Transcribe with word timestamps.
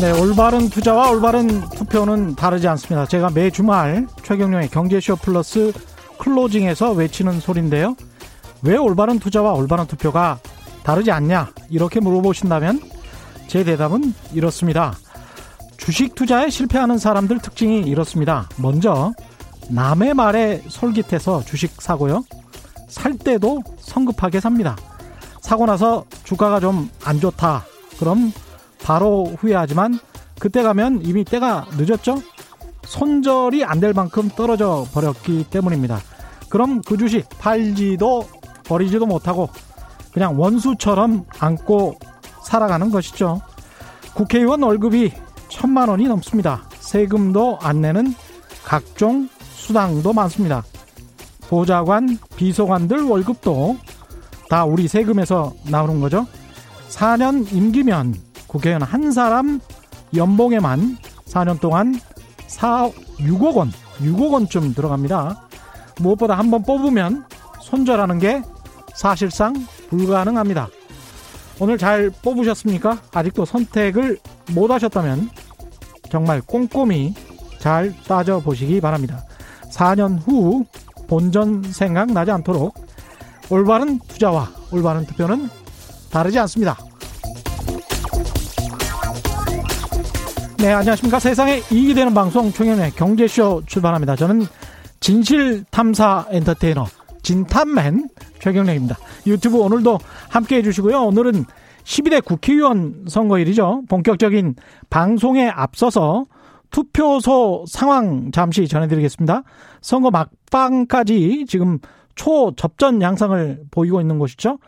네, 0.00 0.10
올바른 0.20 0.68
투자와 0.68 1.10
올바른 1.10 1.62
투표는 1.70 2.34
다르지 2.34 2.68
않습니다. 2.68 3.06
제가 3.06 3.30
매 3.30 3.50
주말 3.50 4.06
최경령의 4.22 4.68
경제쇼 4.68 5.16
플러스 5.16 5.72
클로징에서 6.18 6.92
외치는 6.92 7.40
소리인데요. 7.40 7.96
왜 8.62 8.76
올바른 8.76 9.18
투자와 9.18 9.52
올바른 9.52 9.86
투표가 9.86 10.38
다르지 10.82 11.10
않냐? 11.10 11.50
이렇게 11.70 12.00
물어보신다면 12.00 12.80
제 13.48 13.64
대답은 13.64 14.12
이렇습니다. 14.34 14.94
주식 15.78 16.14
투자에 16.14 16.50
실패하는 16.50 16.98
사람들 16.98 17.38
특징이 17.38 17.80
이렇습니다. 17.80 18.48
먼저 18.58 19.12
남의 19.70 20.12
말에 20.14 20.62
솔깃해서 20.68 21.42
주식 21.44 21.80
사고요. 21.80 22.24
살 22.88 23.16
때도 23.16 23.62
성급하게 23.80 24.40
삽니다. 24.40 24.76
사고 25.40 25.64
나서 25.64 26.04
주가가 26.24 26.60
좀 26.60 26.90
안 27.04 27.18
좋다. 27.18 27.64
그럼 27.98 28.32
바로 28.82 29.24
후회하지만 29.38 29.98
그때 30.38 30.62
가면 30.62 31.00
이미 31.04 31.24
때가 31.24 31.66
늦었죠? 31.76 32.22
손절이 32.84 33.64
안 33.64 33.80
될 33.80 33.92
만큼 33.92 34.28
떨어져 34.28 34.86
버렸기 34.92 35.46
때문입니다. 35.50 36.00
그럼 36.48 36.80
그 36.82 36.96
주식 36.96 37.28
팔지도 37.38 38.28
버리지도 38.64 39.06
못하고 39.06 39.48
그냥 40.12 40.38
원수처럼 40.40 41.24
안고 41.38 41.98
살아가는 42.44 42.90
것이죠. 42.90 43.40
국회의원 44.14 44.62
월급이 44.62 45.12
천만 45.48 45.88
원이 45.88 46.04
넘습니다. 46.04 46.62
세금도 46.78 47.58
안 47.60 47.80
내는 47.80 48.14
각종 48.64 49.28
수당도 49.52 50.12
많습니다. 50.12 50.64
보좌관, 51.48 52.18
비서관들 52.36 53.02
월급도 53.02 53.76
다 54.48 54.64
우리 54.64 54.88
세금에서 54.88 55.52
나오는 55.64 56.00
거죠. 56.00 56.26
4년 56.88 57.52
임기면 57.52 58.14
국회의원 58.46 58.82
한 58.82 59.12
사람 59.12 59.60
연봉에만 60.14 60.98
4년 61.26 61.60
동안 61.60 61.98
4, 62.46 62.90
6억 63.18 63.56
원, 63.56 63.72
6억 63.98 64.32
원쯤 64.32 64.74
들어갑니다. 64.74 65.48
무엇보다 66.00 66.38
한번 66.38 66.62
뽑으면 66.62 67.24
손절하는 67.60 68.18
게 68.18 68.42
사실상 68.94 69.54
불가능합니다. 69.90 70.68
오늘 71.58 71.78
잘 71.78 72.10
뽑으셨습니까? 72.22 72.98
아직도 73.12 73.44
선택을 73.44 74.18
못 74.52 74.70
하셨다면 74.70 75.30
정말 76.10 76.40
꼼꼼히 76.40 77.14
잘 77.58 77.94
따져보시기 78.04 78.80
바랍니다. 78.80 79.24
4년 79.70 80.18
후 80.24 80.64
본전 81.08 81.72
생각나지 81.72 82.30
않도록 82.30 82.74
올바른 83.50 83.98
투자와 84.00 84.50
올바른 84.70 85.06
투표는 85.06 85.48
다르지 86.10 86.38
않습니다. 86.40 86.76
네, 90.58 90.72
안녕하십니까. 90.72 91.18
세상에 91.18 91.60
이익이 91.70 91.92
되는 91.92 92.14
방송 92.14 92.50
총연의 92.50 92.92
경제쇼 92.92 93.62
출발합니다. 93.66 94.16
저는 94.16 94.46
진실탐사 95.00 96.26
엔터테이너 96.30 96.86
진탐맨 97.22 98.08
최경래입니다. 98.40 98.96
유튜브 99.26 99.58
오늘도 99.58 99.98
함께 100.30 100.56
해주시고요. 100.56 101.02
오늘은 101.02 101.44
12대 101.84 102.24
국회의원 102.24 103.04
선거일이죠. 103.06 103.82
본격적인 103.88 104.54
방송에 104.88 105.46
앞서서 105.48 106.26
투표소 106.70 107.66
상황 107.68 108.30
잠시 108.32 108.66
전해드리겠습니다. 108.66 109.42
선거 109.82 110.10
막방까지 110.10 111.44
지금 111.46 111.78
초접전 112.14 113.02
양상을 113.02 113.64
보이고 113.70 114.00
있는 114.00 114.18
곳이죠. 114.18 114.58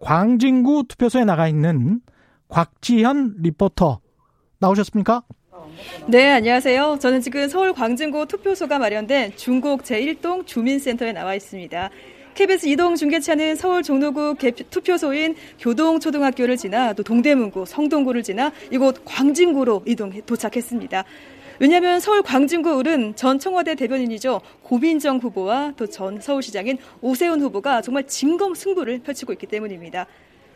광진구 0.00 0.84
투표소에 0.88 1.24
나가 1.24 1.48
있는 1.48 2.00
곽지현 2.48 3.36
리포터 3.40 4.00
나오셨습니까? 4.64 5.22
네, 6.06 6.30
안녕하세요. 6.30 6.98
저는 7.00 7.20
지금 7.20 7.48
서울 7.48 7.72
광진구 7.72 8.26
투표소가 8.26 8.78
마련된 8.78 9.36
중곡 9.36 9.82
제1동 9.82 10.46
주민센터에 10.46 11.12
나와 11.12 11.34
있습니다. 11.34 11.90
KBS 12.34 12.66
이동 12.66 12.96
중계차는 12.96 13.54
서울 13.56 13.82
종로구 13.82 14.34
투표소인 14.70 15.36
교동초등학교를 15.60 16.56
지나 16.56 16.92
또 16.94 17.02
동대문구, 17.02 17.64
성동구를 17.66 18.22
지나 18.22 18.52
이곳 18.72 19.02
광진구로 19.04 19.82
이동 19.86 20.10
도착했습니다. 20.22 21.04
왜냐하면 21.60 22.00
서울 22.00 22.22
광진구 22.22 22.80
을은 22.80 23.14
전 23.14 23.38
청와대 23.38 23.76
대변인이죠 23.76 24.40
고민정 24.64 25.18
후보와 25.18 25.74
또 25.76 25.86
전 25.86 26.20
서울시장인 26.20 26.78
오세훈 27.00 27.40
후보가 27.40 27.82
정말 27.82 28.08
진검 28.08 28.54
승부를 28.56 29.00
펼치고 29.00 29.32
있기 29.34 29.46
때문입니다. 29.46 30.06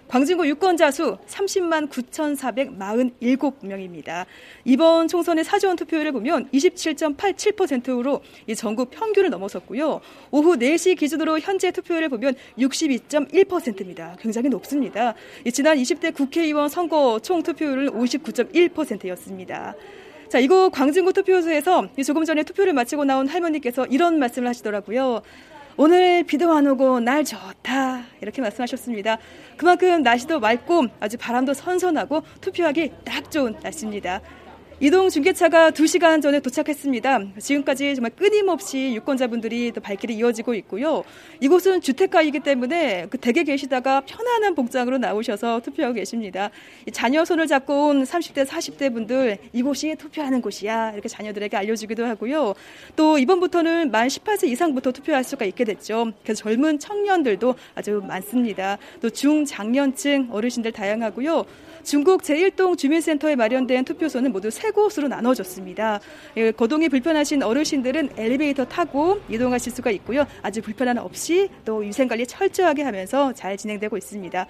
광진구 0.08 0.48
유권자 0.48 0.90
수 0.90 1.18
30만 1.28 1.88
9,447명입니다. 1.90 4.24
이번 4.64 5.06
총선의 5.06 5.44
사전 5.44 5.76
투표율을 5.76 6.12
보면 6.12 6.48
27.87%로 6.50 8.22
이 8.46 8.54
전국 8.54 8.90
평균을 8.90 9.28
넘어섰고요. 9.30 10.00
오후 10.30 10.56
4시 10.56 10.96
기준으로 10.96 11.40
현재 11.40 11.70
투표율을 11.70 12.08
보면 12.08 12.36
62.1%입니다. 12.58 14.16
굉장히 14.18 14.48
높습니다. 14.48 15.12
지난 15.52 15.76
20대 15.76 16.14
국회의원 16.14 16.70
선거 16.70 17.20
총 17.20 17.42
투표율은 17.42 17.92
59.1%였습니다. 17.92 19.74
자, 20.28 20.38
이곳 20.38 20.70
광진구 20.70 21.12
투표소에서 21.12 21.88
조금 22.04 22.24
전에 22.24 22.44
투표를 22.44 22.72
마치고 22.72 23.04
나온 23.04 23.28
할머니께서 23.28 23.84
이런 23.86 24.18
말씀을 24.18 24.48
하시더라고요. 24.48 25.20
오늘 25.76 26.24
비도 26.24 26.50
안 26.52 26.66
오고 26.66 27.00
날 27.00 27.24
좋다 27.24 27.87
이렇게 28.20 28.40
말씀하셨습니다. 28.42 29.18
그만큼 29.56 30.02
날씨도 30.02 30.40
맑고 30.40 30.86
아주 31.00 31.16
바람도 31.18 31.54
선선하고 31.54 32.22
투표하기 32.40 32.92
딱 33.04 33.30
좋은 33.30 33.56
날씨입니다. 33.62 34.20
이동 34.80 35.08
중계차가 35.08 35.72
2시간 35.72 36.22
전에 36.22 36.38
도착했습니다. 36.38 37.20
지금까지 37.40 37.96
정말 37.96 38.12
끊임없이 38.12 38.94
유권자분들이 38.94 39.72
또 39.72 39.80
발길이 39.80 40.14
이어지고 40.14 40.54
있고요. 40.54 41.02
이곳은 41.40 41.80
주택가이기 41.80 42.38
때문에 42.38 43.08
그 43.10 43.18
댁에 43.18 43.42
계시다가 43.42 44.02
편안한 44.02 44.54
복장으로 44.54 44.98
나오셔서 44.98 45.62
투표하고 45.64 45.94
계십니다. 45.94 46.50
자녀 46.92 47.24
손을 47.24 47.48
잡고 47.48 47.88
온 47.88 48.04
30대, 48.04 48.46
40대 48.46 48.92
분들 48.94 49.38
이곳이 49.52 49.96
투표하는 49.98 50.40
곳이야. 50.40 50.92
이렇게 50.92 51.08
자녀들에게 51.08 51.56
알려주기도 51.56 52.06
하고요. 52.06 52.54
또 52.94 53.18
이번부터는 53.18 53.90
만 53.90 54.06
18세 54.06 54.46
이상부터 54.46 54.92
투표할 54.92 55.24
수가 55.24 55.44
있게 55.44 55.64
됐죠. 55.64 56.12
그래서 56.22 56.44
젊은 56.44 56.78
청년들도 56.78 57.56
아주 57.74 58.00
많습니다. 58.06 58.78
또 59.00 59.10
중장년층 59.10 60.28
어르신들 60.30 60.70
다양하고요. 60.70 61.46
중국 61.88 62.22
제1동 62.22 62.76
주민센터에 62.76 63.34
마련된 63.34 63.84
투표소는 63.84 64.30
모두 64.32 64.50
세 64.50 64.67
곳으로 64.70 65.08
나눠졌습니다. 65.08 66.00
예, 66.36 66.52
거동이 66.52 66.88
불편하신 66.88 67.42
어르신들은 67.42 68.10
엘리베이터 68.16 68.64
타고 68.64 69.20
이동하실 69.28 69.72
수가 69.72 69.90
있고요. 69.92 70.24
아주 70.42 70.62
불편함 70.62 70.98
없이 70.98 71.48
또 71.64 71.78
위생관리 71.78 72.26
철저하게 72.26 72.82
하면서 72.82 73.32
잘 73.32 73.56
진행되고 73.56 73.96
있습니다. 73.96 74.46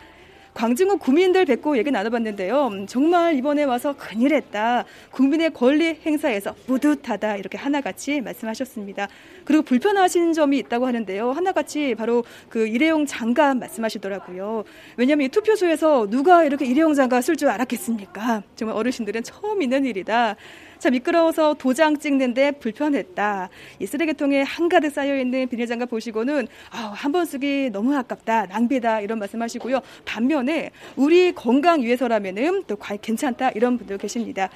광진구 0.58 0.98
구민들 0.98 1.44
뵙고 1.44 1.78
얘기 1.78 1.92
나눠봤는데요. 1.92 2.86
정말 2.88 3.36
이번에 3.36 3.62
와서 3.62 3.94
큰일 3.96 4.34
했다. 4.34 4.84
국민의 5.12 5.50
권리 5.50 6.00
행사에서 6.04 6.52
뿌듯하다. 6.66 7.36
이렇게 7.36 7.56
하나같이 7.56 8.20
말씀하셨습니다. 8.20 9.06
그리고 9.44 9.62
불편하신 9.62 10.32
점이 10.32 10.58
있다고 10.58 10.88
하는데요. 10.88 11.30
하나같이 11.30 11.94
바로 11.94 12.24
그 12.48 12.66
일회용 12.66 13.06
장갑 13.06 13.56
말씀하시더라고요. 13.56 14.64
왜냐하면 14.96 15.26
이 15.26 15.28
투표소에서 15.28 16.08
누가 16.10 16.42
이렇게 16.42 16.66
일회용 16.66 16.92
장갑 16.92 17.22
쓸 17.22 17.36
줄 17.36 17.50
알았겠습니까? 17.50 18.42
정말 18.56 18.76
어르신들은 18.76 19.22
처음 19.22 19.62
있는 19.62 19.84
일이다. 19.84 20.34
자, 20.78 20.90
미끄러워서 20.90 21.54
도장 21.54 21.98
찍는데 21.98 22.52
불편했다. 22.52 23.48
이 23.80 23.86
쓰레기통에 23.86 24.42
한가득 24.42 24.92
쌓여있는 24.92 25.48
비닐장갑 25.48 25.90
보시고는 25.90 26.46
아, 26.70 26.92
한 26.94 27.08
번 27.10 27.24
쓰기 27.24 27.70
너무 27.72 27.96
아깝다. 27.96 28.46
낭비다. 28.46 29.00
이런 29.00 29.18
말씀 29.18 29.40
하시고요. 29.42 29.80
반면에 30.04 30.70
우리 30.94 31.32
건강 31.32 31.82
위해서라면은 31.82 32.62
또 32.66 32.76
괜찮다. 32.76 33.50
이런 33.50 33.76
분도 33.78 33.96
계십니다. 33.96 34.50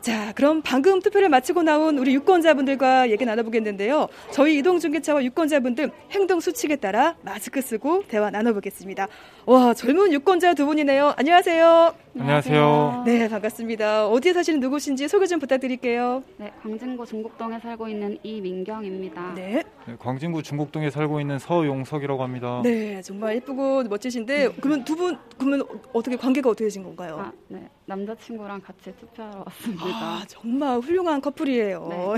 자, 0.00 0.32
그럼 0.34 0.62
방금 0.62 1.00
투표를 1.00 1.28
마치고 1.28 1.62
나온 1.64 1.98
우리 1.98 2.14
유권자분들과 2.14 3.10
얘기 3.10 3.24
나눠보겠는데요. 3.24 4.08
저희 4.30 4.58
이동중계차와 4.58 5.24
유권자분들 5.24 5.90
행동 6.12 6.40
수칙에 6.40 6.76
따라 6.76 7.16
마스크 7.22 7.60
쓰고 7.60 8.04
대화 8.08 8.30
나눠보겠습니다. 8.30 9.08
와, 9.46 9.74
젊은 9.74 10.12
유권자 10.12 10.54
두 10.54 10.66
분이네요. 10.66 11.14
안녕하세요. 11.16 11.94
안녕하세요. 12.18 13.02
네, 13.06 13.28
반갑습니다. 13.28 14.08
어디에 14.08 14.32
사시는 14.32 14.60
누구신지 14.60 15.08
소개 15.08 15.26
좀 15.26 15.40
부탁드릴게요. 15.40 16.22
네, 16.38 16.52
광진구 16.62 17.04
중곡동에 17.04 17.58
살고 17.58 17.88
있는 17.88 18.18
이민경입니다. 18.22 19.34
네. 19.34 19.62
네 19.86 19.96
광진구 19.98 20.42
중곡동에 20.42 20.90
살고 20.90 21.20
있는 21.20 21.38
서용석이라고 21.38 22.22
합니다. 22.22 22.60
네, 22.62 23.02
정말 23.02 23.36
예쁘고 23.36 23.82
멋지신데 23.84 24.52
그러면 24.60 24.84
두 24.84 24.98
분 24.98 25.16
그러면 25.38 25.62
어떻게 25.92 26.16
관계가 26.16 26.50
어떻게 26.50 26.64
되신 26.64 26.82
건가요? 26.82 27.18
아, 27.20 27.32
네. 27.46 27.68
남자친구랑 27.88 28.60
같이 28.60 28.94
투표하러 29.00 29.44
왔습니다. 29.46 29.84
아, 29.86 30.22
정말 30.28 30.78
훌륭한 30.78 31.20
커플이에요. 31.22 31.88
네. 31.88 32.14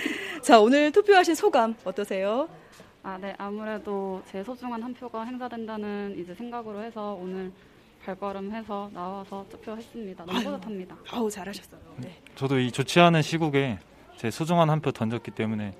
자, 0.42 0.60
오늘 0.60 0.92
투표하신 0.92 1.34
소감 1.34 1.74
어떠세요? 1.84 2.46
아, 3.02 3.16
네. 3.18 3.34
아무래도 3.38 4.22
제 4.30 4.44
소중한 4.44 4.82
한 4.82 4.92
표가 4.92 5.24
행사된다는 5.24 6.14
이제 6.18 6.34
생각으로 6.34 6.82
해서 6.82 7.18
오늘 7.20 7.50
발걸음해서 8.04 8.90
나와서 8.92 9.46
투표했습니다. 9.50 10.26
너무 10.26 10.38
아유. 10.38 10.44
뿌듯합니다. 10.44 10.96
아우 11.10 11.30
잘하셨어요. 11.30 11.80
네. 11.96 12.20
저도 12.34 12.58
이 12.58 12.70
좋지 12.70 13.00
않은 13.00 13.22
시국에 13.22 13.78
제 14.18 14.30
소중한 14.30 14.68
한 14.68 14.80
표 14.80 14.92
던졌기 14.92 15.30
때문에 15.30 15.72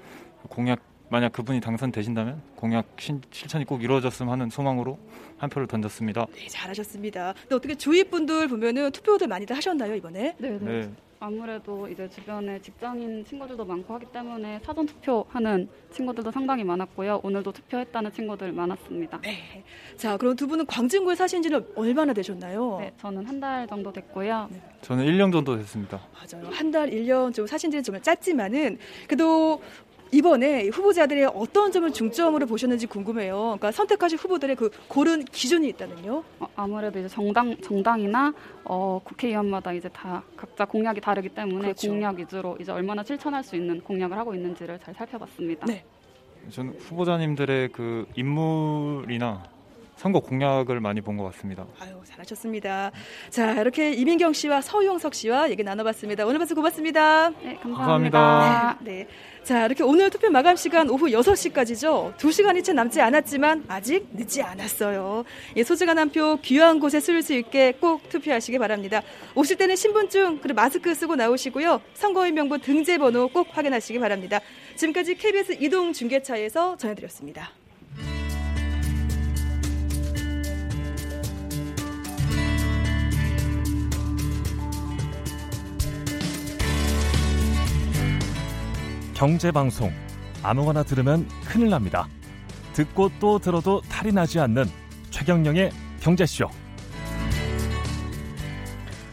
공약 0.49 0.81
만약 1.15 1.31
그분이 1.31 1.61
당선되신다면 1.61 2.43
공약 2.57 2.87
신- 2.99 3.23
실천이 3.31 3.65
꼭 3.65 3.85
이루어졌으면 3.85 4.33
하는 4.33 4.51
소망으로 4.51 4.99
한 5.39 5.49
표를 5.49 5.69
던졌습니다. 5.69 6.27
네, 6.35 6.49
잘하셨습니다. 6.49 7.35
근데 7.43 7.55
어떻게 7.55 7.77
주위 7.77 8.03
분들 8.03 8.49
보면은 8.49 8.91
투표들 8.91 9.29
많이들 9.29 9.55
하셨나요 9.57 9.95
이번에? 9.95 10.35
네, 10.39 10.49
네. 10.51 10.59
네. 10.59 10.91
아무래도 11.21 11.89
이제 11.89 12.07
주변에 12.11 12.61
직장인 12.61 13.25
친구들도 13.25 13.65
많고 13.65 13.95
하기 13.95 14.07
때문에 14.13 14.61
사전 14.63 14.85
투표하는 14.85 15.69
친구들도 15.91 16.31
상당히 16.33 16.65
많았고요. 16.65 17.21
오늘도 17.23 17.51
투표했다는 17.53 18.13
친구들 18.13 18.53
많았습니다. 18.53 19.21
네. 19.23 19.65
자, 19.97 20.19
그럼 20.19 20.37
두 20.37 20.47
분은 20.47 20.67
광진구에 20.67 21.15
사신 21.15 21.41
지는 21.41 21.65
얼마나 21.77 22.13
되셨나요? 22.13 22.79
네, 22.81 22.93
저는 23.01 23.25
한 23.25 23.41
달 23.41 23.67
정도 23.69 23.91
됐고요. 23.93 24.51
저는 24.83 25.07
1년 25.07 25.33
정도 25.33 25.57
됐습니다. 25.57 25.99
맞아요. 26.13 26.51
한 26.51 26.71
달, 26.71 26.93
일년좀 26.93 27.47
사신 27.47 27.71
지는 27.71 27.83
정말 27.83 28.03
짧지만은 28.03 28.77
그래도 29.07 29.63
이번에 30.11 30.69
후보자들의 30.69 31.27
어떤 31.35 31.73
점을 31.73 31.91
중점으로 31.93 32.47
보셨는지 32.47 32.87
궁금해요. 32.87 33.37
그러니까 33.37 33.73
선택하신 33.73 34.19
후보들의 34.19 34.57
그 34.57 34.71
고른 34.89 35.25
기준이 35.25 35.69
있다면요. 35.71 36.23
어, 36.41 36.47
아무래도 36.55 36.99
이제 36.99 37.09
정당 37.09 37.57
정당이나 37.61 38.33
어, 38.65 39.01
국회의원마다 39.03 39.73
이제 39.73 39.89
다 39.89 40.23
각자 40.37 40.65
공약이 40.65 41.01
다르기 41.01 41.31
때문에 41.31 41.63
그렇죠. 41.63 41.89
공약 41.89 42.19
위주로 42.19 42.57
이제 42.61 42.71
얼마나 42.71 43.03
실천할 43.03 43.43
수 43.43 43.57
있는 43.57 43.81
공약을 43.81 44.17
하고 44.17 44.35
있는지를 44.35 44.79
잘 44.79 44.95
살펴봤습니다. 44.95 45.67
네. 45.67 45.85
저는 46.51 46.75
후보자님들의 46.79 47.71
그 47.71 48.07
인물이나 48.15 49.54
선거 50.05 50.21
공약을 50.21 50.81
많이 50.81 51.01
본 51.01 51.17
것 51.17 51.25
같습니다. 51.33 51.65
아유, 51.81 51.95
잘하셨습니다. 52.05 52.91
자, 53.31 53.53
이렇게 53.53 53.93
이민경 53.95 54.35
씨와 54.35 54.61
서용석 54.61 55.15
씨와 55.15 55.49
얘기 55.51 55.63
나눠봤습니다. 55.65 56.27
오늘 56.27 56.37
말씀 56.39 56.55
고맙습니다. 56.57 57.31
네, 57.43 57.57
감사합니다. 57.63 58.19
감사합니다. 58.19 58.79
네. 58.85 59.07
자, 59.45 59.65
이렇게 59.65 59.83
오늘 59.83 60.11
투표 60.11 60.29
마감 60.29 60.57
시간 60.57 60.91
오후 60.91 61.07
6시까지죠. 61.07 62.17
2시간이 62.19 62.63
채 62.63 62.75
남지 62.75 63.01
않았지만 63.01 63.65
아직 63.69 64.07
늦지 64.13 64.43
않았어요. 64.43 65.25
예, 65.57 65.65
소중한 65.65 65.97
한 65.99 66.11
표 66.11 66.37
귀한 66.43 66.81
곳에 66.81 67.01
쓸 67.01 67.23
수 67.23 67.33
있게 67.33 67.73
꼭 67.73 68.07
투표하시기 68.11 68.59
바랍니다. 68.59 69.01
오실 69.35 69.57
때는 69.57 69.75
신분증 69.75 70.41
그리고 70.43 70.57
마스크 70.57 70.95
쓰고 70.95 71.17
나오시고요. 71.17 71.81
선거인 71.95 72.35
명부 72.35 72.59
등재 72.59 72.99
번호 72.99 73.29
꼭 73.29 73.49
확인하시기 73.53 73.99
바랍니다. 74.01 74.39
지금까지 74.77 75.15
KBS 75.15 75.57
이동 75.61 75.95
중계차에서 75.95 76.77
전해드렸습니다. 76.77 77.53
경제방송 89.15 89.91
아무거나 90.43 90.83
들으면 90.83 91.27
큰일 91.47 91.71
납니다. 91.71 92.07
듣고 92.75 93.11
또 93.21 93.39
들어도 93.39 93.81
탈이 93.83 94.13
나지 94.13 94.39
않는 94.41 94.65
최경영의 95.11 95.71
경제쇼. 96.01 96.49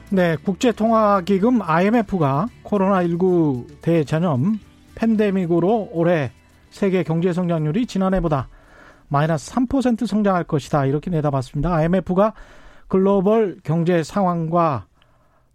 네, 0.10 0.36
국제통화기금 0.44 1.62
IMF가 1.62 2.48
코로나19 2.66 3.82
대전염 3.82 4.60
팬데믹으로 4.96 5.90
올해 5.94 6.32
세계 6.70 7.04
경제 7.04 7.32
성장률이 7.32 7.86
지난해보다 7.86 8.50
마이너스 9.08 9.52
3% 9.52 10.08
성장할 10.08 10.44
것이다. 10.44 10.86
이렇게 10.86 11.10
내다봤습니다. 11.12 11.74
IMF가 11.74 12.34
글로벌 12.88 13.60
경제 13.64 14.04
상황과 14.04 14.86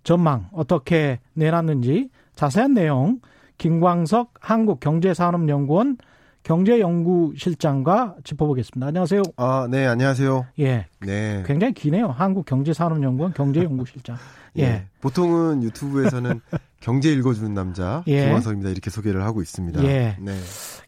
전망 0.04 0.48
어떻게 0.52 1.20
내놨는지 1.34 2.08
자세한 2.34 2.74
내용 2.74 3.20
김광석 3.58 4.32
한국경제산업연구원 4.40 5.98
경제연구실장과 6.42 8.16
짚어보겠습니다. 8.22 8.86
안녕하세요. 8.86 9.22
아, 9.36 9.66
네, 9.70 9.86
안녕하세요. 9.86 10.46
예, 10.60 10.86
네. 11.00 11.42
굉장히 11.46 11.74
기네요. 11.74 12.08
한국경제산업연구원 12.08 13.32
경제연구실장. 13.34 14.16
예. 14.58 14.86
보통은 15.00 15.62
유튜브에서는 15.64 16.40
경제 16.80 17.12
읽어주는 17.12 17.52
남자 17.52 18.04
예. 18.06 18.20
김광석입니다. 18.22 18.70
이렇게 18.70 18.90
소개를 18.90 19.24
하고 19.24 19.42
있습니다. 19.42 19.82
예. 19.84 20.16
네. 20.20 20.32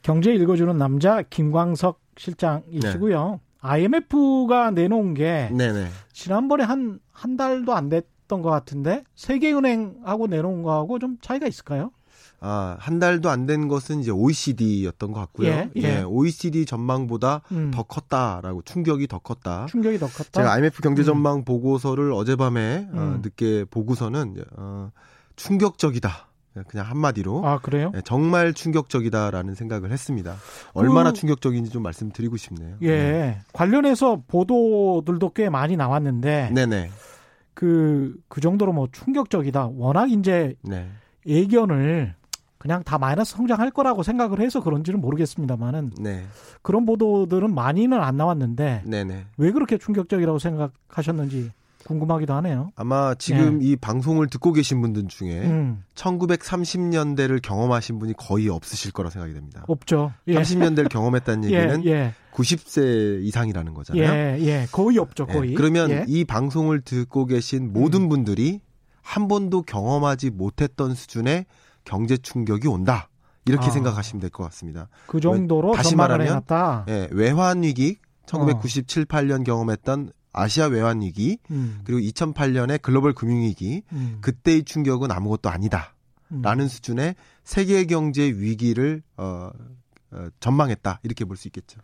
경제 0.02 0.32
읽어주는 0.32 0.76
남자 0.78 1.22
김광석 1.22 2.00
실장이시고요. 2.16 3.40
IMF가 3.60 4.70
내놓은 4.70 5.14
게 5.14 5.48
네, 5.52 5.72
네. 5.72 5.86
지난번에 6.12 6.62
한 6.64 7.00
한 7.18 7.36
달도 7.36 7.74
안 7.74 7.88
됐던 7.88 8.42
것 8.42 8.50
같은데 8.50 9.02
세계은행하고 9.16 10.28
내놓은 10.28 10.62
거하고 10.62 11.00
좀 11.00 11.18
차이가 11.20 11.48
있을까요? 11.48 11.90
아, 12.40 12.76
한 12.78 12.98
달도 13.00 13.30
안 13.30 13.46
된 13.46 13.66
것은 13.66 14.00
이제 14.00 14.10
OECD였던 14.12 15.10
것 15.12 15.18
같고요. 15.20 15.48
예, 15.48 15.70
예. 15.76 16.02
OECD 16.02 16.66
전망보다 16.66 17.42
음, 17.50 17.70
더 17.72 17.82
컸다라고 17.82 18.62
충격이 18.62 19.08
더 19.08 19.18
컸다. 19.18 19.66
충격이 19.66 19.98
더 19.98 20.06
컸다. 20.06 20.30
제가 20.42 20.52
IMF 20.52 20.80
경제 20.82 21.02
음. 21.02 21.06
전망 21.06 21.44
보고서를 21.44 22.12
어젯밤에 22.12 22.88
어, 22.92 22.96
음. 22.96 23.20
늦게 23.22 23.64
보고서는 23.70 24.36
어, 24.56 24.90
충격적이다. 25.36 26.26
그냥 26.66 26.86
한마디로 26.86 27.46
아 27.46 27.58
그래요? 27.60 27.92
네, 27.94 28.00
정말 28.04 28.52
충격적이다라는 28.52 29.54
생각을 29.54 29.92
했습니다. 29.92 30.34
얼마나 30.74 31.10
그- 31.12 31.18
충격적인지 31.20 31.70
좀 31.70 31.84
말씀드리고 31.84 32.36
싶네요. 32.36 32.76
예. 32.82 33.38
관련해서 33.52 34.22
보도들도 34.26 35.30
꽤 35.34 35.48
많이 35.50 35.76
나왔는데 35.76 36.50
네, 36.52 36.66
네, 36.66 36.90
그, 37.54 38.16
그 38.28 38.40
정도로 38.40 38.72
뭐 38.72 38.88
충격적이다. 38.90 39.68
워낙 39.76 40.10
이제 40.10 40.54
네. 40.62 40.88
예견을 41.26 42.14
그냥 42.58 42.82
다 42.82 42.98
마이너스 42.98 43.36
성장할 43.36 43.70
거라고 43.70 44.02
생각을 44.02 44.40
해서 44.40 44.62
그런지는 44.62 45.00
모르겠습니다만은 45.00 45.92
네, 46.00 46.26
그런 46.62 46.84
보도들은 46.86 47.54
많이는 47.54 48.00
안 48.00 48.16
나왔는데 48.16 48.82
네, 48.84 49.04
네. 49.04 49.26
왜 49.36 49.52
그렇게 49.52 49.78
충격적이라고 49.78 50.38
생각하셨는지 50.38 51.52
궁금하기도 51.84 52.34
하네요. 52.34 52.70
아마 52.76 53.14
지금 53.14 53.62
이 53.62 53.76
방송을 53.76 54.26
듣고 54.28 54.52
계신 54.52 54.80
분들 54.82 55.08
중에 55.08 55.40
음, 55.42 55.84
1930년대를 55.94 57.40
경험하신 57.40 57.98
분이 57.98 58.14
거의 58.16 58.48
없으실 58.48 58.92
거라 58.92 59.08
생각이 59.10 59.32
됩니다. 59.32 59.64
없죠. 59.68 60.12
예. 60.26 60.34
30년대를 60.34 60.90
경험했다는 60.90 61.48
예, 61.50 61.56
얘기는 61.56 61.86
예, 61.86 62.12
90세 62.32 63.22
이상이라는 63.22 63.72
거잖아요. 63.72 64.04
예, 64.04 64.38
예, 64.40 64.66
거의 64.70 64.98
없죠, 64.98 65.26
예, 65.30 65.32
거의. 65.32 65.54
그러면 65.54 65.90
예. 65.90 66.04
이 66.08 66.24
방송을 66.24 66.82
듣고 66.82 67.26
계신 67.26 67.72
모든 67.72 68.08
분들이 68.08 68.60
한 69.00 69.28
번도 69.28 69.62
경험하지 69.62 70.30
못했던 70.30 70.94
수준의 70.94 71.46
경제 71.88 72.16
충격이 72.18 72.68
온다. 72.68 73.08
이렇게 73.46 73.66
아. 73.66 73.70
생각하시면 73.70 74.20
될 74.20 74.28
것 74.30 74.44
같습니다. 74.44 74.88
그 75.06 75.20
정도로 75.20 75.74
다시 75.74 75.96
말하면. 75.96 76.26
예, 76.88 77.08
외환 77.12 77.62
위기 77.62 77.96
1997, 78.26 79.06
8년 79.06 79.42
경험했던 79.44 80.12
아시아 80.34 80.66
외환 80.66 81.00
위기 81.00 81.38
음, 81.50 81.80
그리고 81.84 82.00
2008년의 82.00 82.82
글로벌 82.82 83.14
금융 83.14 83.40
위기 83.40 83.82
음, 83.92 84.18
그때의 84.20 84.64
충격은 84.64 85.10
아무것도 85.10 85.48
아니다. 85.48 85.94
음. 86.30 86.42
라는 86.42 86.68
수준의 86.68 87.14
세계 87.42 87.86
경제 87.86 88.24
위기를 88.24 89.02
어, 89.16 89.48
어, 90.10 90.28
전망했다. 90.40 91.00
이렇게 91.02 91.24
볼 91.24 91.38
수 91.38 91.48
있겠죠. 91.48 91.80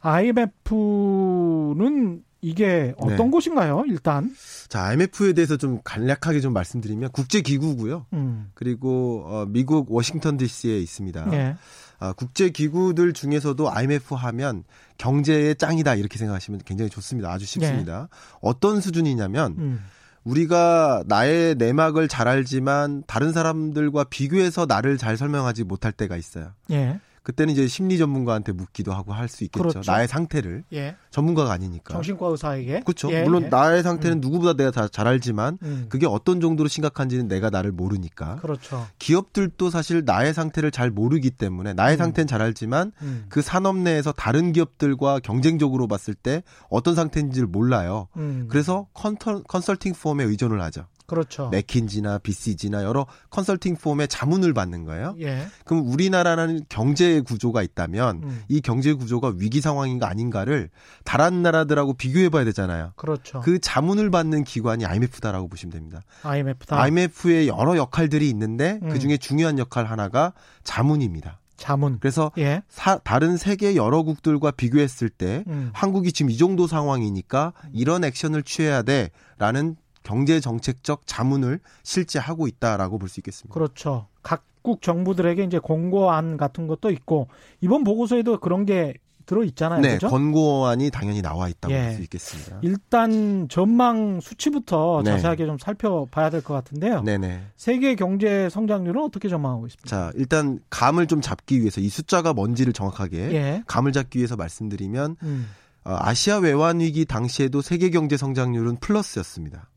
IMF는 0.00 2.22
이게 2.40 2.94
어떤 2.98 3.16
네. 3.16 3.30
곳인가요? 3.30 3.84
일단. 3.88 4.34
자, 4.68 4.84
IMF에 4.84 5.32
대해서 5.32 5.56
좀 5.56 5.80
간략하게 5.82 6.40
좀 6.40 6.52
말씀드리면 6.52 7.10
국제 7.12 7.40
기구고요. 7.40 8.06
음. 8.12 8.50
그리고 8.54 9.24
어, 9.26 9.46
미국 9.48 9.90
워싱턴 9.90 10.36
DC에 10.36 10.78
있습니다. 10.78 11.28
예. 11.32 11.56
아, 12.00 12.12
국제 12.12 12.50
기구들 12.50 13.12
중에서도 13.12 13.70
IMF 13.70 14.14
하면 14.14 14.62
경제의 14.98 15.56
짱이다 15.56 15.96
이렇게 15.96 16.16
생각하시면 16.18 16.60
굉장히 16.64 16.90
좋습니다. 16.90 17.30
아주 17.30 17.44
쉽습니다. 17.44 18.08
어떤 18.40 18.80
수준이냐면 18.80 19.56
음. 19.58 19.80
우리가 20.22 21.04
나의 21.06 21.56
내막을 21.56 22.06
잘 22.06 22.28
알지만 22.28 23.02
다른 23.06 23.32
사람들과 23.32 24.04
비교해서 24.04 24.66
나를 24.66 24.98
잘 24.98 25.16
설명하지 25.16 25.64
못할 25.64 25.90
때가 25.90 26.16
있어요. 26.16 26.52
예. 26.70 27.00
그때는 27.28 27.52
이제 27.52 27.66
심리 27.68 27.98
전문가한테 27.98 28.52
묻기도 28.52 28.94
하고 28.94 29.12
할 29.12 29.28
수 29.28 29.44
있겠죠. 29.44 29.62
그렇죠. 29.62 29.82
나의 29.92 30.08
상태를 30.08 30.64
예. 30.72 30.96
전문가가 31.10 31.52
아니니까. 31.52 31.92
정신과 31.92 32.26
의사에게. 32.28 32.80
그렇죠. 32.80 33.12
예, 33.12 33.22
물론 33.22 33.42
예. 33.44 33.48
나의 33.48 33.82
상태는 33.82 34.20
누구보다 34.22 34.54
내가 34.54 34.70
다 34.70 34.88
잘 34.88 35.06
알지만 35.06 35.58
음. 35.62 35.86
그게 35.90 36.06
어떤 36.06 36.40
정도로 36.40 36.70
심각한지는 36.70 37.28
내가 37.28 37.50
나를 37.50 37.70
모르니까. 37.72 38.36
그렇죠. 38.36 38.86
기업들도 38.98 39.68
사실 39.68 40.02
나의 40.06 40.32
상태를 40.32 40.70
잘 40.70 40.90
모르기 40.90 41.30
때문에 41.30 41.74
나의 41.74 41.96
음. 41.96 41.98
상태는 41.98 42.26
잘 42.26 42.40
알지만 42.40 42.92
음. 43.02 43.26
그 43.28 43.42
산업 43.42 43.76
내에서 43.76 44.10
다른 44.12 44.54
기업들과 44.54 45.20
경쟁적으로 45.20 45.86
봤을 45.86 46.14
때 46.14 46.42
어떤 46.70 46.94
상태인지를 46.94 47.46
몰라요. 47.46 48.08
음. 48.16 48.46
그래서 48.48 48.86
컨터, 48.94 49.42
컨설팅 49.42 49.92
펌에 49.92 50.24
의존을 50.24 50.62
하죠. 50.62 50.86
그렇죠. 51.08 51.48
맥킨지나 51.48 52.18
BCG나 52.18 52.84
여러 52.84 53.06
컨설팅 53.30 53.76
폼의 53.76 54.08
자문을 54.08 54.52
받는 54.52 54.84
거예요. 54.84 55.16
예. 55.20 55.46
그럼 55.64 55.88
우리나라라는 55.90 56.66
경제 56.68 57.20
구조가 57.22 57.62
있다면 57.62 58.20
음. 58.22 58.42
이 58.48 58.60
경제 58.60 58.92
구조가 58.92 59.32
위기 59.38 59.60
상황인가 59.62 60.08
아닌가를 60.08 60.68
다른 61.04 61.42
나라들하고 61.42 61.94
비교해 61.94 62.28
봐야 62.28 62.44
되잖아요. 62.44 62.92
그렇죠. 62.96 63.40
그 63.40 63.58
자문을 63.58 64.10
받는 64.10 64.44
기관이 64.44 64.84
IMF다라고 64.84 65.48
보시면 65.48 65.72
됩니다. 65.72 66.02
IMF다. 66.22 66.78
IMF의 66.78 67.48
여러 67.48 67.76
역할들이 67.78 68.28
있는데 68.28 68.78
음. 68.82 68.90
그 68.90 68.98
중에 68.98 69.16
중요한 69.16 69.58
역할 69.58 69.86
하나가 69.86 70.34
자문입니다. 70.62 71.40
자문. 71.56 71.98
그래서 71.98 72.30
예. 72.38 72.62
사- 72.68 72.98
다른 72.98 73.36
세계 73.36 73.74
여러 73.74 74.02
국들과 74.04 74.50
비교했을 74.52 75.08
때 75.08 75.42
음. 75.48 75.70
한국이 75.72 76.12
지금 76.12 76.30
이 76.30 76.36
정도 76.36 76.66
상황이니까 76.68 77.52
이런 77.72 78.04
액션을 78.04 78.44
취해야 78.44 78.82
돼라는 78.82 79.74
경제 80.08 80.40
정책적 80.40 81.02
자문을 81.06 81.60
실제 81.82 82.18
하고 82.18 82.46
있다라고 82.48 82.98
볼 82.98 83.08
수 83.10 83.20
있겠습니다. 83.20 83.52
그렇죠. 83.52 84.06
각국 84.22 84.80
정부들에게 84.80 85.44
이제 85.44 85.58
공고안 85.58 86.38
같은 86.38 86.66
것도 86.66 86.90
있고 86.90 87.28
이번 87.60 87.84
보고서에도 87.84 88.40
그런 88.40 88.64
게 88.64 88.94
들어 89.26 89.44
있잖아요. 89.44 89.82
네, 89.82 89.94
그죠? 89.94 90.08
권고안이 90.08 90.90
당연히 90.90 91.20
나와 91.20 91.50
있다고 91.50 91.74
예. 91.74 91.82
볼수 91.88 92.00
있겠습니다. 92.04 92.60
일단 92.62 93.46
전망 93.50 94.20
수치부터 94.22 95.02
네. 95.04 95.10
자세하게 95.10 95.44
좀 95.44 95.58
살펴봐야 95.58 96.30
될 96.30 96.40
것 96.40 96.54
같은데요. 96.54 97.02
네네. 97.02 97.42
세계 97.58 97.94
경제 97.94 98.48
성장률은 98.48 99.02
어떻게 99.02 99.28
전망하고 99.28 99.66
있습니까? 99.66 99.86
자, 99.88 100.10
일단 100.14 100.60
감을 100.70 101.06
좀 101.08 101.20
잡기 101.20 101.60
위해서 101.60 101.82
이 101.82 101.90
숫자가 101.90 102.32
뭔지를 102.32 102.72
정확하게 102.72 103.18
예. 103.34 103.62
감을 103.66 103.92
잡기 103.92 104.18
위해서 104.20 104.36
말씀드리면 104.36 105.16
음. 105.22 105.48
어, 105.84 105.96
아시아 105.98 106.38
외환 106.38 106.80
위기 106.80 107.04
당시에도 107.04 107.60
세계 107.60 107.90
경제 107.90 108.16
성장률은 108.16 108.76
플러스였습니다. 108.76 109.68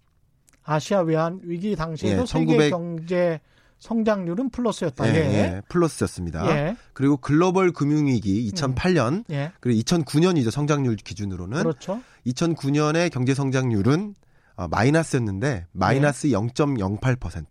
아시아 0.63 1.01
외환 1.01 1.39
위기 1.43 1.75
당시에도 1.75 2.21
예, 2.21 2.25
세계 2.25 2.45
1900 2.45 2.71
경제 2.71 3.39
성장률은 3.79 4.51
플러스였다. 4.51 5.07
예, 5.07 5.15
예. 5.15 5.19
예, 5.19 5.61
플러스였습니다. 5.67 6.47
예. 6.55 6.75
그리고 6.93 7.17
글로벌 7.17 7.71
금융 7.71 8.05
위기 8.05 8.49
2008년 8.51 9.23
예. 9.31 9.51
그리고 9.59 9.81
2009년이죠 9.81 10.51
성장률 10.51 10.97
기준으로는 10.97 11.57
그렇죠. 11.59 11.99
2009년의 12.27 13.11
경제 13.11 13.33
성장률은 13.33 14.13
어, 14.55 14.67
마이너스였는데 14.67 15.65
마이너스 15.71 16.27
0.08%. 16.27 17.45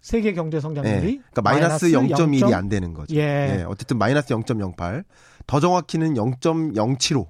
세계 0.00 0.34
경제 0.34 0.56
예. 0.56 0.60
성장률이 0.60 1.22
그러니까 1.30 1.42
마이너스 1.42 1.86
0.1이 1.92 2.52
안 2.52 2.68
되는 2.68 2.92
거죠. 2.92 3.14
예. 3.14 3.20
예, 3.60 3.64
어쨌든 3.68 3.96
마이너스 3.96 4.34
0.08. 4.34 5.04
더 5.46 5.60
정확히는 5.60 6.14
0.075. 6.14 7.28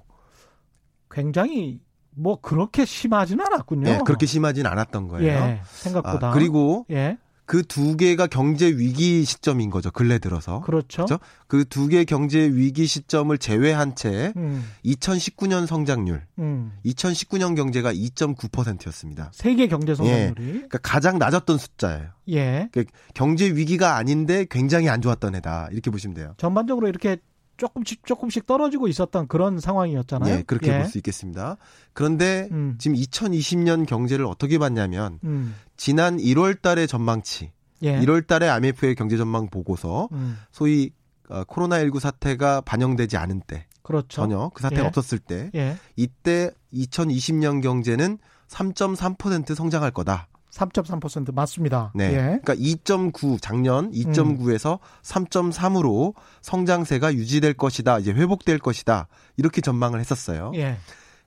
굉장히 1.11 1.79
뭐 2.15 2.39
그렇게 2.41 2.85
심하지는 2.85 3.45
않았군요. 3.45 3.89
예, 3.89 3.99
그렇게 4.05 4.25
심하진 4.25 4.65
않았던 4.65 5.07
거예요. 5.07 5.27
예, 5.27 5.61
생각보다. 5.65 6.29
아, 6.29 6.31
그리고 6.31 6.85
예. 6.89 7.17
그두 7.45 7.95
개가 7.95 8.27
경제 8.27 8.67
위기 8.67 9.23
시점인 9.23 9.69
거죠. 9.69 9.91
근래 9.91 10.17
들어서. 10.17 10.61
그렇죠. 10.61 11.05
그렇죠? 11.05 11.23
그두개 11.47 12.03
경제 12.05 12.39
위기 12.39 12.87
시점을 12.87 13.37
제외한 13.37 13.95
채 13.95 14.33
음, 14.35 14.67
2019년 14.83 15.67
성장률, 15.67 16.23
음. 16.39 16.73
2019년 16.85 17.55
경제가 17.55 17.93
2.9%였습니다. 17.93 19.29
세계 19.31 19.67
경제 19.67 19.93
성장률이 19.93 20.33
그러니까 20.53 20.79
가장 20.79 21.19
낮았던 21.19 21.57
숫자예요. 21.57 22.09
예. 22.29 22.69
그 22.71 22.85
경제 23.13 23.45
위기가 23.47 23.95
아닌데 23.95 24.45
굉장히 24.49 24.89
안 24.89 25.01
좋았던 25.01 25.35
해다. 25.35 25.69
이렇게 25.71 25.91
보시면 25.91 26.15
돼요. 26.15 26.33
전반적으로 26.37 26.87
이렇게 26.87 27.17
조금씩 27.57 28.05
조금씩 28.05 28.45
떨어지고 28.45 28.87
있었던 28.87 29.27
그런 29.27 29.59
상황이었잖아요. 29.59 30.33
예, 30.33 30.43
그렇게 30.43 30.77
볼수 30.77 30.97
있겠습니다. 30.97 31.57
그런데 31.93 32.49
음. 32.51 32.75
지금 32.77 32.97
2020년 32.97 33.85
경제를 33.85 34.25
어떻게 34.25 34.57
봤냐면 34.57 35.19
음. 35.23 35.55
지난 35.77 36.17
1월 36.17 36.61
달의 36.61 36.87
전망치, 36.87 37.51
예. 37.83 37.99
1월 37.99 38.27
달에 38.27 38.49
IMF의 38.49 38.95
경제 38.95 39.17
전망 39.17 39.49
보고서 39.49 40.09
음. 40.11 40.37
소위 40.51 40.91
어, 41.29 41.43
코로나19 41.43 41.99
사태가 41.99 42.61
반영되지 42.61 43.17
않은 43.17 43.41
때, 43.47 43.65
그렇죠. 43.81 44.07
전혀 44.07 44.51
그 44.53 44.61
사태가 44.61 44.83
예. 44.83 44.87
없었을 44.87 45.19
때, 45.19 45.49
예. 45.55 45.77
이때 45.95 46.51
2020년 46.73 47.63
경제는 47.63 48.19
3.3% 48.47 49.55
성장할 49.55 49.91
거다. 49.91 50.27
3.3% 50.55 51.33
맞습니다. 51.33 51.91
네. 51.93 52.05
예. 52.11 52.39
그러니까 52.41 52.55
2.9 52.55 53.41
작년 53.41 53.91
2.9에서 53.91 54.79
3.3으로 55.03 56.13
성장세가 56.41 57.13
유지될 57.13 57.55
것이다. 57.55 57.99
이제 57.99 58.13
회복될 58.13 58.59
것이다. 58.59 59.07
이렇게 59.35 59.61
전망을 59.61 59.99
했었어요. 59.99 60.53
예. 60.55 60.77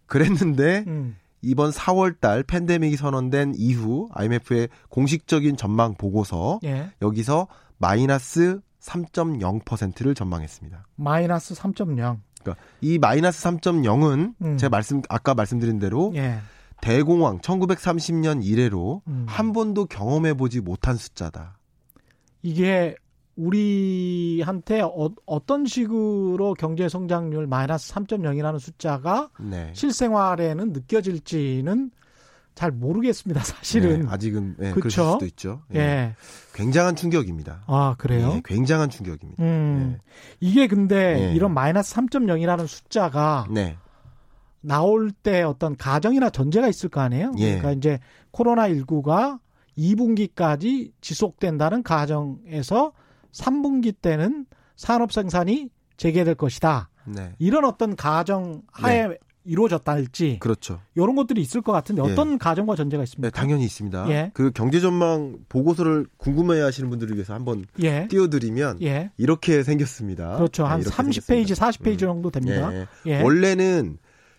그랬는데 0.06 0.84
음. 0.86 1.16
이번 1.42 1.70
4월 1.70 2.18
달 2.18 2.42
팬데믹이 2.42 2.96
선언된 2.96 3.54
이후 3.56 4.08
IMF의 4.12 4.68
공식적인 4.88 5.56
전망 5.56 5.94
보고서 5.94 6.58
예. 6.64 6.90
여기서 7.02 7.48
마이너스 7.76 8.60
3.0%를 8.80 10.14
전망했습니다. 10.14 10.86
마이너스 10.96 11.54
3.0. 11.54 12.18
그러니까 12.42 12.64
이 12.80 12.98
마이너스 12.98 13.44
3.0은 13.44 14.34
음. 14.40 14.56
제가 14.56 14.70
말씀 14.70 15.02
아까 15.10 15.34
말씀드린 15.34 15.78
대로 15.78 16.12
예. 16.14 16.38
대공황 16.80 17.38
1930년 17.40 18.44
이래로 18.44 19.02
음. 19.06 19.24
한 19.28 19.52
번도 19.52 19.86
경험해 19.86 20.34
보지 20.34 20.60
못한 20.60 20.96
숫자다. 20.96 21.58
이게 22.42 22.94
우리한테 23.36 24.82
어, 24.82 25.46
떤 25.46 25.64
식으로 25.64 26.54
경제 26.54 26.88
성장률 26.88 27.46
마이너스 27.46 27.92
3.0이라는 27.94 28.58
숫자가 28.58 29.30
네. 29.40 29.70
실생활에는 29.74 30.72
느껴질지는 30.72 31.90
잘 32.56 32.72
모르겠습니다. 32.72 33.40
사실은. 33.44 34.02
네, 34.02 34.06
아직은 34.08 34.56
예, 34.60 34.70
그쵸? 34.72 34.80
그럴 34.80 34.90
수도 34.90 35.26
있죠. 35.26 35.62
예. 35.74 35.78
예. 35.78 36.14
굉장한 36.54 36.96
충격입니다. 36.96 37.62
아, 37.68 37.94
그래요? 37.96 38.32
예, 38.34 38.42
굉장한 38.44 38.90
충격입니다. 38.90 39.40
음. 39.40 39.98
이게 40.40 40.66
근데 40.66 41.28
예. 41.28 41.34
이런 41.34 41.54
마이너스 41.54 41.94
3.0이라는 41.94 42.66
숫자가 42.66 43.46
네. 43.48 43.76
나올 44.68 45.10
때 45.10 45.42
어떤 45.42 45.76
가정이나 45.76 46.28
전제가 46.28 46.68
있을 46.68 46.90
거 46.90 47.00
아니에요? 47.00 47.32
예. 47.38 47.56
그러니까 47.56 47.72
이제 47.72 47.98
코로나 48.30 48.68
19가 48.68 49.40
2분기까지 49.78 50.92
지속된다는 51.00 51.82
가정에서 51.82 52.92
3분기 53.32 53.94
때는 54.00 54.44
산업 54.76 55.12
생산이 55.12 55.70
재개될 55.96 56.34
것이다. 56.34 56.90
네. 57.06 57.32
이런 57.38 57.64
어떤 57.64 57.96
가정 57.96 58.60
하에 58.70 59.16
이루어졌다 59.44 59.90
할지 59.90 60.36
그렇죠. 60.40 60.80
이런 60.94 61.16
것들이 61.16 61.40
있을 61.40 61.62
것 61.62 61.72
같은데 61.72 62.02
예. 62.04 62.12
어떤 62.12 62.36
가정과 62.36 62.76
전제가 62.76 63.00
네, 63.00 63.04
있습니까? 63.04 63.30
당연히 63.30 63.64
있습니다. 63.64 64.10
예. 64.10 64.30
그 64.34 64.50
경제 64.50 64.80
전망 64.80 65.38
보고서를 65.48 66.06
궁금해 66.18 66.60
하시는 66.60 66.90
분들을 66.90 67.14
위해서 67.14 67.32
한번 67.32 67.64
예. 67.82 68.06
띄워드리면 68.08 68.82
예. 68.82 69.10
이렇게 69.16 69.62
생겼습니다. 69.62 70.36
그렇죠. 70.36 70.64
네, 70.64 70.68
한 70.68 70.80
이렇게 70.82 70.94
30페이지, 70.94 71.22
생겼습니다. 71.22 71.70
40페이지 71.70 72.00
정도 72.00 72.30
됩니다. 72.30 72.70
예, 72.74 72.86
예. 73.06 73.10
예. 73.12 73.22
원래는 73.22 73.96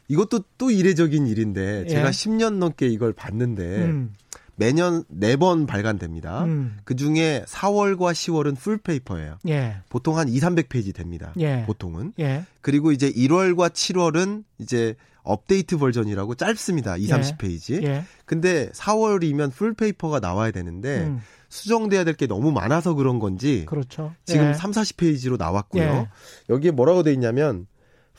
이것도 0.10 0.42
또 0.58 0.70
이례적인 0.72 1.28
일인데 1.28 1.84
예. 1.86 1.89
제가 1.89 2.10
10년 2.10 2.56
넘게 2.56 2.88
이걸 2.88 3.13
봤는데 3.13 3.63
음. 3.86 4.13
매년 4.56 5.06
네번 5.08 5.68
발간됩니다. 5.68 6.44
음. 6.44 6.78
그 6.84 6.96
중에 6.98 7.46
4월과 7.48 8.12
10월은 8.12 8.58
full 8.58 8.80
paper예요. 8.80 9.38
예. 9.48 9.78
보통 9.88 10.18
한 10.18 10.28
2, 10.28 10.38
300페이지 10.39 10.94
됩니다. 10.94 11.34
예. 11.39 11.63
보통은. 11.66 12.12
예. 12.20 12.44
그리고 12.60 12.92
이제 12.92 13.10
1월과 13.10 13.70
7월은 13.70 14.44
이제 14.58 14.96
업데이트 15.24 15.78
버전이라고 15.78 16.36
짧습니다. 16.36 16.98
2, 16.98 17.04
예. 17.04 17.08
30페이지. 17.08 17.84
예. 17.84 18.04
근데 18.25 18.70
4월이면 18.72 19.54
full 19.54 19.78
paper가 19.78 20.20
나와야 20.20 20.51
되는데 20.51 21.04
음. 21.06 21.22
수정돼야 21.48 22.04
될 22.04 22.16
게 22.16 22.28
너무 22.28 22.51
많아서 22.51 22.96
그런 22.96 23.20
건지 23.20 23.63
그렇죠. 23.66 24.13
지금 24.25 24.50
예. 24.50 24.54
3, 24.54 24.72
40페이지로 24.72 25.38
나왔고요. 25.38 25.84
예. 25.84 26.08
여기에 26.50 26.72
뭐라고 26.72 27.04
돼 27.04 27.13
있냐면 27.13 27.66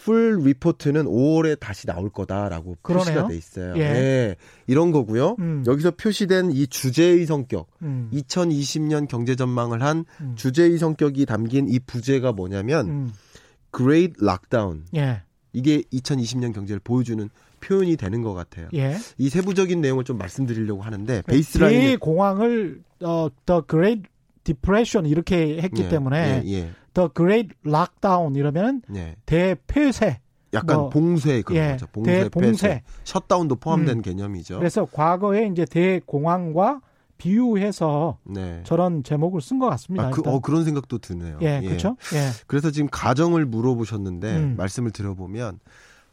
풀 0.02 0.38
리포트는 0.42 1.04
5월에 1.04 1.60
다시 1.60 1.86
나올 1.86 2.08
거다라고 2.08 2.76
그러네요. 2.80 3.04
표시가 3.04 3.28
돼 3.28 3.36
있어요. 3.36 3.74
예. 3.76 3.80
예. 3.80 4.36
이런 4.66 4.92
거고요. 4.92 5.36
음. 5.38 5.62
여기서 5.66 5.90
표시된 5.90 6.52
이 6.52 6.66
주제의 6.66 7.26
성격, 7.26 7.68
음. 7.82 8.08
2020년 8.12 9.08
경제 9.08 9.36
전망을 9.36 9.82
한 9.82 10.06
음. 10.22 10.34
주제의 10.36 10.78
성격이 10.78 11.26
담긴 11.26 11.68
이 11.68 11.78
부제가 11.78 12.32
뭐냐면 12.32 12.88
음. 12.88 13.12
Great 13.76 14.14
Lockdown. 14.22 14.84
예. 14.96 15.22
이게 15.52 15.82
2020년 15.92 16.54
경제를 16.54 16.80
보여주는 16.82 17.28
표현이 17.60 17.96
되는 17.96 18.22
것 18.22 18.32
같아요. 18.32 18.68
예. 18.72 18.96
이 19.18 19.28
세부적인 19.28 19.82
내용을 19.82 20.04
좀 20.04 20.16
말씀드리려고 20.16 20.80
하는데 20.80 21.20
베이스라인 21.26 21.80
대공황을 21.80 22.80
어, 23.02 23.28
The 23.44 23.60
Great 23.68 24.02
Depression 24.44 25.06
이렇게 25.10 25.60
했기 25.60 25.90
때문에 25.90 26.42
예, 26.46 26.50
예, 26.50 26.72
The 26.94 27.08
Great 27.14 27.50
Lockdown 27.66 28.36
이러면 28.36 28.82
예. 28.94 29.16
대폐쇄 29.26 30.20
약간 30.52 30.76
뭐, 30.76 30.88
봉쇄 30.90 31.42
그런 31.42 31.62
예, 31.62 31.72
거죠. 31.72 31.86
봉쇄, 31.92 32.22
대봉쇄. 32.24 32.68
폐쇄, 32.68 32.82
셧다운도 33.04 33.56
포함된 33.56 33.98
음. 33.98 34.02
개념이죠. 34.02 34.58
그래서 34.58 34.84
과거에 34.84 35.46
이제 35.46 35.64
대공황과 35.64 36.80
비유해서 37.18 38.18
네. 38.24 38.62
저런 38.64 39.04
제목을 39.04 39.42
쓴 39.42 39.58
것 39.58 39.68
같습니다. 39.68 40.08
아, 40.08 40.10
그. 40.10 40.22
어, 40.24 40.40
그런 40.40 40.64
생각도 40.64 40.98
드네요. 40.98 41.38
예, 41.42 41.60
그렇죠. 41.60 41.96
예. 42.14 42.30
그래서 42.46 42.70
지금 42.70 42.88
가정을 42.90 43.44
물어보셨는데 43.44 44.36
음. 44.36 44.54
말씀을 44.56 44.90
드려보면 44.90 45.60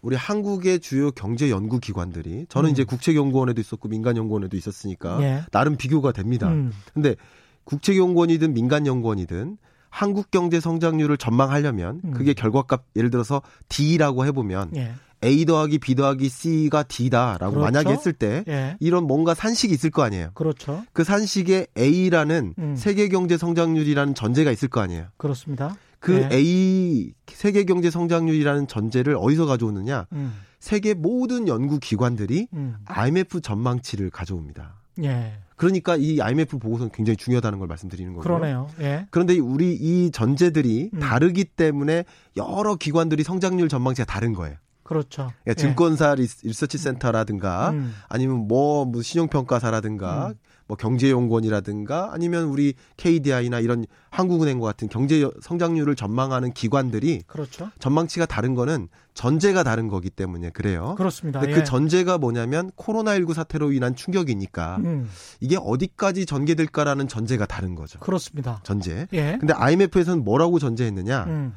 우리 0.01 0.15
한국의 0.15 0.79
주요 0.79 1.09
경제 1.11 1.49
연구 1.49 1.79
기관들이 1.79 2.45
저는 2.49 2.69
음. 2.69 2.71
이제 2.71 2.83
국책연구원에도 2.83 3.59
있었고 3.59 3.87
민간연구원에도 3.87 4.55
있었으니까 4.55 5.23
예. 5.23 5.41
나름 5.51 5.77
비교가 5.77 6.11
됩니다. 6.11 6.49
음. 6.49 6.71
근데 6.93 7.15
국책연구원이든 7.63 8.53
민간연구원이든 8.53 9.57
한국 9.89 10.31
경제 10.31 10.59
성장률을 10.59 11.17
전망하려면 11.17 12.01
음. 12.03 12.11
그게 12.11 12.33
결과값 12.33 12.83
예를 12.95 13.09
들어서 13.09 13.41
D라고 13.69 14.25
해보면 14.25 14.71
예. 14.75 14.93
A 15.23 15.45
더하기 15.45 15.79
B 15.79 15.95
더하기 15.95 16.29
C가 16.29 16.83
D다라고 16.83 17.55
그렇죠. 17.55 17.59
만약에 17.59 17.89
했을 17.89 18.13
때 18.13 18.43
예. 18.47 18.77
이런 18.79 19.05
뭔가 19.05 19.33
산식이 19.33 19.73
있을 19.73 19.89
거 19.89 20.03
아니에요. 20.03 20.31
그렇죠. 20.35 20.83
그 20.93 21.03
산식에 21.03 21.67
A라는 21.77 22.53
음. 22.57 22.75
세계 22.75 23.07
경제 23.09 23.37
성장률이라는 23.37 24.13
전제가 24.13 24.51
있을 24.51 24.67
거 24.67 24.81
아니에요. 24.81 25.07
그렇습니다. 25.17 25.75
그 25.99 26.27
예. 26.31 26.35
A 26.35 27.13
세계 27.27 27.63
경제 27.63 27.89
성장률이라는 27.89 28.67
전제를 28.67 29.17
어디서 29.19 29.45
가져오느냐? 29.45 30.05
음. 30.11 30.33
세계 30.59 30.93
모든 30.93 31.47
연구 31.47 31.79
기관들이 31.79 32.47
음. 32.53 32.77
IMF 32.85 33.41
전망치를 33.41 34.09
가져옵니다. 34.11 34.75
예. 35.03 35.39
그러니까 35.57 35.95
이 35.97 36.21
IMF 36.21 36.59
보고서는 36.59 36.91
굉장히 36.93 37.17
중요하다는 37.17 37.59
걸 37.59 37.67
말씀드리는 37.67 38.13
거고요. 38.13 38.23
그러네요. 38.23 38.69
예. 38.79 39.07
그런데 39.09 39.37
우리 39.39 39.73
이 39.73 40.11
전제들이 40.11 40.91
음. 40.93 40.99
다르기 40.99 41.43
때문에 41.45 42.05
여러 42.37 42.75
기관들이 42.75 43.23
성장률 43.23 43.67
전망치가 43.67 44.05
다른 44.05 44.33
거예요. 44.33 44.55
그렇죠. 44.83 45.31
그러니까 45.43 45.59
증권사 45.61 46.15
리스- 46.15 46.45
리서치 46.45 46.77
센터라든가 46.77 47.71
음. 47.71 47.93
아니면 48.07 48.47
뭐, 48.47 48.85
뭐 48.85 49.01
신용평가사라든가 49.01 50.27
음. 50.29 50.33
뭐 50.67 50.75
경제연구원이라든가 50.77 52.09
아니면 52.13 52.45
우리 52.45 52.73
KDI나 52.97 53.59
이런 53.59 53.85
한국은행과 54.09 54.65
같은 54.67 54.89
경제 54.89 55.21
여- 55.21 55.31
성장률을 55.41 55.95
전망하는 55.95 56.51
기관들이 56.53 57.23
그렇죠. 57.27 57.69
전망치가 57.79 58.25
다른 58.25 58.53
거는 58.53 58.89
전제가 59.13 59.63
다른 59.63 59.87
거기 59.87 60.09
때문에 60.09 60.49
그래요. 60.51 60.95
그렇습니다. 60.97 61.39
근데 61.39 61.53
예. 61.53 61.59
그 61.59 61.63
전제가 61.63 62.17
뭐냐면 62.17 62.69
코로나19 62.71 63.33
사태로 63.33 63.71
인한 63.71 63.95
충격이니까 63.95 64.77
음. 64.83 65.09
이게 65.39 65.57
어디까지 65.59 66.25
전개될까라는 66.25 67.07
전제가 67.07 67.45
다른 67.45 67.73
거죠. 67.73 67.99
그렇습니다. 67.99 68.59
전제. 68.63 69.07
예. 69.13 69.37
근데 69.39 69.53
IMF에서는 69.53 70.23
뭐라고 70.23 70.59
전제했느냐? 70.59 71.23
음. 71.25 71.53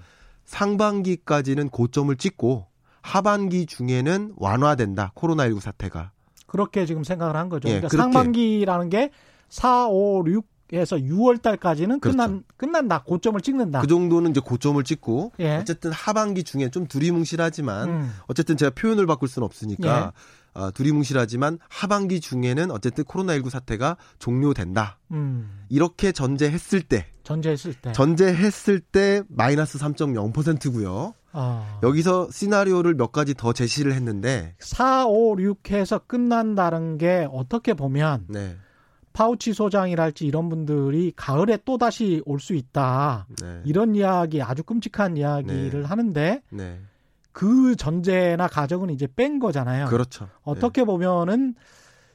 상반기까지는 0.47 1.69
고점을 1.69 2.15
찍고 2.17 2.67
하반기 3.03 3.67
중에는 3.67 4.35
완화된다. 4.37 5.13
코로나19 5.15 5.61
사태가. 5.61 6.13
그렇게 6.51 6.85
지금 6.85 7.05
생각을 7.05 7.37
한 7.37 7.49
거죠. 7.49 7.69
예, 7.69 7.81
그러니까. 7.81 7.97
상반기라는 7.97 8.91
게 8.91 9.11
4, 9.51 9.87
5, 9.87 10.25
6에서 10.25 11.01
6월 11.01 11.41
달까지는 11.41 12.01
그렇죠. 12.01 12.17
끝난 12.17 12.45
끝난다. 12.57 13.05
고점을 13.05 13.41
찍는다. 13.41 13.81
그 13.83 13.87
정도는 13.87 14.33
이제 14.33 14.41
고점을 14.41 14.83
찍고 14.83 15.33
예. 15.39 15.59
어쨌든 15.59 15.93
하반기 15.93 16.43
중에 16.43 16.71
좀 16.71 16.89
두리뭉실하지만 16.89 17.89
음. 17.89 18.13
어쨌든 18.27 18.57
제가 18.57 18.73
표현을 18.75 19.07
바꿀 19.07 19.29
수는 19.29 19.47
없으니까 19.47 20.13
어, 20.53 20.73
두리뭉실하지만 20.73 21.61
하반기 21.69 22.21
중에는 22.21 22.73
어쨌든 22.73 23.05
코로나19 23.05 23.49
사태가 23.49 23.97
종료된다. 24.19 24.99
음. 25.13 25.67
이렇게 25.69 26.11
전제했을 26.11 26.83
때 26.83 27.07
전제했을 27.23 27.75
때. 27.75 27.93
전제했을 27.93 28.81
때 28.81 29.23
마이너스 29.29 29.79
3.0%고요. 29.79 31.15
어. 31.33 31.79
여기서 31.83 32.29
시나리오를 32.31 32.95
몇 32.95 33.13
가지 33.13 33.35
더 33.35 33.53
제시를 33.53 33.93
했는데 33.95 34.55
4, 34.59 35.07
5, 35.07 35.37
6해서 35.37 36.03
끝난다는 36.07 36.99
게 36.99 37.29
어떻게 37.33 37.75
보면 37.75 38.25
네. 38.29 38.57
파우치 39.13 39.53
소장이랄지 39.53 40.27
이런 40.27 40.49
분들이 40.49 41.13
가을에 41.17 41.59
또 41.65 41.79
다시 41.79 42.23
올 42.27 42.39
수 42.41 42.55
있다. 42.55 43.27
네. 43.43 43.61
이런 43.65 43.95
이야기 43.95 44.41
아주 44.43 44.63
끔찍한 44.63 45.17
이야기를 45.17 45.83
네. 45.83 45.87
하는데 45.87 46.43
네. 46.51 46.81
그 47.33 47.77
전제나 47.77 48.49
가정은 48.49 48.91
이제 48.91 49.07
뺀 49.15 49.39
거잖아요. 49.39 49.87
그렇죠. 49.87 50.29
어떻게 50.43 50.85
보면은 50.85 51.55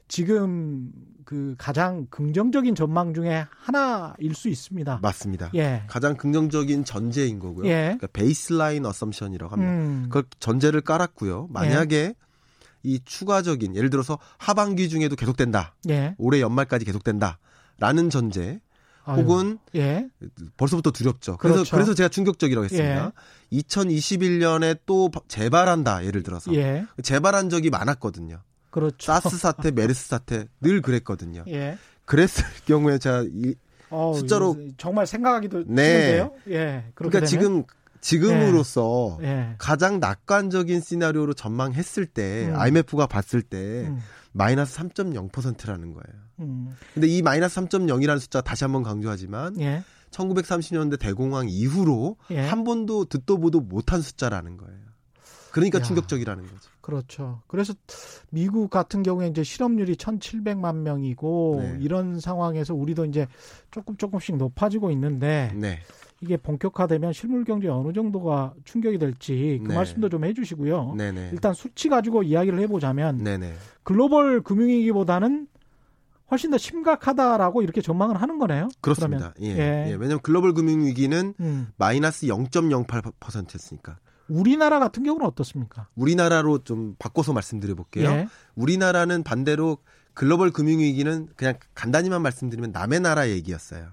지금 0.08 0.92
그 1.26 1.56
가장 1.58 2.08
긍정적인 2.10 2.76
전망 2.76 3.14
중에 3.14 3.46
하나일 3.50 4.36
수 4.36 4.48
있습니다. 4.48 4.94
네. 4.94 5.00
맞습니다. 5.02 5.50
예. 5.56 5.84
가장 5.88 6.16
긍정적인 6.16 6.86
전제인 6.86 7.40
거고요. 7.40 7.68
예. 7.68 7.96
그러니까 7.98 8.08
베이스라인 8.14 8.86
어썸션이라고 8.86 9.52
합니다. 9.52 9.72
음. 9.72 10.08
그 10.10 10.24
전제를 10.40 10.82
깔았고요. 10.82 11.48
만약에 11.50 12.14
이 12.84 13.00
추가적인 13.04 13.76
예를 13.76 13.90
들어서 13.90 14.20
하반기 14.38 14.88
중에도 14.88 15.16
계속된다. 15.16 15.76
예. 15.90 16.16
올해 16.20 16.40
연말까지 16.40 16.86
계속된다. 16.86 17.40
라는 17.80 18.10
전제 18.10 18.62
아유. 19.04 19.22
혹은 19.22 19.58
예. 19.76 20.08
벌써부터 20.58 20.92
두렵죠. 20.92 21.38
그래서 21.38 21.56
그렇죠. 21.58 21.76
그래서 21.76 21.94
제가 21.94 22.10
충격적이라고 22.10 22.66
했습니다. 22.66 23.12
2021년에 23.52 24.80
또 24.86 25.10
재발한다. 25.28 26.06
예를 26.06 26.24
들어서 26.24 26.54
예. 26.56 26.86
재발한 27.02 27.50
적이 27.50 27.72
많았거든요. 27.72 28.42
그렇죠. 28.76 29.06
사스 29.14 29.38
사태, 29.38 29.72
메르스 29.72 30.10
사태 30.10 30.48
늘 30.60 30.82
그랬거든요. 30.82 31.46
예. 31.48 31.78
그랬을 32.04 32.44
경우에 32.66 32.98
제가 32.98 33.24
이, 33.34 33.56
어, 33.90 34.12
숫자로- 34.18 34.74
정말 34.78 35.08
생각하기도 35.08 35.64
네. 35.68 36.20
힘든데요. 36.20 36.32
예. 36.50 36.84
그러니까 36.94 37.20
되면? 37.20 37.26
지금 37.30 37.64
지금으로서 38.02 39.18
예. 39.22 39.56
가장 39.58 40.02
낙관적인 40.02 40.82
시나리오로 40.82 41.34
전망했을 41.36 42.06
때 42.06 42.48
음. 42.50 42.60
IMF가 42.60 43.08
봤을 43.08 43.42
때 43.42 43.88
음. 43.88 44.00
마이너스 44.34 44.76
3.0%라는 44.78 45.94
거예요. 45.94 46.22
음. 46.42 46.76
근데 46.94 47.08
이 47.08 47.22
마이너스 47.22 47.56
3.0이라는 47.62 48.20
숫자 48.20 48.42
다시 48.42 48.66
한번 48.66 48.84
강조하지만 48.84 49.58
예. 49.62 49.84
1930년대 50.12 51.00
대공황 51.00 51.48
이후로 51.48 52.18
예. 52.32 52.42
한 52.42 52.66
번도 52.66 53.06
듣도 53.06 53.38
보도 53.40 53.62
못한 53.62 54.02
숫자라는 54.02 54.58
거예요. 54.58 54.80
그러니까 55.52 55.80
야. 55.80 55.84
충격적이라는 55.84 56.44
거죠. 56.44 56.70
그렇죠. 56.86 57.42
그래서 57.48 57.74
미국 58.30 58.70
같은 58.70 59.02
경우에 59.02 59.28
이제 59.28 59.42
실업률이 59.42 59.96
1,700만 59.96 60.76
명이고 60.82 61.60
네. 61.60 61.78
이런 61.82 62.20
상황에서 62.20 62.76
우리도 62.76 63.06
이제 63.06 63.26
조금 63.72 63.98
조금씩 63.98 64.38
높아지고 64.38 64.92
있는데 64.92 65.52
네. 65.56 65.80
이게 66.22 66.38
본격화되면 66.38 67.12
실물 67.12 67.44
경제에 67.44 67.72
어느 67.72 67.92
정도가 67.92 68.54
충격이 68.66 69.00
될지 69.00 69.60
그 69.64 69.70
네. 69.70 69.76
말씀도 69.76 70.10
좀 70.10 70.26
해주시고요. 70.26 70.94
네네. 70.96 71.32
일단 71.34 71.56
수치 71.56 71.90
가지고 71.90 72.22
이야기를 72.22 72.60
해보자면 72.60 73.18
네네. 73.18 73.56
글로벌 73.82 74.42
금융위기보다는 74.42 75.48
훨씬 76.30 76.52
더 76.52 76.60
심각하다라고 76.60 77.64
이렇게 77.64 77.82
전망을 77.82 78.22
하는 78.22 78.38
거네요. 78.38 78.68
그렇습니다. 78.80 79.34
예. 79.42 79.48
예. 79.48 79.86
예. 79.88 79.92
왜냐하면 79.94 80.20
글로벌 80.22 80.54
금융 80.54 80.86
위기는 80.86 81.34
음. 81.40 81.68
마이너스 81.78 82.28
0.08%였으니까 82.28 83.98
우리나라 84.28 84.80
같은 84.80 85.04
경우는 85.04 85.26
어떻습니까? 85.26 85.88
우리나라로 85.96 86.64
좀 86.64 86.96
바꿔서 86.98 87.34
말씀드려 87.34 87.76
볼게요. 87.76 88.10
예. 88.10 88.28
우리나라는 88.56 89.24
반대로 89.24 89.78
글로벌 90.14 90.52
금융 90.52 90.80
위기는 90.80 91.28
그냥 91.36 91.56
간단히만 91.74 92.22
말씀드리면 92.22 92.72
남의 92.72 93.02
나라 93.02 93.30
얘기였어요. 93.30 93.90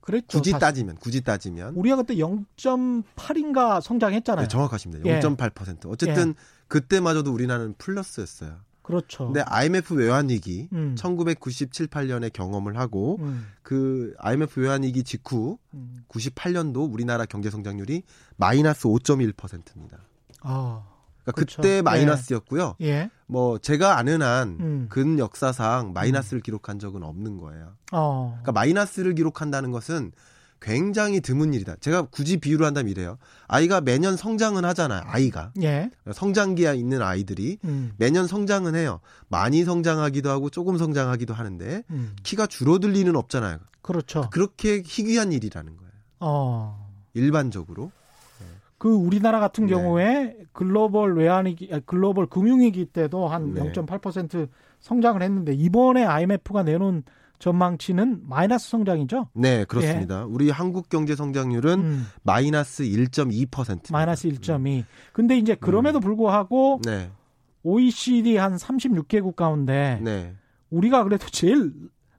그랬죠. 0.00 0.38
굳이 0.38 0.50
사실. 0.50 0.60
따지면 0.60 0.96
굳이 0.96 1.20
따지면 1.22 1.74
우리가 1.74 1.96
그때 1.96 2.16
0.8인가 2.16 3.80
성장했잖아요. 3.80 4.44
네, 4.44 4.48
정확하십니다. 4.48 5.08
예. 5.08 5.20
0.8%. 5.20 5.90
어쨌든 5.90 6.34
그때마저도 6.68 7.32
우리나라는 7.32 7.74
플러스였어요. 7.78 8.56
그렇죠. 8.82 9.26
근데 9.26 9.40
IMF 9.42 9.94
외환 9.94 10.28
위기 10.28 10.68
음. 10.72 10.94
1997, 10.96 11.86
8년에 11.86 12.32
경험을 12.32 12.76
하고 12.78 13.18
음. 13.20 13.46
그 13.62 14.14
IMF 14.18 14.60
외환 14.60 14.82
위기 14.82 15.04
직후 15.04 15.58
음. 15.74 16.04
98년도 16.08 16.92
우리나라 16.92 17.24
경제 17.24 17.50
성장률이 17.50 18.02
마이너스 18.36 18.88
5.1%입니다. 18.88 19.98
아, 20.40 20.84
그러니까 21.22 21.32
그렇죠. 21.32 21.62
그때 21.62 21.82
마이너스였고요. 21.82 22.76
예. 22.82 23.10
뭐 23.26 23.58
제가 23.58 23.96
아는 23.96 24.22
한 24.22 24.58
음. 24.60 24.86
근 24.88 25.18
역사상 25.18 25.92
마이너스를 25.92 26.42
기록한 26.42 26.78
적은 26.78 27.02
없는 27.02 27.38
거예요. 27.38 27.74
어. 27.92 28.38
그러니까 28.42 28.52
마이너스를 28.52 29.14
기록한다는 29.14 29.70
것은 29.70 30.12
굉장히 30.62 31.20
드문 31.20 31.52
일이다. 31.52 31.76
제가 31.80 32.02
굳이 32.02 32.38
비유를 32.38 32.64
한다면 32.64 32.90
이래요. 32.90 33.18
아이가 33.48 33.80
매년 33.80 34.16
성장은 34.16 34.64
하잖아요. 34.64 35.02
아이가 35.04 35.52
예. 35.60 35.90
성장기에 36.10 36.76
있는 36.76 37.02
아이들이 37.02 37.58
음. 37.64 37.92
매년 37.98 38.26
성장은 38.26 38.76
해요. 38.76 39.00
많이 39.28 39.64
성장하기도 39.64 40.30
하고 40.30 40.50
조금 40.50 40.78
성장하기도 40.78 41.34
하는데 41.34 41.82
음. 41.90 42.14
키가 42.22 42.46
줄어들 42.46 42.92
리는 42.92 43.16
없잖아요. 43.16 43.58
그렇죠. 43.82 44.30
그렇게 44.30 44.82
희귀한 44.84 45.32
일이라는 45.32 45.76
거예요. 45.76 45.92
어. 46.20 46.88
일반적으로. 47.14 47.90
그 48.78 48.88
우리나라 48.88 49.38
같은 49.38 49.66
네. 49.66 49.74
경우에 49.74 50.36
글로벌 50.52 51.16
외환위기, 51.16 51.70
아, 51.72 51.80
글로벌 51.86 52.26
금융위기 52.26 52.86
때도 52.86 53.28
한 53.28 53.54
네. 53.54 53.72
0.8% 53.72 54.48
성장을 54.80 55.22
했는데 55.22 55.52
이번에 55.52 56.04
IMF가 56.04 56.64
내놓은 56.64 57.04
전망치는 57.42 58.20
마이너스 58.28 58.70
성장이죠. 58.70 59.26
네, 59.34 59.64
그렇습니다. 59.64 60.24
우리 60.26 60.48
한국 60.48 60.88
경제 60.88 61.16
성장률은 61.16 61.70
예. 61.70 61.84
음. 61.84 62.06
마이너스 62.22 62.84
1.2%. 62.84 63.90
마이너스 63.90 64.28
1.2. 64.28 64.84
근데 65.12 65.36
이제 65.36 65.56
그럼에도 65.56 65.98
불구하고 65.98 66.80
네. 66.84 67.10
OECD 67.64 68.36
한 68.36 68.54
36개국 68.54 69.34
가운데 69.34 69.98
네. 70.02 70.36
우리가 70.70 71.02
그래도 71.02 71.26
제일 71.30 71.72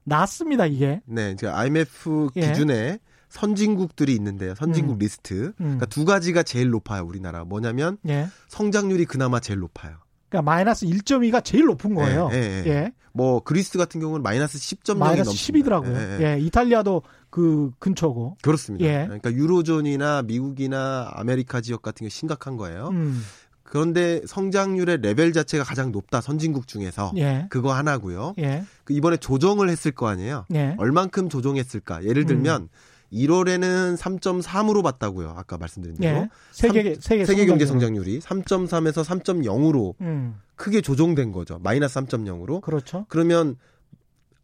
낫습니다, 0.04 0.66
이게. 0.66 1.00
네, 1.06 1.30
이제 1.30 1.46
IMF 1.46 2.28
예. 2.36 2.48
기준에 2.48 2.98
선진국들이 3.30 4.14
있는데요. 4.14 4.54
선진국 4.54 4.96
음. 4.96 4.98
리스트. 4.98 5.46
음. 5.46 5.54
그러니까 5.56 5.86
두 5.86 6.04
가지가 6.04 6.42
제일 6.42 6.68
높아요. 6.68 7.02
우리나라. 7.02 7.44
뭐냐면 7.44 7.96
예. 8.06 8.26
성장률이 8.48 9.06
그나마 9.06 9.40
제일 9.40 9.60
높아요. 9.60 10.03
그러니까 10.34 10.42
마이너스 10.42 10.84
1.2가 10.86 11.44
제일 11.44 11.66
높은 11.66 11.94
거예요. 11.94 12.28
예, 12.32 12.36
예, 12.36 12.62
예. 12.66 12.70
예. 12.70 12.92
뭐 13.12 13.40
그리스 13.40 13.78
같은 13.78 14.00
경우는 14.00 14.24
마이너스 14.24 14.58
10.0이 14.58 14.98
마이너스 14.98 15.28
넘습니다. 15.28 15.70
10이더라고요. 15.70 15.94
예, 15.94 16.18
예, 16.20 16.34
예. 16.34 16.40
이탈리아도 16.40 17.02
그 17.30 17.70
근처고. 17.78 18.36
그렇습니다. 18.42 18.84
예. 18.84 19.04
그러니까 19.04 19.32
유로존이나 19.32 20.22
미국이나 20.22 21.08
아메리카 21.14 21.60
지역 21.60 21.82
같은 21.82 22.04
게 22.04 22.08
심각한 22.08 22.56
거예요. 22.56 22.88
음. 22.88 23.22
그런데 23.62 24.20
성장률의 24.26 24.98
레벨 25.02 25.32
자체가 25.32 25.62
가장 25.62 25.92
높다 25.92 26.20
선진국 26.20 26.66
중에서 26.66 27.12
예. 27.16 27.46
그거 27.48 27.72
하나고요. 27.72 28.34
예. 28.38 28.64
그 28.82 28.92
이번에 28.92 29.16
조정을 29.16 29.68
했을 29.68 29.92
거 29.92 30.08
아니에요. 30.08 30.46
예. 30.52 30.74
얼만큼 30.78 31.28
조정했을까? 31.28 32.04
예를 32.04 32.26
들면 32.26 32.68
1월에는 33.12 33.96
3.3으로 33.96 34.82
봤다고요. 34.82 35.34
아까 35.36 35.56
말씀드린 35.58 35.96
대로. 35.96 36.16
예. 36.16 36.28
세계 36.52 36.94
세계 37.00 37.24
세계 37.24 37.46
경제 37.46 37.66
성장률. 37.66 38.20
성장률이 38.20 38.20
3.3에서 38.20 39.04
3.0으로 39.04 39.94
음. 40.00 40.40
크게 40.56 40.80
조정된 40.80 41.32
거죠. 41.32 41.58
마이너스 41.62 42.00
3.0으로. 42.00 42.60
그렇죠. 42.60 43.06
그러면 43.08 43.56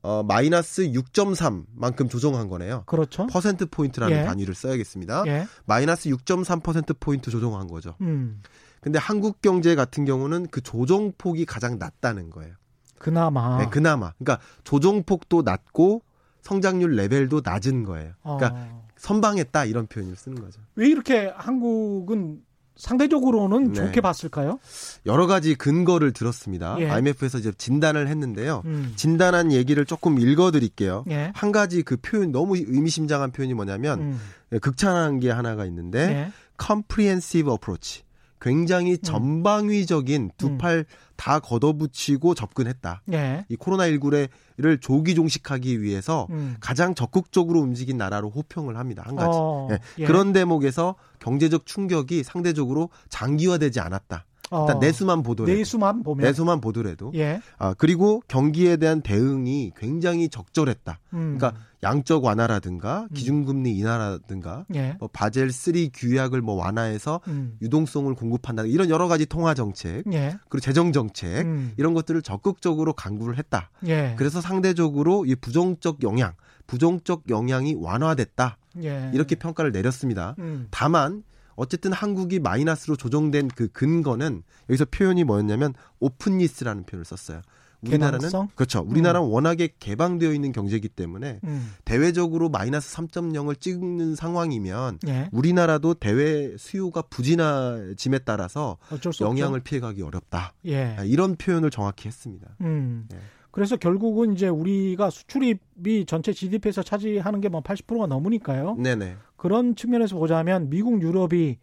어 0.02 0.22
마이너스 0.22 0.84
6.3만큼 0.84 2.08
조정한 2.08 2.48
거네요. 2.48 2.84
그렇죠. 2.86 3.26
퍼센트 3.26 3.66
포인트라는 3.66 4.16
예. 4.16 4.24
단위를 4.24 4.54
써야겠습니다. 4.54 5.24
예. 5.26 5.46
마이너스 5.66 6.08
6.3% 6.08 6.96
포인트 7.00 7.30
조정한 7.30 7.66
거죠. 7.66 7.96
음. 8.00 8.42
근데 8.80 8.98
한국 8.98 9.42
경제 9.42 9.74
같은 9.74 10.06
경우는 10.06 10.46
그 10.50 10.62
조정폭이 10.62 11.44
가장 11.44 11.78
낮다는 11.78 12.30
거예요. 12.30 12.54
그나마 12.98 13.58
네, 13.58 13.68
그나마. 13.70 14.12
그러니까 14.18 14.44
조정폭도 14.64 15.42
낮고 15.42 16.02
성장률 16.42 16.96
레벨도 16.96 17.42
낮은 17.44 17.84
거예요. 17.84 18.12
그러니까 18.22 18.52
어. 18.54 18.88
선방했다 18.96 19.64
이런 19.64 19.86
표현을 19.86 20.16
쓰는 20.16 20.40
거죠. 20.40 20.60
왜 20.74 20.88
이렇게 20.88 21.32
한국은 21.36 22.42
상대적으로는 22.76 23.72
네. 23.72 23.74
좋게 23.74 24.00
봤을까요? 24.00 24.58
여러 25.04 25.26
가지 25.26 25.54
근거를 25.54 26.12
들었습니다. 26.12 26.76
예. 26.80 26.88
IMF에서 26.88 27.38
이제 27.38 27.52
진단을 27.52 28.08
했는데요. 28.08 28.62
음. 28.64 28.92
진단한 28.96 29.52
얘기를 29.52 29.84
조금 29.84 30.18
읽어드릴게요. 30.18 31.04
예. 31.10 31.30
한 31.34 31.52
가지 31.52 31.82
그 31.82 31.96
표현 31.98 32.32
너무 32.32 32.56
의미심장한 32.56 33.32
표현이 33.32 33.52
뭐냐면 33.54 34.00
음. 34.00 34.20
극찬한 34.60 35.20
게 35.20 35.30
하나가 35.30 35.66
있는데 35.66 36.00
예. 36.00 36.32
comprehensive 36.58 37.52
approach. 37.52 38.02
굉장히 38.40 38.96
전방위적인 38.96 40.30
두 40.38 40.46
음. 40.46 40.58
팔 40.58 40.86
다 41.20 41.38
걷어붙이고 41.38 42.34
접근했다. 42.34 43.02
예. 43.12 43.44
이 43.50 43.56
코로나19를 43.56 44.80
조기 44.80 45.14
종식하기 45.14 45.82
위해서 45.82 46.26
음. 46.30 46.56
가장 46.60 46.94
적극적으로 46.94 47.60
움직인 47.60 47.98
나라로 47.98 48.30
호평을 48.30 48.78
합니다. 48.78 49.02
한 49.04 49.16
가지. 49.16 49.28
어, 49.30 49.68
예. 49.70 49.78
예. 49.98 50.06
그런 50.06 50.32
대목에서 50.32 50.94
경제적 51.18 51.66
충격이 51.66 52.22
상대적으로 52.22 52.88
장기화되지 53.10 53.80
않았다. 53.80 54.24
일단 54.52 54.76
어, 54.76 54.80
내수만 54.80 55.22
보더라도. 55.22 55.52
내수만 55.52 56.02
보면 56.02 56.26
내수만 56.26 56.60
보더라도. 56.60 57.12
예. 57.14 57.40
아, 57.58 57.74
그리고 57.74 58.20
경기에 58.26 58.76
대한 58.76 59.00
대응이 59.00 59.72
굉장히 59.76 60.28
적절했다. 60.28 60.98
음. 61.12 61.38
그러니까 61.38 61.54
양적 61.82 62.24
완화라든가 62.24 63.02
음. 63.02 63.14
기준금리 63.14 63.76
인하라든가 63.76 64.66
뭐 64.68 64.76
예. 64.76 64.96
바젤 65.12 65.50
3 65.52 65.90
규약을 65.94 66.42
뭐 66.42 66.56
완화해서 66.56 67.20
음. 67.28 67.56
유동성을 67.62 68.12
공급한다. 68.14 68.64
이런 68.64 68.90
여러 68.90 69.06
가지 69.06 69.24
통화 69.24 69.54
정책, 69.54 70.02
예. 70.12 70.36
그리고 70.48 70.60
재정 70.60 70.92
정책 70.92 71.46
음. 71.46 71.72
이런 71.76 71.94
것들을 71.94 72.20
적극적으로 72.22 72.92
강구를 72.92 73.38
했다. 73.38 73.70
예. 73.86 74.14
그래서 74.18 74.40
상대적으로 74.40 75.24
이 75.26 75.36
부정적 75.36 76.02
영향, 76.02 76.34
부정적 76.66 77.24
영향이 77.30 77.76
완화됐다. 77.78 78.58
예. 78.82 79.10
이렇게 79.14 79.36
평가를 79.36 79.72
내렸습니다. 79.72 80.34
음. 80.38 80.66
다만 80.70 81.22
어쨌든 81.60 81.92
한국이 81.92 82.38
마이너스로 82.38 82.96
조정된 82.96 83.48
그 83.48 83.68
근거는 83.68 84.42
여기서 84.70 84.86
표현이 84.90 85.24
뭐였냐면 85.24 85.74
오픈리스라는 85.98 86.84
표현을 86.84 87.04
썼어요. 87.04 87.42
우리나라는 87.82 88.18
개방성? 88.18 88.48
그렇죠. 88.54 88.80
우리나라는 88.86 89.28
워낙에 89.28 89.68
개방되어 89.78 90.32
있는 90.32 90.52
경제이기 90.52 90.88
때문에 90.88 91.40
음. 91.44 91.74
대외적으로 91.84 92.48
마이너스 92.48 92.96
3.0을 92.96 93.60
찍는 93.60 94.16
상황이면 94.16 95.00
예. 95.08 95.28
우리나라도 95.32 95.94
대외 95.94 96.56
수요가 96.56 97.02
부진해짐에 97.02 98.20
따라서 98.20 98.78
영향을. 99.20 99.60
피해가기 99.60 100.02
어렵다. 100.02 100.54
예. 100.64 100.96
아, 100.98 101.04
이런 101.04 101.36
표현을 101.36 101.70
정확히 101.70 102.08
했습니다. 102.08 102.48
음. 102.62 103.06
예. 103.12 103.18
그래서 103.50 103.76
결국은 103.76 104.32
이제 104.32 104.48
우리가 104.48 105.10
수출입이 105.10 106.06
전체 106.06 106.32
GDP에서 106.32 106.82
차지하는 106.82 107.40
게 107.40 107.48
뭐 107.48 107.60
80%가 107.62 108.06
넘으니까요. 108.06 108.76
네네. 108.76 109.16
그런 109.36 109.74
측면에서 109.74 110.16
보자면 110.16 110.70
미국, 110.70 111.02
유럽이 111.02 111.58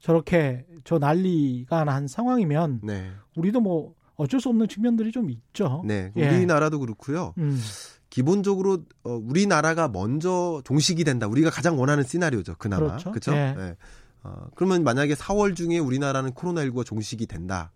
저렇게 0.00 0.66
저 0.84 0.98
난리가 0.98 1.84
난 1.84 2.08
상황이면 2.08 2.80
네. 2.82 3.10
우리도 3.36 3.60
뭐 3.60 3.94
어쩔 4.16 4.40
수 4.40 4.48
없는 4.48 4.66
측면들이 4.68 5.12
좀 5.12 5.30
있죠. 5.30 5.82
네. 5.86 6.12
예. 6.16 6.28
우리나라도 6.28 6.80
그렇고요. 6.80 7.34
음. 7.38 7.58
기본적으로 8.10 8.78
어, 9.04 9.10
우리나라가 9.10 9.86
먼저 9.88 10.60
종식이 10.64 11.04
된다. 11.04 11.26
우리가 11.28 11.50
가장 11.50 11.78
원하는 11.78 12.02
시나리오죠. 12.02 12.56
그나마. 12.58 12.86
그렇죠. 12.86 13.10
그렇죠? 13.10 13.32
예. 13.32 13.54
네. 13.56 13.76
어, 14.24 14.46
그러면 14.56 14.82
만약에 14.82 15.14
4월 15.14 15.54
중에 15.54 15.78
우리나라는 15.78 16.32
코로나19가 16.32 16.84
종식이 16.84 17.26
된다. 17.26 17.70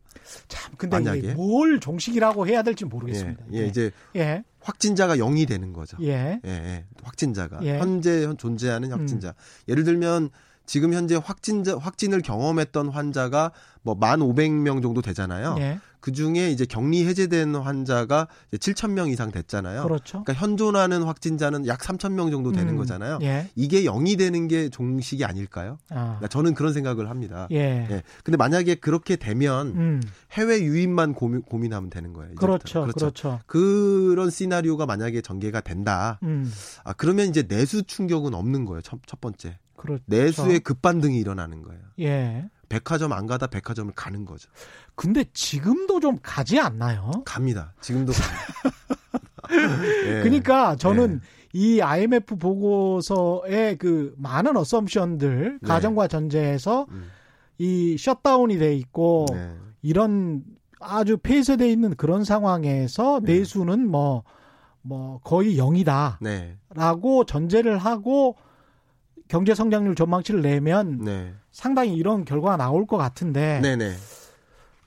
참 0.48 0.72
근데 0.76 0.96
만약에? 0.98 1.34
뭘 1.34 1.80
종식이라고 1.80 2.46
해야 2.46 2.62
될지 2.62 2.84
모르겠습니다. 2.84 3.44
예, 3.52 3.58
예, 3.58 3.66
이제 3.66 3.90
예. 4.16 4.44
확진자가 4.60 5.16
0이 5.16 5.46
되는 5.48 5.72
거죠. 5.72 5.96
예. 6.02 6.40
예, 6.44 6.50
예. 6.50 6.84
확진자가 7.02 7.60
예. 7.62 7.74
음. 7.74 7.80
현재 7.80 8.24
현- 8.24 8.36
존재하는 8.36 8.92
확진자. 8.92 9.34
예를 9.68 9.84
들면 9.84 10.30
지금 10.66 10.92
현재 10.92 11.16
확진자 11.16 11.76
확진을 11.76 12.22
경험했던 12.22 12.88
환자가 12.88 13.52
뭐 13.82 13.98
1,500명 13.98 14.82
정도 14.82 15.02
되잖아요. 15.02 15.56
예. 15.58 15.80
그 16.02 16.10
중에 16.10 16.50
이제 16.50 16.66
격리 16.66 17.06
해제된 17.06 17.54
환자가 17.54 18.26
이제 18.50 18.72
7,000명 18.72 19.12
이상 19.12 19.30
됐잖아요. 19.30 19.84
그렇죠. 19.84 20.24
그러니까 20.24 20.32
현존하는 20.34 21.04
확진자는 21.04 21.68
약 21.68 21.78
3,000명 21.78 22.32
정도 22.32 22.50
되는 22.50 22.70
음, 22.70 22.76
거잖아요. 22.76 23.20
예. 23.22 23.48
이게 23.54 23.84
0이 23.84 24.18
되는 24.18 24.48
게 24.48 24.68
종식이 24.68 25.24
아닐까요? 25.24 25.78
아. 25.90 26.18
그러니까 26.18 26.26
저는 26.26 26.54
그런 26.54 26.72
생각을 26.72 27.08
합니다. 27.08 27.46
예. 27.52 27.86
예. 27.88 28.02
근데 28.24 28.36
만약에 28.36 28.74
그렇게 28.74 29.14
되면 29.14 29.68
음. 29.68 30.02
해외 30.32 30.60
유입만 30.60 31.14
고민, 31.14 31.42
고민하면 31.42 31.88
되는 31.88 32.12
거예요. 32.12 32.32
이제부터. 32.32 32.46
그렇죠. 32.46 32.92
그렇죠. 32.92 33.40
그런 33.46 34.28
시나리오가 34.28 34.86
만약에 34.86 35.20
전개가 35.20 35.60
된다. 35.60 36.18
음. 36.24 36.52
아, 36.82 36.92
그러면 36.94 37.28
이제 37.28 37.44
내수 37.44 37.84
충격은 37.84 38.34
없는 38.34 38.64
거예요. 38.64 38.80
첫, 38.82 38.98
첫 39.06 39.20
번째. 39.20 39.56
그렇죠. 39.82 40.02
내수의 40.06 40.60
급반등이 40.60 41.18
일어나는 41.18 41.62
거예요. 41.62 41.80
예. 42.00 42.48
백화점 42.68 43.12
안 43.12 43.26
가다 43.26 43.48
백화점을 43.48 43.92
가는 43.94 44.24
거죠. 44.24 44.48
근데 44.94 45.24
지금도 45.34 46.00
좀 46.00 46.18
가지 46.22 46.58
않나요? 46.58 47.10
갑니다. 47.24 47.74
지금도 47.80 48.12
갑니다. 48.12 48.92
예. 50.06 50.22
그러니까 50.22 50.76
저는 50.76 51.20
이 51.52 51.82
IMF 51.82 52.36
보고서의 52.36 53.76
그 53.76 54.14
많은 54.16 54.56
어썸션들 54.56 55.58
네. 55.60 55.68
가정과 55.68 56.08
전제에서 56.08 56.86
음, 56.90 57.10
이 57.58 57.96
셧다운이 57.98 58.58
돼 58.58 58.74
있고 58.76 59.26
네. 59.32 59.54
이런 59.82 60.44
아주 60.80 61.18
폐쇄돼 61.18 61.70
있는 61.70 61.94
그런 61.96 62.24
상황에서 62.24 63.20
네. 63.22 63.40
내수는 63.40 63.90
뭐뭐 63.90 65.20
거의 65.24 65.58
0이다라고 65.58 66.20
네. 66.20 67.26
전제를 67.26 67.76
하고 67.76 68.36
경제 69.32 69.54
성장률 69.54 69.94
전망치를 69.94 70.42
내면 70.42 70.98
네. 70.98 71.32
상당히 71.50 71.94
이런 71.94 72.26
결과가 72.26 72.58
나올 72.58 72.86
것 72.86 72.98
같은데 72.98 73.60
네. 73.62 73.76
네. 73.76 73.94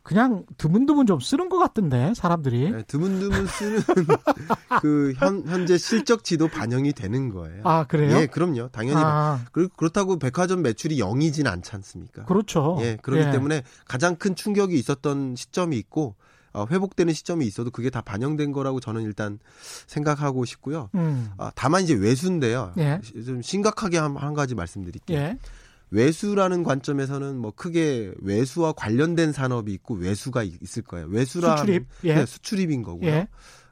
그냥 0.04 0.46
드문드문 0.60 1.08
좀 1.08 1.20
쓰는 1.20 1.50
것 1.50 1.58
같던데 1.58 2.14
사람들이 2.16 2.70
네, 2.70 2.84
드문드문 2.84 3.48
쓰는 3.48 3.80
그 4.82 5.16
현, 5.18 5.42
현재 5.48 5.80
실적치도 5.80 6.50
반영이 6.50 6.94
되는 6.94 7.32
거예요. 7.34 7.64
아 7.64 7.86
그래요? 7.88 8.20
예, 8.20 8.28
그럼요. 8.28 8.68
당연히. 8.68 9.02
아, 9.04 9.44
그리고 9.52 9.74
그렇다고 9.76 10.20
백화점 10.20 10.62
매출이 10.62 11.00
0이진 11.00 11.48
않지 11.48 11.72
않습니까? 11.74 12.26
그렇죠. 12.26 12.78
예, 12.82 13.00
그렇기 13.02 13.24
예. 13.26 13.32
때문에 13.32 13.64
가장 13.88 14.16
큰 14.16 14.36
충격이 14.36 14.78
있었던 14.78 15.36
시점이 15.36 15.76
있고 15.78 16.14
어, 16.56 16.66
회복되는 16.72 17.14
시점이 17.14 17.46
있어도 17.46 17.70
그게 17.72 17.90
다 17.90 18.02
반영된 18.02 18.52
거라고 18.52 18.80
저는 18.80 19.02
일단 19.04 19.40
생각하고 19.88 20.46
싶고요. 20.46 20.90
음. 20.96 21.30
아, 21.38 21.52
다만 21.56 21.84
이제 21.84 21.94
외수인데요. 21.94 22.72
예. 22.78 23.00
시- 23.04 23.26
좀 23.26 23.42
심각하게 23.42 23.98
한, 23.98 24.16
한 24.16 24.34
가지 24.34 24.56
말씀드릴게요. 24.56 25.18
예. 25.20 25.38
외수라는 25.92 26.64
관점에서는 26.64 27.38
뭐 27.38 27.52
크게 27.56 28.14
외수와 28.22 28.74
관련된 28.74 29.32
산업이 29.32 29.72
있고 29.74 29.96
외수가 29.96 30.44
있- 30.44 30.62
있을 30.62 30.82
거예요. 30.84 31.08
외수라 31.08 31.58
수출입. 31.58 31.86
예. 32.06 32.16
네, 32.16 32.26
수출입인 32.26 32.82
거고요. 32.84 33.10
예. 33.10 33.28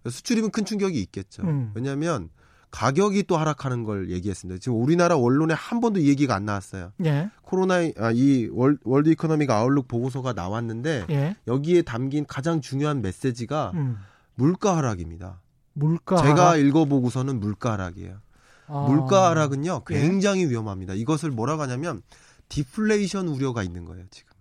수출입은 0.10 0.52
큰 0.52 0.65
충격이 0.65 1.00
있겠죠. 1.02 1.43
음. 1.43 1.72
왜냐하면 1.76 2.30
가격이 2.74 3.24
또 3.24 3.38
하락하는 3.38 3.84
걸 3.84 4.10
얘기했습니다. 4.10 4.60
지금 4.60 4.82
우리나라 4.82 5.16
언론에 5.16 5.54
한 5.54 5.80
번도 5.80 6.00
이 6.00 6.08
얘기가 6.08 6.34
안 6.34 6.46
나왔어요. 6.46 6.92
예. 7.06 7.30
코로나 7.44 7.76
아, 7.98 8.12
이 8.12 8.50
월, 8.52 8.80
World 8.84 9.10
Economic 9.12 9.48
Outlook 9.52 9.88
보고서가 9.88 10.34
나왔는데 10.34 11.06
예. 11.12 11.36
여기에 11.46 11.84
담긴 11.84 12.26
가장 12.26 12.62
중요한 12.62 13.04
메시지가 13.04 13.74
음. 13.76 13.98
물가 14.34 14.76
하락입니다. 14.76 15.40
물가 15.74 16.18
제가 16.18 16.50
하락. 16.50 16.60
읽어보고서는 16.66 17.40
물가 17.40 17.74
하락이에요. 17.74 18.18
아. 18.66 18.86
물가 18.90 19.30
하락은요 19.30 19.84
예. 19.92 19.94
굉장히 19.94 20.48
위험합니다. 20.50 20.96
이것을 20.96 21.30
뭐라고 21.30 21.62
하냐면 21.62 22.02
디플레이션 22.50 23.28
우려가 23.28 23.62
있는 23.62 23.86
거예요 23.86 24.06
지금. 24.10 24.34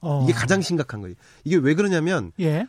어. 0.00 0.22
이게 0.24 0.32
가장 0.32 0.62
심각한 0.62 1.02
거예요. 1.02 1.14
이게 1.44 1.56
왜 1.56 1.74
그러냐면 1.74 2.32
예. 2.40 2.68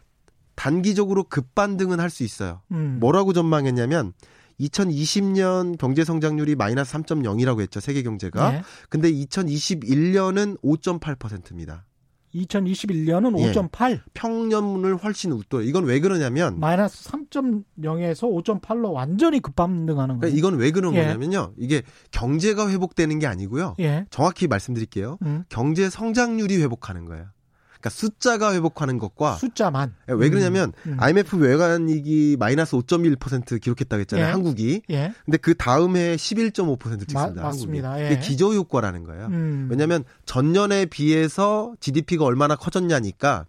단기적으로 0.56 1.24
급반등은 1.24 2.02
할 2.02 2.10
수 2.10 2.24
있어요. 2.24 2.60
음. 2.72 2.98
뭐라고 3.00 3.32
전망했냐면 3.32 4.12
2020년 4.60 5.78
경제 5.78 6.04
성장률이 6.04 6.56
마이너스 6.56 6.94
3.0이라고 6.94 7.62
했죠 7.62 7.80
세계 7.80 8.04
경제가. 8.04 8.56
예. 8.56 8.62
근데 8.90 9.12
2021년은 9.12 10.60
5.8%입니다. 10.62 11.86
2021년은 12.36 13.40
예. 13.40 13.52
5.8 13.52 14.02
평년을 14.14 14.98
훨씬 14.98 15.32
웃도요. 15.32 15.64
이건 15.64 15.86
왜 15.86 16.00
그러냐면 16.00 16.60
마이너스 16.60 17.10
3.0에서 17.10 18.44
5.8로 18.62 18.92
완전히 18.92 19.40
급반등하는 19.40 20.20
그러니까 20.20 20.28
거예요. 20.28 20.38
이건 20.38 20.56
왜 20.60 20.72
그런 20.72 20.94
예. 20.96 21.04
거냐면요. 21.04 21.54
이게 21.58 21.84
경제가 22.12 22.70
회복되는 22.70 23.20
게 23.20 23.28
아니고요. 23.28 23.76
예. 23.80 24.06
정확히 24.10 24.48
말씀드릴게요. 24.48 25.18
음. 25.24 25.44
경제 25.50 25.90
성장률이 25.90 26.58
회복하는 26.62 27.06
거예요. 27.06 27.28
그러니까 27.88 28.00
숫자가 28.00 28.54
회복하는 28.54 28.98
것과 28.98 29.36
숫자만. 29.36 29.94
왜 30.08 30.30
그러냐면 30.30 30.74
음. 30.86 30.98
IMF 31.00 31.38
외환위기 31.38 32.38
마이너스 32.40 32.76
5.1% 32.78 33.62
기록했다고 33.62 34.00
했잖아요. 34.02 34.28
예. 34.28 34.32
한국이. 34.32 34.82
예. 34.90 35.14
근데 35.26 35.38
그 35.38 35.54
다음 35.56 35.96
해에 35.96 36.16
11.5% 36.16 36.80
찍습니다. 37.08 37.32
마- 37.36 37.42
맞습니다. 37.48 38.02
예. 38.02 38.08
이게 38.14 38.20
기저 38.20 38.48
효과라는 38.54 39.04
거예요. 39.04 39.26
음. 39.28 39.68
왜냐하면 39.70 40.04
전년에 40.26 40.86
비해서 40.86 41.74
GDP가 41.80 42.26
얼마나 42.26 42.56
커졌냐니까 42.56 43.46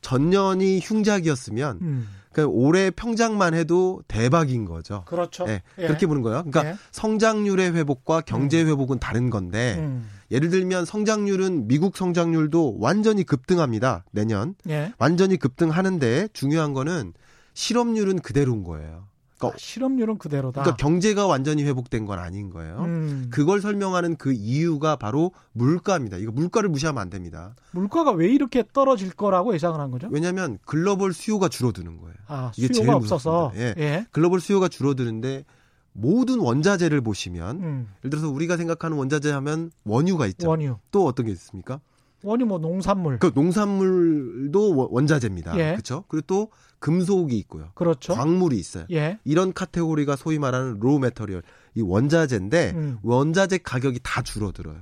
전년이 0.00 0.80
흉작이었으면 0.82 1.78
음. 1.82 2.08
그러니까 2.32 2.54
올해 2.56 2.90
평장만 2.90 3.54
해도 3.54 4.00
대박인 4.06 4.64
거죠. 4.64 5.02
그렇죠. 5.06 5.44
예, 5.48 5.62
예. 5.78 5.86
그렇게 5.86 6.06
보는 6.06 6.22
거예요. 6.22 6.44
그러니까 6.44 6.66
예. 6.72 6.76
성장률의 6.92 7.74
회복과 7.74 8.20
경제 8.20 8.62
회복은 8.62 9.00
다른 9.00 9.30
건데 9.30 9.76
음. 9.78 10.08
예를 10.30 10.50
들면 10.50 10.84
성장률은 10.84 11.68
미국 11.68 11.96
성장률도 11.96 12.76
완전히 12.78 13.24
급등합니다. 13.24 14.04
내년 14.12 14.54
예. 14.68 14.92
완전히 14.98 15.36
급등하는데 15.36 16.28
중요한 16.32 16.74
거는 16.74 17.14
실업률은 17.54 18.20
그대로인 18.20 18.62
거예요. 18.62 19.08
그러니까, 19.38 19.56
실업률은 19.58 20.18
그대로다. 20.18 20.62
그러니까 20.62 20.76
경제가 20.76 21.26
완전히 21.28 21.62
회복된 21.62 22.06
건 22.06 22.18
아닌 22.18 22.50
거예요. 22.50 22.80
음. 22.80 23.28
그걸 23.30 23.60
설명하는 23.60 24.16
그 24.16 24.32
이유가 24.32 24.96
바로 24.96 25.32
물가입니다. 25.52 26.16
이거 26.16 26.32
물가를 26.32 26.68
무시하면 26.68 27.00
안 27.00 27.08
됩니다. 27.08 27.54
물가가 27.70 28.10
왜 28.10 28.28
이렇게 28.28 28.64
떨어질 28.72 29.12
거라고 29.12 29.54
예상을 29.54 29.78
한 29.78 29.92
거죠? 29.92 30.08
왜냐하면 30.10 30.58
글로벌 30.64 31.12
수요가 31.12 31.48
줄어드는 31.48 31.98
거예요. 31.98 32.14
아, 32.26 32.50
이게 32.56 32.66
수요가 32.66 32.84
제일 32.84 32.90
없어서. 32.90 33.50
무섭습니다. 33.54 33.80
예. 33.80 34.06
글로벌 34.10 34.40
수요가 34.40 34.66
줄어드는데 34.66 35.44
모든 35.92 36.38
원자재를 36.40 37.00
보시면 37.00 37.56
음. 37.62 37.88
예를 38.00 38.10
들어서 38.10 38.28
우리가 38.30 38.56
생각하는 38.56 38.96
원자재 38.96 39.30
하면 39.32 39.70
원유가 39.84 40.26
있죠. 40.28 40.48
원유. 40.48 40.76
또 40.90 41.06
어떤 41.06 41.26
게 41.26 41.32
있습니까? 41.32 41.80
원유 42.22 42.46
뭐 42.46 42.58
농산물. 42.58 43.18
그 43.18 43.30
농산물도 43.34 44.76
원- 44.76 44.88
원자재입니다. 44.90 45.56
예. 45.58 45.72
그렇죠? 45.72 46.04
그리고 46.08 46.24
또 46.26 46.48
금속이 46.78 47.36
있고요. 47.38 47.70
그렇죠. 47.74 48.14
광물이 48.14 48.56
있어요. 48.58 48.86
예. 48.90 49.18
이런 49.24 49.52
카테고리가 49.52 50.16
소위 50.16 50.38
말하는 50.38 50.78
raw 50.80 50.98
material, 50.98 51.42
이 51.74 51.80
원자재인데 51.82 52.72
음. 52.74 52.98
원자재 53.02 53.58
가격이 53.58 54.00
다 54.02 54.22
줄어들어요. 54.22 54.76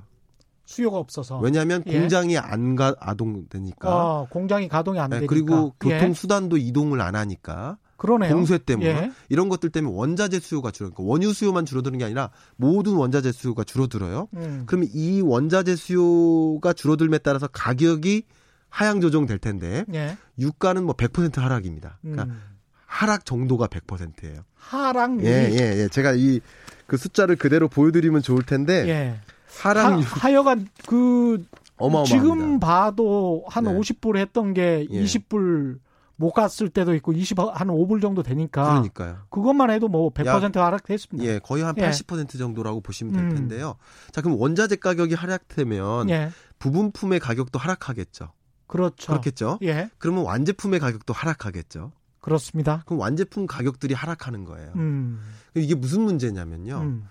수요가 0.65 0.99
없어서. 0.99 1.39
왜냐하면 1.39 1.83
예. 1.87 1.99
공장이 2.01 2.37
안 2.39 2.75
가, 2.75 2.95
아동되니까. 2.99 3.89
어, 4.21 4.27
공장이 4.31 4.69
가동이 4.69 4.99
안 4.99 5.11
네, 5.11 5.17
되니까. 5.19 5.31
그리고 5.33 5.75
예. 5.87 5.99
교통 5.99 6.13
수단도 6.13 6.57
이동을 6.57 7.01
안 7.01 7.15
하니까 7.15 7.79
그러네요. 7.97 8.35
공세 8.35 8.59
때문에 8.59 8.89
예. 8.89 9.13
이런 9.29 9.49
것들 9.49 9.71
때문에 9.71 9.95
원자재 9.97 10.41
수요가 10.41 10.71
줄어. 10.71 10.91
그러니까 10.91 11.11
원유 11.11 11.33
수요만 11.33 11.65
줄어드는 11.67 11.99
게 11.99 12.05
아니라 12.05 12.31
모든 12.57 12.95
원자재 12.95 13.33
수요가 13.33 13.65
줄어들어요. 13.65 14.29
음. 14.37 14.65
그러면 14.67 14.89
이 14.93 15.21
원자재 15.21 15.77
수요가 15.77 16.73
줄어들m에 16.73 17.19
따라서 17.19 17.47
가격이 17.49 18.25
하향 18.69 19.01
조정될 19.01 19.39
텐데 19.39 19.85
예. 19.95 20.17
유가는 20.39 20.83
뭐 20.85 20.95
100% 20.95 21.37
하락입니다. 21.41 21.99
그러니까 22.03 22.25
음. 22.25 22.43
하락 22.85 23.25
정도가 23.25 23.69
100%예요. 23.69 24.45
하락률이 24.55 25.27
예, 25.29 25.51
예, 25.53 25.83
예. 25.83 25.89
제가 25.89 26.13
이 26.13 26.41
그 26.87 26.97
숫자를 26.97 27.37
그대로 27.37 27.69
보여드리면 27.69 28.23
좋을 28.23 28.43
텐데 28.45 28.89
예. 28.89 29.21
하락률 29.61 30.05
하, 30.05 30.29
하여간 30.29 30.69
그 30.87 31.45
어마어마합니다. 31.77 32.05
지금 32.17 32.61
봐도 32.61 33.45
한 33.49 33.65
네. 33.65 33.75
50불 33.75 34.17
했던 34.17 34.55
게 34.55 34.87
예. 34.91 35.03
20불 35.03 35.79
못 36.17 36.33
갔을 36.33 36.71
때도 36.71 36.95
있고 36.95 37.13
20한 37.13 37.67
5불 37.67 38.01
정도 38.01 38.23
되니까 38.23 38.65
그러니까요. 38.65 39.19
그것만 39.29 39.71
해도 39.71 39.89
뭐 39.89 40.11
100% 40.11 40.57
하락됐습니다. 40.57 41.29
예, 41.29 41.39
거의 41.39 41.63
한 41.63 41.75
예. 41.79 41.91
80% 41.91 42.39
정도라고 42.39 42.81
보시면 42.81 43.13
될 43.13 43.25
음. 43.25 43.35
텐데요. 43.35 43.77
자, 44.13 44.23
그럼 44.23 44.41
원자재 44.41 44.77
가격이 44.77 45.15
하락되면 45.15 46.11
예. 46.11 46.31
부분품의 46.59 47.21
가격도 47.21 47.59
하락하겠죠. 47.59 48.33
그렇죠. 48.67 49.13
그렇겠죠. 49.13 49.59
예. 49.63 49.91
그러면 49.99 50.25
완제품의 50.25 50.81
가격도 50.81 51.13
하락하겠죠. 51.13 51.93
그렇습니다. 52.21 52.83
그럼 52.87 53.01
완제품 53.01 53.47
가격들이 53.47 53.95
하락하는 53.95 54.45
거예요. 54.45 54.73
음. 54.77 55.21
이게 55.55 55.75
무슨 55.75 56.01
문제냐면요. 56.01 56.79
음. 56.79 57.05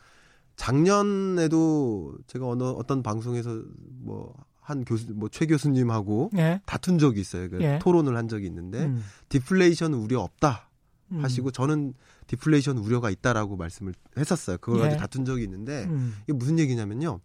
작년에도 0.55 2.15
제가 2.27 2.47
어느 2.47 2.63
어떤 2.63 3.03
방송에서 3.03 3.61
뭐 4.01 4.33
한 4.65 4.83
교수 4.83 5.13
뭐 5.13 5.29
최 5.29 5.45
교수님하고 5.45 6.31
예. 6.37 6.59
다툰 6.65 6.97
적이 6.97 7.21
있어요. 7.21 7.49
그 7.49 7.61
예. 7.61 7.79
토론을 7.81 8.17
한 8.17 8.27
적이 8.27 8.47
있는데 8.47 8.85
음. 8.85 9.03
디플레이션 9.29 9.93
우려 9.93 10.19
없다 10.21 10.69
음. 11.11 11.23
하시고 11.23 11.51
저는 11.51 11.93
디플레이션 12.27 12.79
우려가 12.79 13.11
있다라고 13.11 13.55
말씀을 13.57 13.93
했었어요. 14.17 14.57
그걸 14.57 14.79
예. 14.79 14.83
가지고 14.83 15.01
다툰 15.01 15.25
적이 15.25 15.43
있는데 15.43 15.83
음. 15.85 16.15
이게 16.23 16.33
무슨 16.33 16.57
얘기냐면요. 16.57 17.19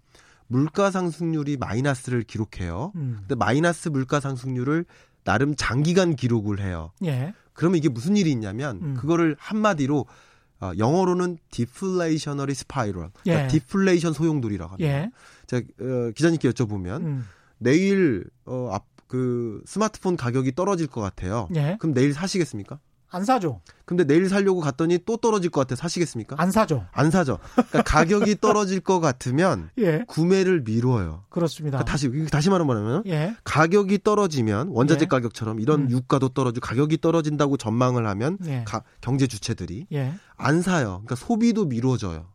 물가 0.49 0.91
상승률이 0.91 1.57
마이너스를 1.57 2.25
기록해요. 2.25 2.93
음. 2.97 3.17
근데 3.21 3.35
마이너스 3.37 3.89
물가 3.89 4.21
상승률을 4.21 4.85
나름 5.25 5.55
장기간 5.57 6.17
기록을 6.17 6.61
해요. 6.61 6.93
예. 7.05 7.33
그러면 7.55 7.79
이게 7.79 7.89
무슨 7.89 8.17
일이 8.17 8.31
있냐면 8.33 8.81
음. 8.83 8.95
그거를 8.95 9.37
한마디로 9.39 10.07
어, 10.63 10.73
영어로는 10.77 11.39
deflationary 11.51 12.53
spiral, 12.53 13.11
그러니까 13.23 13.45
예. 13.45 13.49
디플레이션 13.49 14.13
소용돌이라고 14.13 14.73
합니다. 14.73 14.91
예. 15.53 15.63
제가 15.63 15.67
어, 15.81 16.11
기자님께 16.15 16.51
여쭤보면 16.51 17.01
음. 17.03 17.27
내일 17.59 18.25
어, 18.47 18.71
앞, 18.73 18.85
그 19.07 19.63
스마트폰 19.67 20.17
가격이 20.17 20.55
떨어질 20.55 20.87
것 20.87 21.01
같아요. 21.01 21.49
예. 21.55 21.77
그럼 21.81 21.95
내일 21.95 22.13
사시겠습니까? 22.15 22.79
안 23.13 23.25
사죠. 23.25 23.61
근데 23.87 24.05
내일 24.05 24.29
살려고 24.29 24.61
갔더니 24.61 25.01
또 25.05 25.17
떨어질 25.17 25.51
것 25.51 25.61
같아 25.63 25.75
사시겠습니까? 25.75 26.37
안 26.39 26.53
사죠. 26.53 26.87
안 26.93 27.11
사죠. 27.11 27.41
그러니까 27.57 27.83
가격이 27.83 28.37
떨어질 28.41 28.79
것 28.79 29.01
같으면 29.01 29.69
예. 29.79 30.05
구매를 30.07 30.61
미뤄요. 30.63 31.25
그렇습니다. 31.29 31.79
그러니까 31.79 31.91
다시 31.91 32.09
다시 32.31 32.51
말하면 32.51 33.03
예. 33.07 33.35
가격이 33.43 34.05
떨어지면 34.05 34.69
원자재 34.69 35.03
예. 35.03 35.09
가격처럼 35.09 35.59
이런 35.59 35.87
음. 35.87 35.91
유가도 35.91 36.29
떨어지고 36.29 36.65
가격이 36.65 36.99
떨어진다고 37.01 37.57
전망을 37.57 38.07
하면 38.07 38.39
예. 38.47 38.63
가- 38.65 38.85
경제 39.01 39.27
주체들이 39.27 39.89
예. 39.93 40.13
안 40.37 40.63
사요. 40.63 41.03
그러니까 41.05 41.17
소비도 41.17 41.65
미뤄져요. 41.65 42.29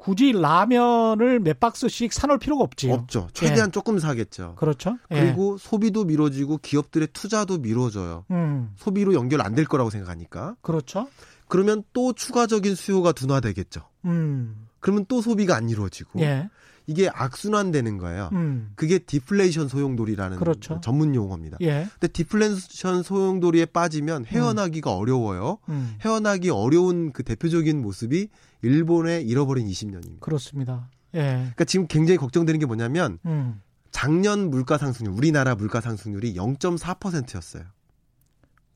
굳이 0.00 0.32
라면을 0.32 1.40
몇 1.40 1.60
박스씩 1.60 2.12
사놓을 2.14 2.38
필요가 2.38 2.64
없지요. 2.64 2.94
없죠. 2.94 3.28
최대한 3.34 3.70
조금 3.70 3.98
사겠죠. 3.98 4.54
그렇죠. 4.56 4.96
예. 5.10 5.20
그리고 5.20 5.58
소비도 5.58 6.04
미뤄지고 6.04 6.56
기업들의 6.58 7.08
투자도 7.12 7.58
미뤄져요. 7.58 8.24
음. 8.30 8.70
소비로 8.76 9.12
연결 9.14 9.42
안 9.42 9.54
될 9.54 9.66
거라고 9.66 9.90
생각하니까. 9.90 10.56
그렇죠. 10.62 11.08
그러면 11.48 11.82
또 11.92 12.12
추가적인 12.12 12.74
수요가 12.76 13.12
둔화되겠죠. 13.12 13.82
음. 14.06 14.68
그러면 14.78 15.04
또 15.08 15.20
소비가 15.20 15.56
안 15.56 15.68
이루어지고 15.68 16.20
예. 16.20 16.48
이게 16.86 17.10
악순환 17.12 17.70
되는 17.70 17.98
거예요. 17.98 18.30
음. 18.32 18.70
그게 18.76 18.98
디플레이션 18.98 19.68
소용돌이라는 19.68 20.38
그렇죠. 20.38 20.80
전문 20.82 21.14
용어입니다. 21.14 21.58
예. 21.60 21.86
근데 21.92 22.08
디플레이션 22.08 23.02
소용돌이에 23.02 23.66
빠지면 23.66 24.24
헤어나기가 24.24 24.94
어려워요. 24.96 25.58
음. 25.68 25.96
헤어나기 26.00 26.48
어려운 26.50 27.12
그 27.12 27.22
대표적인 27.22 27.82
모습이 27.82 28.28
일본의 28.62 29.26
잃어버린 29.26 29.66
20년입니다. 29.66 30.20
그렇습니다. 30.20 30.88
예. 31.14 31.20
그러니까 31.20 31.64
지금 31.64 31.86
굉장히 31.86 32.18
걱정되는 32.18 32.58
게 32.60 32.66
뭐냐면 32.66 33.18
음. 33.26 33.60
작년 33.90 34.50
물가 34.50 34.78
상승률, 34.78 35.14
우리나라 35.14 35.54
물가 35.54 35.80
상승률이 35.80 36.34
0.4%였어요. 36.34 37.64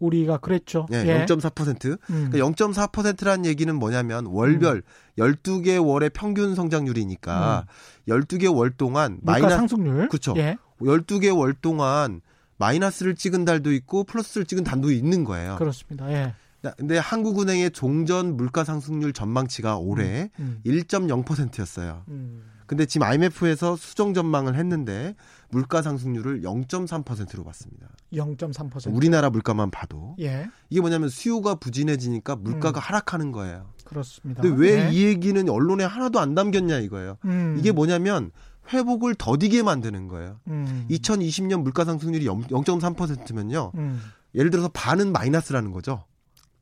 우리가 0.00 0.38
그랬죠. 0.38 0.86
네, 0.90 1.04
예. 1.06 1.24
0.4%. 1.24 1.98
음. 2.10 2.30
그러니까 2.30 2.66
0.4%라는 2.66 3.46
얘기는 3.46 3.74
뭐냐면 3.74 4.26
월별 4.26 4.82
12개 5.18 5.84
월의 5.84 6.10
평균 6.10 6.54
성장률이니까 6.54 7.66
12개 8.08 8.54
월 8.54 8.70
동안 8.70 9.12
음. 9.12 9.18
마이너스 9.22 9.56
상승률. 9.56 10.08
그쵸. 10.08 10.34
예. 10.36 10.56
12개 10.80 11.34
월 11.36 11.54
동안 11.54 12.20
마이너스를 12.56 13.14
찍은 13.14 13.44
달도 13.44 13.72
있고 13.72 14.04
플러스를 14.04 14.46
찍은 14.46 14.64
달도 14.64 14.90
있는 14.90 15.24
거예요. 15.24 15.56
그렇습니다. 15.56 16.10
예. 16.12 16.34
근데 16.72 16.98
한국은행의 16.98 17.70
종전 17.72 18.36
물가 18.36 18.64
상승률 18.64 19.12
전망치가 19.12 19.76
올해 19.76 20.30
음. 20.38 20.60
1.0%였어요. 20.64 22.04
음. 22.08 22.42
근데 22.66 22.86
지금 22.86 23.06
IMF에서 23.06 23.76
수정 23.76 24.14
전망을 24.14 24.56
했는데 24.56 25.14
물가 25.50 25.82
상승률을 25.82 26.42
0.3%로 26.42 27.44
봤습니다. 27.44 27.88
0.3%. 28.12 28.94
우리나라 28.94 29.30
물가만 29.30 29.70
봐도 29.70 30.16
예, 30.20 30.48
이게 30.70 30.80
뭐냐면 30.80 31.08
수요가 31.08 31.56
부진해지니까 31.56 32.36
물가가 32.36 32.80
음. 32.80 32.82
하락하는 32.82 33.32
거예요. 33.32 33.70
그렇습니다. 33.84 34.42
근데 34.42 34.56
왜 34.56 34.86
예. 34.86 34.92
이 34.92 35.04
얘기는 35.04 35.48
언론에 35.48 35.84
하나도 35.84 36.18
안 36.20 36.34
담겼냐 36.34 36.78
이거예요. 36.78 37.18
음. 37.26 37.56
이게 37.58 37.70
뭐냐면 37.70 38.30
회복을 38.72 39.14
더디게 39.16 39.62
만드는 39.62 40.08
거예요. 40.08 40.40
음. 40.48 40.86
2020년 40.90 41.62
물가 41.62 41.84
상승률이 41.84 42.24
0.3%면요. 42.26 43.72
음. 43.74 44.00
예를 44.34 44.50
들어서 44.50 44.68
반은 44.72 45.12
마이너스라는 45.12 45.70
거죠. 45.70 46.04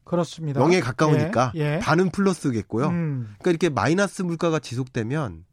그렇습니다. 0.05 0.61
0에 0.61 0.83
가까우니까 0.83 1.53
예, 1.57 1.75
예. 1.75 1.79
반은 1.81 2.11
플러스겠고요. 2.11 2.87
음. 2.89 3.27
그러니까 3.39 3.51
이렇게 3.51 3.69
마이너스 3.69 4.23
물가가 4.23 4.59
지속되면 4.59 5.45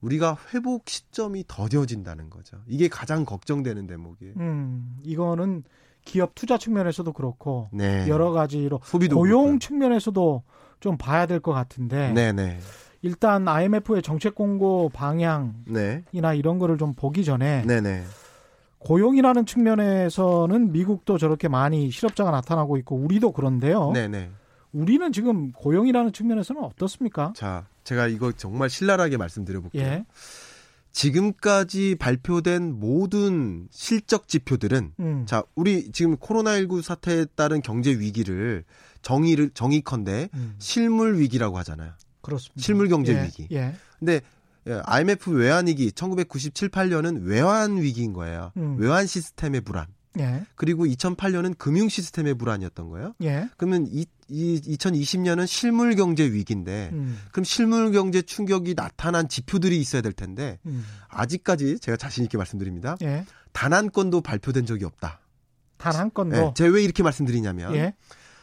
우리가 0.00 0.36
회복 0.52 0.88
시점이 0.88 1.44
더뎌진다는 1.48 2.30
거죠. 2.30 2.58
이게 2.66 2.88
가장 2.88 3.24
걱정되는 3.24 3.86
대목이에요. 3.86 4.34
음. 4.38 4.96
이거는 5.02 5.64
기업 6.04 6.34
투자 6.34 6.58
측면에서도 6.58 7.12
그렇고 7.12 7.68
네. 7.72 8.06
여러 8.08 8.30
가지로 8.30 8.80
소비도 8.84 9.16
고용 9.16 9.42
그렇고요. 9.42 9.58
측면에서도 9.58 10.42
좀 10.80 10.96
봐야 10.96 11.26
될 11.26 11.40
것 11.40 11.52
같은데 11.52 12.12
네, 12.12 12.32
네. 12.32 12.58
일단 13.02 13.48
IMF의 13.48 14.02
정책 14.02 14.34
공고 14.34 14.88
방향이나 14.90 15.54
네. 15.66 16.04
이런 16.12 16.58
거를 16.58 16.76
좀 16.78 16.94
보기 16.94 17.24
전에 17.24 17.62
네, 17.66 17.80
네. 17.80 18.04
고용이라는 18.86 19.46
측면에서는 19.46 20.70
미국도 20.70 21.18
저렇게 21.18 21.48
많이 21.48 21.90
실업자가 21.90 22.30
나타나고 22.30 22.76
있고 22.78 22.94
우리도 22.96 23.32
그런데요. 23.32 23.90
네, 23.92 24.06
네. 24.06 24.30
우리는 24.72 25.10
지금 25.10 25.50
고용이라는 25.52 26.12
측면에서는 26.12 26.62
어떻습니까? 26.62 27.32
자, 27.34 27.66
제가 27.82 28.06
이거 28.06 28.30
정말 28.30 28.70
신랄하게 28.70 29.16
말씀드려 29.16 29.60
볼게요. 29.60 29.82
예. 29.82 30.04
지금까지 30.92 31.96
발표된 31.96 32.78
모든 32.78 33.66
실적 33.72 34.28
지표들은 34.28 34.92
음. 35.00 35.26
자, 35.26 35.42
우리 35.56 35.90
지금 35.90 36.16
코로나19 36.16 36.80
사태에 36.80 37.26
따른 37.34 37.62
경제 37.62 37.90
위기를 37.90 38.64
정의를 39.02 39.50
정의컨대 39.50 40.28
음. 40.32 40.54
실물 40.58 41.18
위기라고 41.18 41.58
하잖아요. 41.58 41.92
그렇습니다. 42.22 42.62
실물 42.62 42.88
경제 42.88 43.14
예, 43.14 43.24
위기. 43.24 43.48
예. 43.50 43.74
근데 43.98 44.20
예, 44.68 44.80
IMF 44.84 45.30
외환위기 45.30 45.92
1997, 45.92 46.68
8년은 46.70 47.24
외환 47.24 47.76
위기인 47.76 48.12
거예요. 48.12 48.52
음. 48.56 48.76
외환 48.78 49.06
시스템의 49.06 49.60
불안. 49.62 49.86
예. 50.18 50.46
그리고 50.54 50.86
2008년은 50.86 51.58
금융 51.58 51.88
시스템의 51.88 52.34
불안이었던 52.36 52.88
거예요. 52.88 53.12
예. 53.22 53.48
그러면 53.58 53.86
이, 53.90 54.06
이 54.28 54.60
2020년은 54.76 55.46
실물 55.46 55.94
경제 55.94 56.24
위기인데 56.24 56.88
음. 56.94 57.18
그럼 57.32 57.44
실물 57.44 57.92
경제 57.92 58.22
충격이 58.22 58.74
나타난 58.74 59.28
지표들이 59.28 59.78
있어야 59.78 60.00
될 60.02 60.12
텐데 60.12 60.58
음. 60.66 60.84
아직까지 61.08 61.78
제가 61.80 61.96
자신 61.98 62.24
있게 62.24 62.38
말씀드립니다. 62.38 62.96
예. 63.02 63.26
단한 63.52 63.90
건도 63.92 64.22
발표된 64.22 64.64
적이 64.66 64.86
없다. 64.86 65.20
단 65.76 65.94
한 65.94 66.10
건도 66.12 66.34
네, 66.36 66.52
제가 66.54 66.74
왜 66.74 66.82
이렇게 66.82 67.02
말씀드리냐면 67.02 67.74
예. 67.76 67.94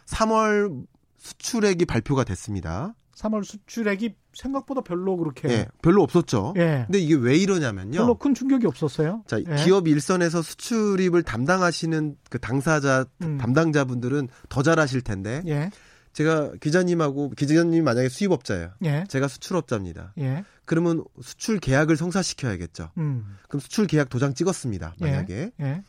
3월 0.06 0.86
수출액이 1.18 1.86
발표가 1.86 2.24
됐습니다. 2.24 2.94
3월 3.16 3.44
수출액이 3.44 4.16
생각보다 4.34 4.82
별로 4.82 5.16
그렇게 5.18 5.50
예, 5.50 5.68
별로 5.82 6.02
없었죠. 6.04 6.54
예. 6.58 6.84
근데 6.88 7.00
이게 7.00 7.14
왜 7.16 7.38
이러냐면요. 7.38 8.00
별로 8.00 8.18
큰 8.18 8.34
충격이 8.34 8.66
없었어요. 8.66 9.24
자, 9.28 9.40
예. 9.40 9.64
기업 9.64 9.88
일선에서 9.88 10.42
수출입을 10.42 11.24
담당하시는 11.24 12.16
그 12.30 12.40
당사자 12.40 13.06
음. 13.22 13.38
담당자분들은 13.38 14.30
더 14.50 14.64
잘하실 14.64 15.02
텐데 15.02 15.44
예. 15.48 15.70
제가 16.14 16.54
기자님하고 16.62 17.32
기자님 17.32 17.84
만약에 17.84 18.10
수입업자예요. 18.10 18.72
예. 18.86 19.04
제가 19.10 19.28
수출업자입니다. 19.28 20.14
예. 20.20 20.44
그러면 20.66 21.04
수출 21.22 21.60
계약을 21.60 21.98
성사시켜야겠죠. 21.98 22.92
음. 22.98 23.38
그럼 23.48 23.60
수출 23.60 23.88
계약 23.88 24.10
도장 24.10 24.34
찍었습니다. 24.34 24.96
만약에 25.00 25.52
예. 25.60 25.84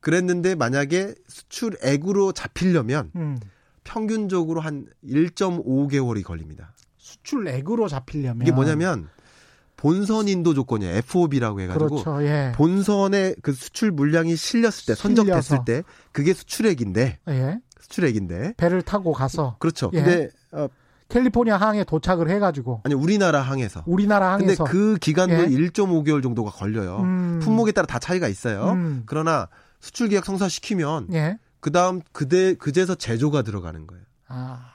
그랬는데 0.00 0.54
만약에 0.54 1.14
수출액으로 1.28 2.32
잡히려면 2.32 3.10
음. 3.16 3.38
평균적으로 3.84 4.60
한 4.60 4.86
1.5개월이 5.04 6.22
걸립니다. 6.22 6.72
수출액으로 6.98 7.88
잡히려면 7.88 8.42
이게 8.42 8.52
뭐냐면 8.52 9.08
본선 9.76 10.28
인도 10.28 10.52
조건이에요. 10.52 10.96
FOB라고 10.96 11.60
해가지고 11.62 11.88
그렇죠. 11.88 12.22
예. 12.22 12.52
본선에 12.54 13.34
그 13.40 13.52
수출 13.52 13.90
물량이 13.90 14.36
실렸을 14.36 14.86
때 14.86 14.94
선적됐을. 14.94 15.60
때 15.64 15.82
그게 16.12 16.34
수출액인데 16.34 17.18
예. 17.28 17.58
수출액인데 17.80 18.54
배를 18.58 18.82
타고 18.82 19.12
가서 19.12 19.56
그렇죠. 19.58 19.90
예. 19.94 20.02
근데 20.02 20.28
어, 20.52 20.68
캘리포니아 21.08 21.56
항에 21.56 21.84
도착을 21.84 22.28
해가지고 22.28 22.82
아니 22.84 22.94
우리나라 22.94 23.40
항에서 23.40 23.82
우리나라 23.86 24.36
근데 24.36 24.54
항에서 24.54 24.64
그 24.64 24.98
기간도 25.00 25.34
예. 25.34 25.46
1.5개월 25.46 26.22
정도가 26.22 26.50
걸려요. 26.50 26.98
음. 27.00 27.40
품목에 27.42 27.72
따라 27.72 27.86
다 27.86 27.98
차이가 27.98 28.28
있어요. 28.28 28.72
음. 28.72 29.04
그러나 29.06 29.48
수출 29.80 30.08
계약 30.08 30.26
성사시키면 30.26 31.08
예. 31.14 31.38
그다음 31.60 32.00
그대 32.12 32.54
그제서 32.54 32.94
제조가 32.94 33.42
들어가는 33.42 33.86
거예요. 33.86 34.02
아. 34.28 34.72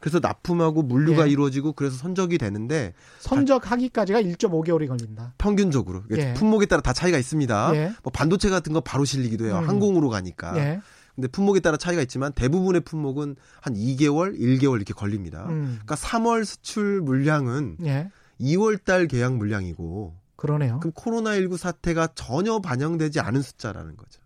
그래서 0.00 0.20
납품하고 0.20 0.82
물류가 0.82 1.26
예. 1.26 1.32
이루어지고 1.32 1.72
그래서 1.72 1.96
선적이 1.96 2.38
되는데 2.38 2.94
선적하기까지가 3.20 4.22
1.5개월이 4.22 4.86
걸린다. 4.86 5.34
평균적으로 5.38 6.04
예. 6.16 6.34
품목에 6.34 6.66
따라 6.66 6.82
다 6.82 6.92
차이가 6.92 7.18
있습니다. 7.18 7.72
예. 7.74 7.92
뭐 8.02 8.12
반도체 8.12 8.48
같은 8.48 8.72
거 8.72 8.80
바로 8.80 9.04
실리기도 9.04 9.46
해요. 9.46 9.58
음. 9.58 9.68
항공으로 9.68 10.08
가니까. 10.08 10.56
예. 10.58 10.80
근데 11.16 11.26
품목에 11.26 11.58
따라 11.58 11.76
차이가 11.76 12.00
있지만 12.02 12.32
대부분의 12.32 12.82
품목은 12.82 13.34
한 13.60 13.74
2개월, 13.74 14.38
1개월 14.38 14.76
이렇게 14.76 14.94
걸립니다. 14.94 15.46
음. 15.48 15.80
그러니까 15.84 15.96
3월 15.96 16.44
수출 16.44 17.00
물량은 17.00 17.78
예. 17.84 18.10
2월 18.40 18.84
달 18.84 19.08
계약 19.08 19.34
물량이고 19.34 20.14
그러네요. 20.36 20.78
그럼 20.78 20.92
코로나19 20.92 21.56
사태가 21.56 22.10
전혀 22.14 22.60
반영되지 22.60 23.18
않은 23.18 23.42
숫자라는 23.42 23.96
거죠. 23.96 24.17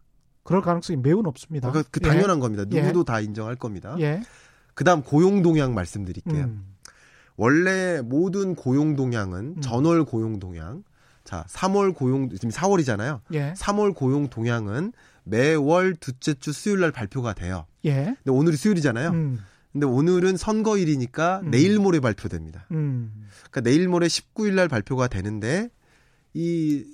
그럴 0.44 0.62
가능성이 0.62 0.98
매우 0.98 1.22
높습니다. 1.22 1.70
그러니까 1.70 1.88
그 1.92 2.00
당연한 2.00 2.40
겁니다. 2.40 2.64
예. 2.72 2.80
누구도 2.80 3.04
다 3.04 3.20
인정할 3.20 3.56
겁니다. 3.56 3.96
예. 4.00 4.22
그다음 4.74 5.02
고용 5.02 5.42
동향 5.42 5.74
말씀드릴게요. 5.74 6.44
음. 6.44 6.64
원래 7.36 8.00
모든 8.02 8.54
고용 8.54 8.96
동향은 8.96 9.54
음. 9.56 9.60
전월 9.60 10.04
고용 10.04 10.38
동향. 10.38 10.82
자, 11.24 11.44
3월 11.48 11.94
고용 11.94 12.28
지금 12.30 12.50
4월이잖아요. 12.50 13.20
예. 13.34 13.52
3월 13.56 13.94
고용 13.94 14.28
동향은 14.28 14.92
매월 15.24 15.94
둘째 15.94 16.34
주 16.34 16.52
수요일 16.52 16.80
날 16.80 16.90
발표가 16.90 17.32
돼요. 17.32 17.66
예. 17.84 18.04
근데 18.04 18.30
오늘이 18.30 18.56
수요일이잖아요. 18.56 19.10
음. 19.10 19.38
근데 19.72 19.86
오늘은 19.86 20.36
선거일이니까 20.36 21.40
음. 21.44 21.50
내일 21.50 21.78
모레 21.78 22.00
발표됩니다. 22.00 22.66
음. 22.72 23.26
그러니까 23.50 23.60
내일 23.62 23.88
모레 23.88 24.06
19일 24.06 24.54
날 24.54 24.68
발표가 24.68 25.08
되는데 25.08 25.70
이 26.34 26.84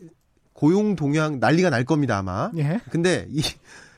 고용 0.58 0.96
동향 0.96 1.38
난리가 1.38 1.70
날 1.70 1.84
겁니다, 1.84 2.18
아마. 2.18 2.50
예. 2.56 2.80
근데 2.90 3.28
이 3.30 3.42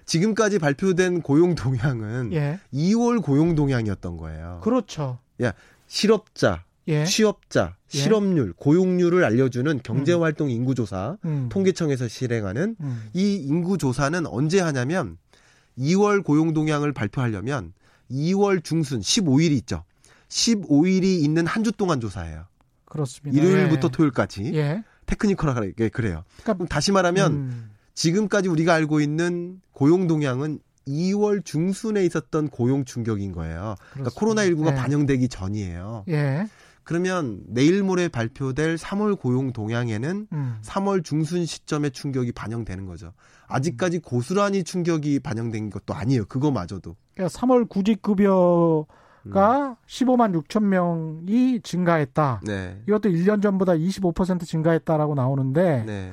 지금까지 0.05 0.59
발표된 0.59 1.23
고용 1.23 1.55
동향은 1.55 2.35
예. 2.35 2.61
2월 2.75 3.23
고용 3.23 3.55
동향이었던 3.55 4.19
거예요. 4.19 4.61
그렇죠. 4.63 5.19
실업자, 5.87 6.63
예. 6.87 7.07
취업자, 7.07 7.77
예. 7.95 7.99
실업률, 7.99 8.53
고용률을 8.59 9.25
알려주는 9.25 9.81
경제활동 9.83 10.51
인구조사 10.51 11.17
음. 11.25 11.49
통계청에서 11.51 12.09
실행하는 12.09 12.77
음. 12.79 13.09
이 13.15 13.37
인구조사는 13.37 14.27
언제 14.27 14.61
하냐면 14.61 15.17
2월 15.79 16.23
고용 16.23 16.53
동향을 16.53 16.93
발표하려면 16.93 17.73
2월 18.11 18.63
중순 18.63 19.01
15일이 19.01 19.53
있죠. 19.61 19.85
15일이 20.29 21.05
있는 21.23 21.47
한 21.47 21.65
주 21.65 21.73
동안 21.73 22.01
조사해요. 22.03 22.45
그렇습니다. 22.85 23.41
일요일부터 23.43 23.87
예. 23.89 23.91
토요일까지 23.93 24.51
예. 24.57 24.85
테크니컬하게 25.11 25.89
그래요. 25.89 26.25
그러니까 26.43 26.67
다시 26.67 26.93
말하면 26.93 27.33
음. 27.33 27.71
지금까지 27.95 28.49
우리가 28.49 28.75
알고 28.75 29.01
있는 29.01 29.61
고용 29.73 30.07
동향은 30.07 30.61
2월 30.87 31.45
중순에 31.45 32.05
있었던 32.05 32.49
고용 32.49 32.85
충격인 32.85 33.33
거예요. 33.33 33.77
그러니까 33.93 34.11
그렇습니다. 34.19 34.43
코로나19가 34.43 34.73
예. 34.73 34.75
반영되기 34.75 35.29
전이에요. 35.29 36.05
예. 36.09 36.47
그러면 36.83 37.43
내일 37.47 37.83
모레 37.83 38.09
발표될 38.09 38.77
3월 38.77 39.19
고용 39.19 39.53
동향에는 39.53 40.27
음. 40.33 40.59
3월 40.63 41.05
중순 41.05 41.47
시점에 41.47 41.91
충격이 41.91 42.33
반영되는 42.33 42.87
거죠. 42.87 43.13
아직까지 43.47 43.99
고스란히 43.99 44.65
충격이 44.65 45.21
반영된 45.21 45.71
것도 45.71 45.95
아니에요. 45.95 46.25
그거마저도. 46.25 46.97
그러니까 47.15 47.39
3월 47.39 47.69
구직 47.69 48.03
급여 48.03 48.87
가 49.29 49.77
15만 49.87 50.35
6천 50.41 50.63
명이 50.65 51.61
증가했다. 51.63 52.41
네. 52.47 52.83
이것도 52.89 53.11
1년 53.11 53.43
전보다 53.43 53.75
25% 53.75 54.47
증가했다라고 54.47 55.15
나오는데 55.15 55.85
네. 55.85 56.13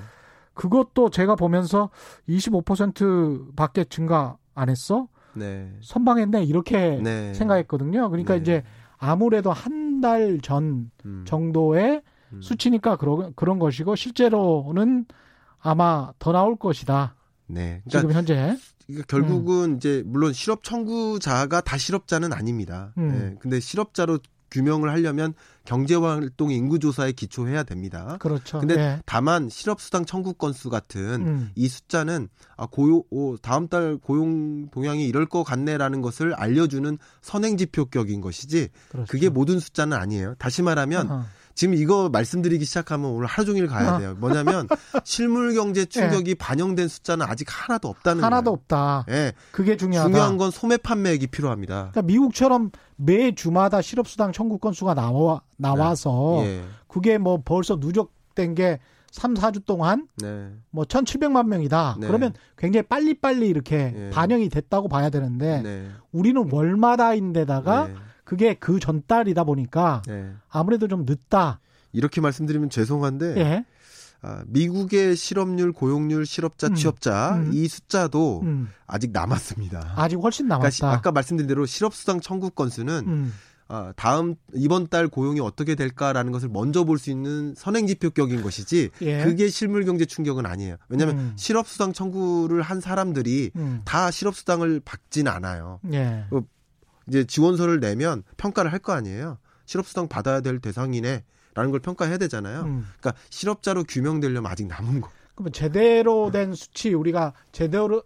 그것도 0.53 1.09
제가 1.09 1.35
보면서 1.35 1.89
25%밖에 2.27 3.85
증가 3.85 4.37
안 4.55 4.69
했어? 4.69 5.07
네. 5.33 5.71
선방했네 5.81 6.43
이렇게 6.43 6.99
네. 7.01 7.33
생각했거든요. 7.33 8.09
그러니까 8.09 8.33
네. 8.33 8.41
이제 8.41 8.63
아무래도 8.97 9.53
한 9.53 10.01
달전 10.01 10.91
음. 11.05 11.23
정도의 11.25 12.01
음. 12.33 12.41
수치니까 12.41 12.97
그런 12.97 13.33
그런 13.35 13.59
것이고 13.59 13.95
실제로는 13.95 15.05
아마 15.59 16.11
더 16.19 16.31
나올 16.31 16.55
것이다. 16.57 17.15
네. 17.47 17.81
그러니까 17.85 17.99
지금 17.99 18.11
현재. 18.11 18.57
그러니까 18.87 19.05
결국은 19.07 19.77
이제 19.77 20.01
물론 20.05 20.33
실업 20.33 20.63
청구자가 20.63 21.61
다 21.61 21.77
실업자는 21.77 22.33
아닙니다. 22.33 22.93
음. 22.97 23.07
네. 23.09 23.35
근데 23.39 23.59
실업자로 23.59 24.19
규명을 24.49 24.89
하려면 24.89 25.33
경제활동 25.65 26.51
인구조사에 26.51 27.11
기초해야 27.11 27.63
됩니다. 27.63 28.15
그렇죠. 28.19 28.59
근데 28.59 28.75
예. 28.77 29.01
다만 29.05 29.49
실업수당 29.49 30.05
청구 30.05 30.33
건수 30.33 30.69
같은 30.69 31.01
음. 31.27 31.51
이 31.55 31.67
숫자는 31.67 32.29
아 32.55 32.65
고용 32.65 33.03
오, 33.09 33.35
다음 33.37 33.67
달 33.67 33.97
고용 33.97 34.69
동향이 34.69 35.05
이럴 35.05 35.25
것 35.25 35.43
같네라는 35.43 36.01
것을 36.01 36.33
알려주는 36.33 36.97
선행지표격인 37.21 38.21
것이지 38.21 38.69
그렇죠. 38.89 39.11
그게 39.11 39.27
모든 39.27 39.59
숫자는 39.59 39.97
아니에요. 39.97 40.35
다시 40.39 40.61
말하면 40.61 41.11
어허. 41.11 41.25
지금 41.57 41.73
이거 41.73 42.07
말씀드리기 42.09 42.63
시작하면 42.65 43.09
오늘 43.09 43.25
하루 43.25 43.47
종일 43.47 43.65
가야 43.65 43.95
어. 43.95 43.97
돼요. 43.97 44.15
뭐냐면 44.19 44.67
실물 45.03 45.55
경제 45.55 45.85
충격이 45.85 46.35
반영된 46.35 46.87
숫자는 46.87 47.25
아직 47.27 47.47
하나도 47.49 47.87
없다는 47.89 48.21
예. 48.21 48.23
하나도 48.23 48.51
거예요. 48.51 48.53
없다. 48.61 49.05
예. 49.09 49.33
그게 49.51 49.75
중요하다. 49.75 50.07
중요한 50.07 50.37
건 50.37 50.51
소매 50.51 50.77
판매액이 50.77 51.27
필요합니다. 51.27 51.89
그러니까 51.91 52.03
미국처럼 52.03 52.69
매 52.95 53.33
주마다 53.33 53.81
실업수당 53.81 54.33
청구 54.33 54.59
건수가 54.59 54.93
나와 54.93 55.41
나와서 55.55 56.43
예. 56.43 56.63
그게 56.87 57.17
뭐 57.17 57.41
벌써 57.43 57.77
누적된 57.77 58.53
게 58.53 58.77
3, 59.09 59.33
4주 59.33 59.65
동안 59.65 60.07
네. 60.21 60.51
뭐 60.69 60.83
1,700만 60.85 61.47
명이다. 61.47 61.97
네. 61.99 62.05
그러면 62.05 62.33
굉장히 62.55 62.83
빨리빨리 62.87 63.47
이렇게 63.47 63.95
예. 63.97 64.09
반영이 64.11 64.49
됐다고 64.49 64.89
봐야 64.89 65.09
되는데 65.09 65.61
네. 65.63 65.89
우리는 66.11 66.47
월마다인데다가 66.51 67.87
네. 67.87 67.95
그게 68.27 68.53
그 68.55 68.77
전달이다 68.77 69.45
보니까 69.45 70.01
네. 70.05 70.29
아무래도 70.49 70.89
좀 70.89 71.05
늦다. 71.05 71.61
이렇게 71.93 72.19
말씀드리면 72.19 72.69
죄송한데 72.69 73.37
예. 73.37 73.65
아, 74.21 74.43
미국의 74.47 75.15
실업률, 75.15 75.71
고용률, 75.71 76.25
실업자, 76.25 76.67
음. 76.67 76.75
취업자 76.75 77.35
음. 77.37 77.51
이 77.53 77.69
숫자도 77.69 78.41
음. 78.43 78.67
아직 78.85 79.11
남았습니다. 79.11 79.93
아직 79.95 80.17
훨씬 80.17 80.47
그러니까 80.47 80.69
시- 80.69 80.81
남았다. 80.81 80.97
아까 80.99 81.11
말씀드린 81.13 81.47
대로 81.47 81.65
실업수당 81.65 82.19
청구 82.19 82.49
건수는 82.51 83.03
음. 83.07 83.33
아, 83.69 83.93
다음 83.95 84.35
이번 84.53 84.87
달 84.87 85.07
고용이 85.07 85.39
어떻게 85.39 85.75
될까라는 85.75 86.33
것을 86.33 86.49
먼저 86.49 86.83
볼 86.83 86.97
수 86.97 87.09
있는 87.09 87.53
선행지표격인 87.55 88.41
것이지 88.41 88.89
예. 89.03 89.23
그게 89.23 89.47
실물 89.47 89.85
경제 89.85 90.03
충격은 90.05 90.45
아니에요. 90.45 90.75
왜냐하면 90.89 91.17
음. 91.19 91.33
실업수당 91.37 91.93
청구를 91.93 92.61
한 92.61 92.81
사람들이 92.81 93.51
음. 93.55 93.81
다 93.85 94.11
실업수당을 94.11 94.81
받진 94.83 95.29
않아요. 95.29 95.79
예. 95.93 96.25
이제 97.07 97.23
지원서를 97.23 97.79
내면 97.79 98.23
평가를 98.37 98.71
할 98.71 98.79
거 98.79 98.93
아니에요. 98.93 99.37
실업수당 99.65 100.07
받아야 100.07 100.39
될 100.41 100.59
대상이네라는 100.59 101.71
걸 101.71 101.79
평가해야 101.79 102.17
되잖아요. 102.17 102.61
음. 102.61 102.87
그러니까 102.99 103.21
실업자로 103.29 103.83
규명되려면 103.83 104.49
아직 104.51 104.67
남은 104.67 105.01
거. 105.01 105.09
그러면 105.35 105.51
제대로 105.53 106.31
된 106.31 106.53
수치 106.55 106.93
우리가 106.93 107.33
제대로 107.51 108.01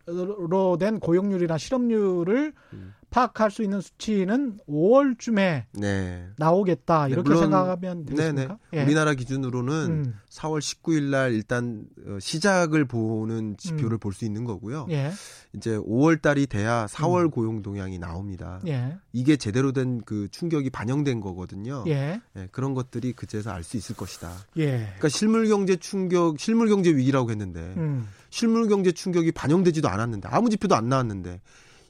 된 0.80 1.00
고용률이나 1.00 1.58
실업률을 1.58 2.54
음. 2.74 2.94
파악할 3.12 3.52
수 3.52 3.62
있는 3.62 3.82
수치는 3.82 4.58
5월쯤에 4.68 5.66
네. 5.74 6.28
나오겠다 6.38 7.06
네, 7.08 7.12
이렇게 7.12 7.28
물론- 7.30 7.44
생각하면 7.44 8.06
네네. 8.06 8.16
되겠습니까? 8.16 8.58
예. 8.74 8.84
우리나라 8.84 9.14
기준으로는 9.14 9.74
음. 10.06 10.14
4월 10.30 10.60
19일 10.60 11.04
날 11.10 11.34
일단 11.34 11.86
어, 12.08 12.18
시작을 12.20 12.86
보는 12.86 13.58
지표를 13.58 13.98
볼수 13.98 14.24
있는 14.26 14.46
거고요. 14.46 14.86
음. 14.86 14.92
예. 14.92 15.12
이제 15.54 15.78
5월 15.78 16.22
달이 16.22 16.48
돼야 16.48 16.86
4월 16.88 17.26
음. 17.26 17.32
고용 17.32 17.62
동향이 17.62 18.00
나옵니다. 18.00 18.62
예. 18.68 18.98
이게 19.12 19.36
제대로 19.36 19.72
된 19.74 20.02
그 20.06 20.30
충격이 20.32 20.70
반영된 20.70 21.20
거거든요. 21.20 21.84
예. 21.88 22.22
예, 22.38 22.48
그런 22.52 22.74
것들이 22.74 23.12
그제서 23.14 23.52
알 23.52 23.62
수 23.64 23.76
있을 23.78 23.96
것이다. 23.96 24.32
예. 24.58 24.78
그러니까 24.78 25.10
실물 25.10 25.48
경제 25.50 25.76
충격, 25.76 26.40
실물 26.40 26.70
경제 26.70 26.96
위기라고 26.96 27.30
했는데 27.30 27.60
음. 27.78 28.08
실물 28.30 28.68
경제 28.70 28.92
충격이 28.94 29.34
반영되지도 29.34 29.90
않았는데 29.90 30.30
아무 30.32 30.50
지표도 30.50 30.76
안 30.76 30.88
나왔는데 30.88 31.42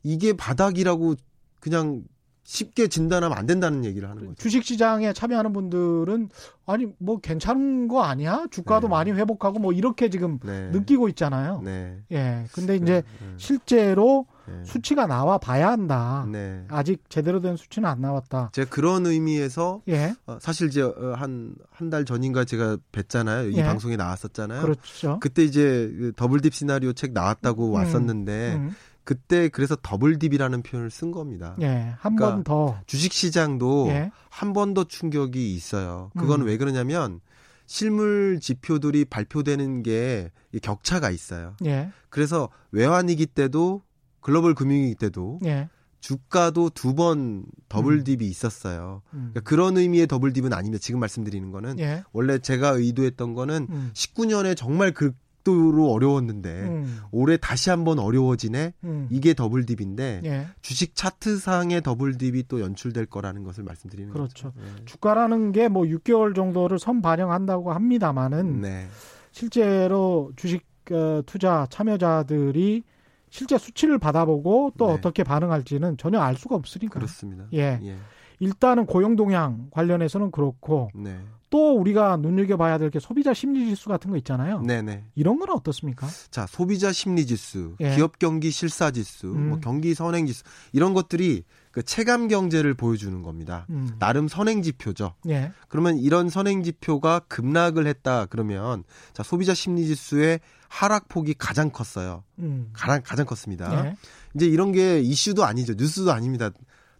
이게 0.03 0.33
바닥이라고 0.33 1.15
그냥 1.59 2.03
쉽게 2.43 2.87
진단하면 2.87 3.37
안 3.37 3.45
된다는 3.45 3.85
얘기를 3.85 4.09
하는 4.09 4.25
거죠. 4.25 4.35
주식 4.35 4.63
시장에 4.65 5.13
참여하는 5.13 5.53
분들은 5.53 6.29
아니 6.65 6.87
뭐 6.97 7.19
괜찮은 7.19 7.87
거 7.87 8.01
아니야? 8.01 8.45
주가도 8.49 8.87
네. 8.87 8.91
많이 8.91 9.11
회복하고 9.11 9.59
뭐 9.59 9.71
이렇게 9.71 10.09
지금 10.09 10.39
네. 10.43 10.69
느끼고 10.71 11.07
있잖아요. 11.09 11.61
네. 11.63 11.99
예. 12.11 12.45
근데 12.51 12.75
이제 12.77 13.03
네. 13.19 13.33
실제로 13.37 14.25
네. 14.47 14.63
수치가 14.65 15.05
나와 15.05 15.37
봐야 15.37 15.69
한다. 15.69 16.25
네. 16.29 16.65
아직 16.69 17.03
제대로 17.09 17.41
된 17.41 17.55
수치는 17.55 17.87
안 17.87 18.01
나왔다. 18.01 18.49
제가 18.53 18.69
그런 18.71 19.05
의미에서 19.05 19.83
예. 19.87 20.15
어, 20.25 20.37
사실 20.41 20.67
이제 20.67 20.81
한 21.15 21.55
한 21.71 21.89
달 21.91 22.05
전인가 22.05 22.43
제가 22.43 22.77
뵀잖아요. 22.91 23.53
이 23.53 23.57
예. 23.57 23.63
방송에 23.63 23.95
나왔었잖아요. 23.97 24.61
그렇죠. 24.63 25.19
그때 25.21 25.43
이제 25.43 25.91
그 25.97 26.11
더블딥 26.15 26.53
시나리오 26.53 26.93
책 26.93 27.13
나왔다고 27.13 27.67
음, 27.69 27.73
왔었는데 27.73 28.55
음. 28.55 28.75
그때 29.03 29.49
그래서 29.49 29.75
더블 29.81 30.19
딥이라는 30.19 30.61
표현을 30.63 30.91
쓴 30.91 31.11
겁니다. 31.11 31.55
예. 31.61 31.95
한 31.99 32.15
그러니까 32.15 32.35
번 32.35 32.43
더. 32.43 32.79
주식 32.85 33.13
시장도 33.13 33.87
예. 33.89 34.11
한번 34.29 34.73
더 34.73 34.83
충격이 34.83 35.53
있어요. 35.55 36.11
그건 36.17 36.41
음. 36.41 36.47
왜 36.47 36.57
그러냐면 36.57 37.19
실물 37.65 38.39
지표들이 38.41 39.05
발표되는 39.05 39.83
게 39.83 40.31
격차가 40.61 41.09
있어요. 41.09 41.55
예. 41.65 41.91
그래서 42.09 42.49
외환위기 42.71 43.25
때도 43.27 43.81
글로벌 44.19 44.53
금융위기 44.55 44.95
때도 44.95 45.39
예. 45.45 45.69
주가도 46.01 46.71
두 46.71 46.93
번 46.95 47.45
더블 47.69 48.03
딥이 48.03 48.27
있었어요. 48.27 49.01
음. 49.13 49.29
그러니까 49.33 49.41
그런 49.41 49.77
의미의 49.77 50.07
더블 50.07 50.33
딥은 50.33 50.51
아닙니다. 50.51 50.81
지금 50.81 50.99
말씀드리는 50.99 51.51
거는 51.51 51.79
예. 51.79 52.03
원래 52.11 52.39
제가 52.39 52.69
의도했던 52.71 53.33
거는 53.33 53.67
음. 53.69 53.91
19년에 53.93 54.57
정말 54.57 54.93
극도로 55.41 55.91
어려웠는데 55.91 56.49
음. 56.49 56.99
올해 57.11 57.37
다시 57.37 57.69
한번 57.69 57.99
어려워지네. 57.99 58.73
음. 58.83 59.07
이게 59.09 59.33
더블딥인데 59.33 60.21
예. 60.23 60.47
주식 60.61 60.95
차트상의 60.95 61.81
더블딥이 61.81 62.43
또 62.47 62.61
연출될 62.61 63.07
거라는 63.07 63.43
것을 63.43 63.63
말씀드리는 63.63 64.11
그렇죠. 64.11 64.51
거죠. 64.51 64.61
네. 64.61 64.85
주가라는 64.85 65.51
게 65.51 65.71
뭐 65.71 65.83
6개월 65.83 66.35
정도를 66.35 66.79
선 66.79 67.01
반영한다고 67.01 67.71
합니다만은 67.71 68.59
네. 68.61 68.87
실제로 69.31 70.31
주식 70.35 70.65
어, 70.91 71.21
투자 71.25 71.65
참여자들이 71.69 72.83
실제 73.29 73.57
수치를 73.57 73.97
받아보고 73.97 74.73
또 74.77 74.87
네. 74.87 74.93
어떻게 74.93 75.23
반응할지는 75.23 75.95
전혀 75.97 76.19
알 76.19 76.35
수가 76.35 76.55
없으니까. 76.55 76.95
그렇습니다. 76.95 77.45
예. 77.53 77.79
예. 77.81 77.95
일단은 78.39 78.85
고용 78.87 79.15
동향 79.15 79.67
관련해서는 79.71 80.31
그렇고 80.31 80.89
네. 80.93 81.17
또 81.51 81.77
우리가 81.77 82.17
눈여겨봐야 82.17 82.77
될 82.79 82.89
게 82.89 82.99
소비자 82.99 83.33
심리 83.33 83.67
지수 83.67 83.89
같은 83.89 84.09
거 84.09 84.17
있잖아요. 84.17 84.61
네, 84.61 84.81
네. 84.81 85.03
이런 85.15 85.37
건 85.37 85.49
어떻습니까? 85.51 86.07
자, 86.31 86.47
소비자 86.47 86.91
심리 86.91 87.25
지수, 87.27 87.75
예. 87.81 87.93
기업 87.95 88.17
경기 88.19 88.49
실사 88.51 88.89
지수, 88.89 89.27
음. 89.27 89.49
뭐 89.49 89.59
경기 89.59 89.93
선행 89.93 90.25
지수 90.25 90.43
이런 90.71 90.93
것들이 90.93 91.43
그 91.71 91.83
체감 91.83 92.27
경제를 92.27 92.73
보여주는 92.73 93.21
겁니다. 93.21 93.65
음. 93.69 93.95
나름 93.99 94.27
선행 94.27 94.61
지표죠. 94.61 95.13
예. 95.29 95.51
그러면 95.67 95.97
이런 95.97 96.29
선행 96.29 96.63
지표가 96.63 97.19
급락을 97.27 97.85
했다 97.85 98.25
그러면 98.25 98.83
자, 99.13 99.21
소비자 99.23 99.53
심리 99.53 99.85
지수의 99.85 100.39
하락 100.69 101.09
폭이 101.09 101.33
가장 101.37 101.69
컸어요. 101.69 102.23
음. 102.39 102.69
가장 102.73 103.01
가장 103.03 103.25
컸습니다. 103.25 103.85
예. 103.85 103.95
이제 104.35 104.45
이런 104.47 104.71
게 104.71 104.99
이슈도 105.01 105.43
아니죠. 105.45 105.73
뉴스도 105.77 106.11
아닙니다. 106.13 106.49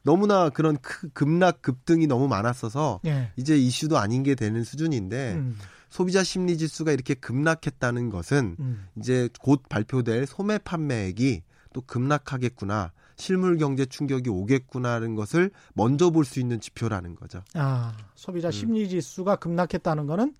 너무나 0.03 0.49
그런 0.49 0.77
크- 0.81 1.09
급락 1.09 1.61
급등이 1.61 2.07
너무 2.07 2.27
많았어서 2.27 3.01
예. 3.05 3.31
이제 3.35 3.57
이슈도 3.57 3.97
아닌 3.97 4.23
게 4.23 4.35
되는 4.35 4.63
수준인데 4.63 5.33
음. 5.35 5.57
소비자 5.89 6.23
심리 6.23 6.57
지수가 6.57 6.91
이렇게 6.91 7.13
급락했다는 7.13 8.09
것은 8.09 8.55
음. 8.59 8.87
이제 8.97 9.29
곧 9.41 9.61
발표될 9.69 10.25
소매 10.25 10.57
판매액이 10.57 11.41
또 11.73 11.81
급락하겠구나. 11.81 12.91
실물 13.17 13.57
경제 13.57 13.85
충격이 13.85 14.29
오겠구나라는 14.29 15.15
것을 15.15 15.51
먼저 15.73 16.09
볼 16.09 16.25
수 16.25 16.39
있는 16.39 16.59
지표라는 16.59 17.15
거죠. 17.15 17.43
아, 17.53 17.95
소비자 18.15 18.47
음. 18.47 18.51
심리 18.51 18.89
지수가 18.89 19.35
급락했다는 19.35 20.07
거는 20.07 20.33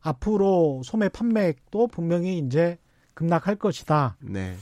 앞으로 0.00 0.82
소매 0.84 1.08
판매액도 1.08 1.88
분명히 1.88 2.38
이제 2.38 2.78
급락할 3.14 3.56
것이다. 3.56 4.16
네. 4.20 4.56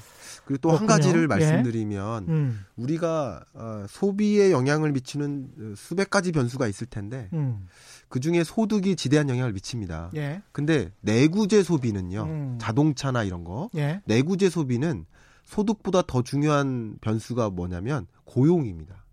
그리고 0.51 0.61
또 0.63 0.71
한. 0.77 0.85
가지를 0.89 1.23
예. 1.23 1.27
말씀드리면 1.29 2.29
음. 2.29 2.61
우리가 2.75 3.45
어, 3.55 3.85
소비에 3.89 4.51
영향을 4.51 4.91
미치는 4.91 5.49
어, 5.61 5.75
수백 5.77 6.11
가지 6.11 6.33
변수가 6.33 6.67
있을 6.67 6.89
텐데 6.89 7.29
음. 7.33 7.69
그 8.09 8.19
중에 8.19 8.43
소득이 8.43 8.97
지대한 8.97 9.29
영향을 9.29 9.53
미칩니다. 9.53 10.11
예. 10.17 10.43
근데 10.51 10.91
내구재 11.03 11.63
소비는요. 11.63 12.23
음. 12.25 12.59
자동차나 12.61 13.23
이런 13.23 13.45
거 13.45 13.71
예. 13.77 14.03
내구재 14.07 14.51
소비는 14.51 15.07
소득보다 15.45 16.03
더 16.03 16.23
중요한 16.23 16.97
변수가 17.01 17.51
뭐냐면 17.51 18.09
고용입니다. 18.25 19.05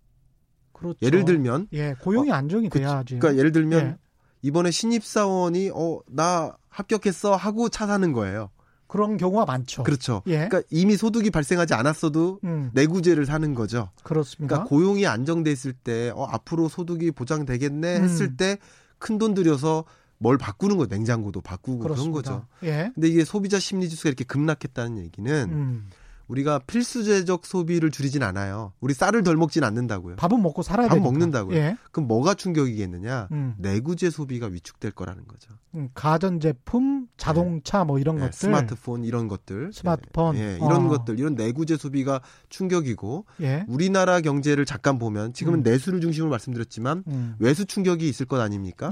그렇죠. 0.72 0.98
예를 1.02 1.24
들면 1.24 1.68
예, 1.72 1.94
고용이 2.00 2.32
안정이 2.32 2.68
그- 2.68 2.80
돼야지. 2.80 3.16
그러니까 3.18 3.38
예를 3.38 3.52
들면 3.52 3.80
예. 3.86 3.96
이번에 4.42 4.72
신입 4.72 5.04
사원이 5.04 5.70
어 5.72 6.00
나 6.08 6.56
합격했어 6.68 7.34
하고 7.36 7.68
차 7.68 7.86
사는 7.86 8.12
거예요. 8.12 8.50
그런 8.88 9.18
경우가 9.18 9.44
많죠. 9.44 9.84
그렇죠. 9.84 10.22
예. 10.26 10.48
그러니까 10.48 10.62
이미 10.70 10.96
소득이 10.96 11.30
발생하지 11.30 11.74
않았어도 11.74 12.40
음, 12.42 12.70
내구재를 12.72 13.26
사는 13.26 13.54
거죠. 13.54 13.90
그렇습니다. 14.02 14.56
그러니까 14.56 14.68
고용이 14.68 15.06
안정돼 15.06 15.52
있을 15.52 15.74
때 15.74 16.10
어, 16.16 16.24
앞으로 16.24 16.68
소득이 16.68 17.12
보장되겠네 17.12 17.98
음. 17.98 18.02
했을 18.02 18.36
때큰 18.36 19.18
돈 19.18 19.34
들여서 19.34 19.84
뭘 20.16 20.38
바꾸는 20.38 20.78
거 20.78 20.86
냉장고도 20.86 21.42
바꾸고 21.42 21.78
그런 21.78 21.96
그렇습니다. 21.96 22.32
거죠. 22.32 22.46
예. 22.64 22.90
근데 22.94 23.08
이게 23.08 23.24
소비자 23.24 23.60
심리 23.60 23.88
지수가 23.88 24.08
이렇게 24.08 24.24
급락했다는 24.24 24.98
얘기는 24.98 25.32
음. 25.50 25.90
우리가 26.28 26.60
필수제적 26.60 27.46
소비를 27.46 27.90
줄이진 27.90 28.22
않아요. 28.22 28.72
우리 28.80 28.94
쌀을 28.94 29.22
덜 29.22 29.36
먹진 29.36 29.64
않는다고요. 29.64 30.16
밥은 30.16 30.40
먹고 30.42 30.62
살아야 30.62 30.88
밥. 30.88 30.98
먹는다고요. 30.98 31.56
예. 31.56 31.76
그럼 31.90 32.06
뭐가 32.06 32.34
충격이겠느냐? 32.34 33.28
음. 33.32 33.54
내구재 33.58 34.10
소비가 34.10 34.46
위축될 34.46 34.92
거라는 34.92 35.26
거죠. 35.26 35.50
음, 35.74 35.88
가전제품, 35.94 37.08
자동차 37.16 37.84
뭐 37.84 37.98
이런 37.98 38.16
네, 38.16 38.22
것들. 38.22 38.32
스마트폰 38.38 39.04
이런 39.04 39.28
것들, 39.28 39.72
스마트폰. 39.72 40.36
예, 40.36 40.52
예, 40.52 40.56
이런 40.56 40.86
어. 40.86 40.88
것들, 40.88 41.18
이런 41.18 41.34
내구재 41.34 41.76
소비가 41.76 42.20
충격이고 42.48 43.24
예. 43.40 43.64
우리나라 43.68 44.20
경제를 44.20 44.64
잠깐 44.64 44.98
보면 44.98 45.32
지금은 45.32 45.60
음. 45.60 45.62
내수를 45.62 46.00
중심으로 46.00 46.30
말씀드렸지만 46.30 47.04
음. 47.08 47.34
외수 47.38 47.64
충격이 47.64 48.08
있을 48.08 48.26
것 48.26 48.40
아닙니까? 48.40 48.90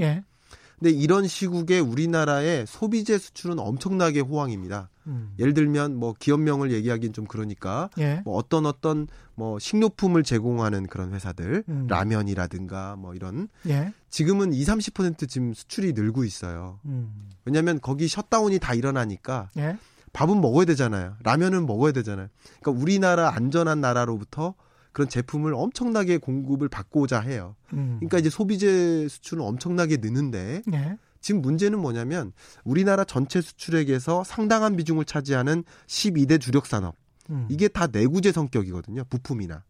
예. 0.82 0.90
근데 0.90 0.90
이런 0.90 1.26
시국에 1.26 1.78
우리나라의 1.78 2.66
소비재 2.66 3.18
수출은 3.18 3.58
엄청나게 3.58 4.20
호황입니다. 4.20 4.90
음. 5.06 5.32
예를 5.38 5.54
들면 5.54 5.96
뭐 5.96 6.14
기업명을 6.18 6.72
얘기하기는 6.72 7.12
좀 7.12 7.26
그러니까 7.26 7.88
예. 7.98 8.22
뭐 8.24 8.36
어떤 8.36 8.66
어떤 8.66 9.06
뭐 9.34 9.58
식료품을 9.58 10.22
제공하는 10.22 10.86
그런 10.86 11.12
회사들 11.12 11.64
음. 11.68 11.86
라면이라든가 11.88 12.96
뭐 12.96 13.14
이런 13.14 13.48
예. 13.66 13.92
지금은 14.10 14.52
2, 14.52 14.64
30% 14.64 15.28
지금 15.28 15.54
수출이 15.54 15.92
늘고 15.92 16.24
있어요. 16.24 16.80
음. 16.84 17.30
왜냐하면 17.44 17.80
거기 17.80 18.08
셧다운이 18.08 18.58
다 18.58 18.74
일어나니까 18.74 19.50
예. 19.58 19.78
밥은 20.12 20.40
먹어야 20.40 20.64
되잖아요. 20.64 21.14
라면은 21.22 21.66
먹어야 21.66 21.92
되잖아요. 21.92 22.28
그러니까 22.60 22.82
우리나라 22.82 23.34
안전한 23.34 23.80
나라로부터 23.80 24.54
그런 24.96 25.10
제품을 25.10 25.52
엄청나게 25.52 26.16
공급을 26.16 26.70
받고자 26.70 27.20
해요. 27.20 27.54
음. 27.74 27.96
그러니까 27.98 28.16
이제 28.16 28.30
소비재 28.30 29.06
수출은 29.08 29.44
엄청나게 29.44 29.98
느는데 29.98 30.62
예. 30.72 30.96
지금 31.20 31.42
문제는 31.42 31.78
뭐냐면 31.78 32.32
우리나라 32.64 33.04
전체 33.04 33.42
수출액에서 33.42 34.24
상당한 34.24 34.74
비중을 34.74 35.04
차지하는 35.04 35.64
12대 35.86 36.40
주력 36.40 36.64
산업 36.64 36.94
음. 37.28 37.46
이게 37.50 37.68
다 37.68 37.88
내구재 37.88 38.32
성격이거든요. 38.32 39.04
부품이나. 39.10 39.64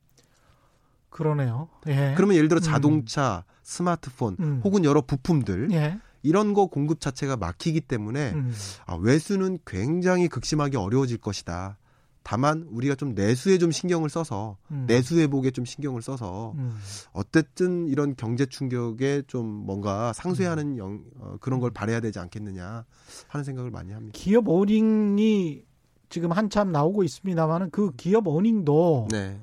그러네요. 1.10 1.70
예. 1.88 2.14
그러면 2.16 2.36
예를 2.36 2.48
들어 2.48 2.60
음. 2.60 2.62
자동차, 2.62 3.42
스마트폰 3.64 4.36
음. 4.38 4.60
혹은 4.62 4.84
여러 4.84 5.00
부품들 5.00 5.72
예. 5.72 5.98
이런 6.22 6.54
거 6.54 6.66
공급 6.66 7.00
자체가 7.00 7.36
막히기 7.36 7.80
때문에 7.80 8.30
음. 8.30 8.54
아, 8.86 8.94
외수는 8.94 9.58
굉장히 9.66 10.28
극심하게 10.28 10.76
어려워질 10.76 11.18
것이다. 11.18 11.78
다만 12.26 12.66
우리가 12.72 12.96
좀 12.96 13.14
내수에 13.14 13.56
좀 13.56 13.70
신경을 13.70 14.10
써서 14.10 14.56
음. 14.72 14.82
내수 14.88 15.16
회복에 15.16 15.52
좀 15.52 15.64
신경을 15.64 16.02
써서 16.02 16.54
음. 16.56 16.76
어쨌든 17.12 17.86
이런 17.86 18.16
경제 18.16 18.46
충격에 18.46 19.22
좀 19.28 19.46
뭔가 19.46 20.08
음. 20.08 20.12
상쇄하는 20.12 20.76
영, 20.76 21.04
어, 21.20 21.36
그런 21.40 21.60
걸 21.60 21.70
바래야 21.70 22.00
되지 22.00 22.18
않겠느냐 22.18 22.84
하는 23.28 23.44
생각을 23.44 23.70
많이 23.70 23.92
합니다. 23.92 24.18
기업 24.18 24.48
어닝이 24.48 25.62
지금 26.08 26.32
한참 26.32 26.72
나오고 26.72 27.04
있습니다만은 27.04 27.70
그 27.70 27.92
기업 27.96 28.26
어닝도 28.26 29.06
네. 29.12 29.38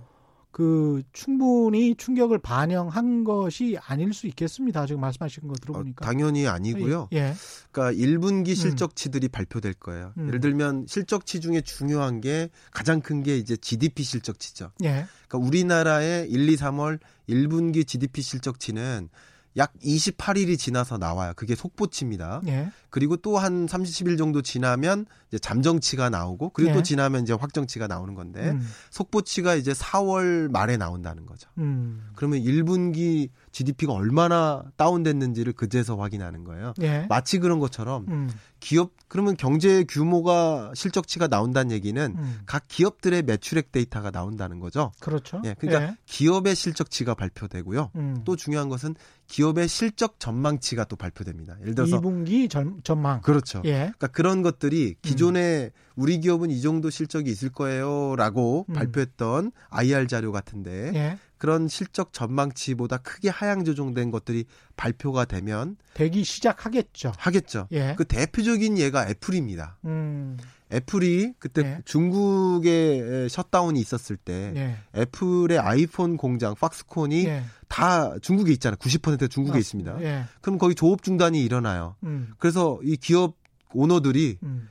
그 0.53 1.01
충분히 1.13 1.95
충격을 1.95 2.37
반영한 2.37 3.23
것이 3.23 3.75
아닐 3.87 4.13
수 4.13 4.27
있겠습니다. 4.27 4.85
지금 4.85 5.01
말씀하신 5.01 5.47
거 5.47 5.53
어, 5.53 5.55
들어보니까. 5.59 6.05
당연히 6.05 6.47
아니고요. 6.47 7.09
예. 7.13 7.33
그러니까 7.71 7.99
1분기 7.99 8.55
실적치들이 8.55 9.29
발표될 9.29 9.73
거예요. 9.73 10.13
음. 10.19 10.27
예를 10.27 10.39
들면 10.39 10.85
실적치 10.87 11.41
중에 11.41 11.61
중요한 11.61 12.21
게 12.21 12.49
가장 12.71 13.01
큰 13.01 13.23
게 13.23 13.35
이제 13.37 13.57
GDP 13.57 14.03
실적치죠. 14.03 14.71
예. 14.83 15.07
그러니까 15.27 15.37
우리나라의 15.47 16.29
1, 16.29 16.47
2, 16.49 16.55
3월 16.55 16.99
1분기 17.27 17.87
GDP 17.87 18.21
실적치는 18.21 19.09
약 19.57 19.73
28일이 19.83 20.57
지나서 20.57 20.97
나와요. 20.97 21.33
그게 21.35 21.55
속보치입니다. 21.55 22.41
예. 22.47 22.71
그리고 22.89 23.17
또 23.17 23.37
한 23.37 23.65
30일 23.65 24.17
정도 24.17 24.41
지나면 24.41 25.05
이제 25.27 25.37
잠정치가 25.39 26.09
나오고 26.09 26.49
그리고 26.49 26.71
예. 26.71 26.73
또 26.75 26.83
지나면 26.83 27.23
이제 27.23 27.33
확정치가 27.33 27.87
나오는 27.87 28.13
건데 28.13 28.51
음. 28.51 28.67
속보치가 28.91 29.55
이제 29.55 29.73
4월 29.73 30.49
말에 30.51 30.77
나온다는 30.77 31.25
거죠. 31.25 31.49
음. 31.57 32.09
그러면 32.15 32.41
1분기 32.41 33.29
GDP가 33.53 33.93
얼마나 33.93 34.63
다운됐는지를 34.77 35.53
그제서 35.53 35.95
확인하는 35.95 36.43
거예요. 36.43 36.73
예. 36.81 37.05
마치 37.07 37.37
그런 37.37 37.59
것처럼 37.59 38.05
음. 38.09 38.29
기업 38.59 38.91
그러면 39.07 39.37
경제 39.37 39.83
규모가 39.83 40.71
실적치가 40.73 41.27
나온다는 41.27 41.71
얘기는 41.71 42.15
음. 42.17 42.39
각 42.47 42.67
기업들의 42.67 43.21
매출액 43.21 43.71
데이터가 43.71 44.09
나온다는 44.09 44.59
거죠. 44.59 44.91
그렇죠. 44.99 45.41
예, 45.45 45.55
그러니까 45.59 45.83
예. 45.83 45.97
기업의 46.07 46.55
실적치가 46.55 47.13
발표되고요. 47.13 47.91
음. 47.95 48.21
또 48.25 48.35
중요한 48.35 48.69
것은 48.69 48.95
기업의 49.27 49.67
실적 49.67 50.19
전망치가 50.19 50.85
또 50.85 50.95
발표됩니다. 50.95 51.55
예를 51.61 51.75
들어서 51.75 52.01
2분기 52.01 52.49
전, 52.49 52.81
전망. 52.83 53.21
그렇죠. 53.21 53.61
예. 53.65 53.71
그러니까 53.71 54.07
그런 54.07 54.41
것들이 54.41 54.95
기존에 55.03 55.71
우리 55.95 56.19
기업은 56.19 56.49
이 56.49 56.59
정도 56.61 56.89
실적이 56.89 57.29
있을 57.29 57.49
거예요라고 57.49 58.65
음. 58.67 58.73
발표했던 58.73 59.51
IR 59.69 60.07
자료 60.07 60.31
같은데 60.31 60.91
예. 60.95 61.17
그런 61.43 61.67
실적 61.67 62.13
전망치보다 62.13 62.99
크게 62.99 63.27
하향 63.27 63.65
조정된 63.65 64.11
것들이 64.11 64.45
발표가 64.77 65.25
되면 65.25 65.75
되기 65.93 66.23
시작하겠죠. 66.23 67.11
하겠죠. 67.17 67.67
예. 67.73 67.95
그 67.97 68.05
대표적인 68.05 68.77
예가 68.77 69.09
애플입니다. 69.09 69.77
음. 69.83 70.37
애플이 70.71 71.33
그때 71.39 71.61
예. 71.63 71.79
중국에 71.83 73.27
셧다운이 73.29 73.77
있었을 73.77 74.15
때 74.15 74.53
예. 74.55 74.77
애플의 75.01 75.59
아이폰 75.59 76.15
공장 76.15 76.55
폭스콘이 76.55 77.25
예. 77.25 77.43
다 77.67 78.17
중국에 78.21 78.53
있잖아요. 78.53 78.77
90% 78.77 79.29
중국에 79.29 79.59
있습니다. 79.59 80.01
예. 80.01 80.23
그럼 80.39 80.57
거기 80.57 80.75
조업 80.75 81.03
중단이 81.03 81.43
일어나요. 81.43 81.97
음. 82.03 82.31
그래서 82.39 82.79
이 82.83 82.95
기업 82.95 83.35
오너들이 83.73 84.37
음. 84.43 84.69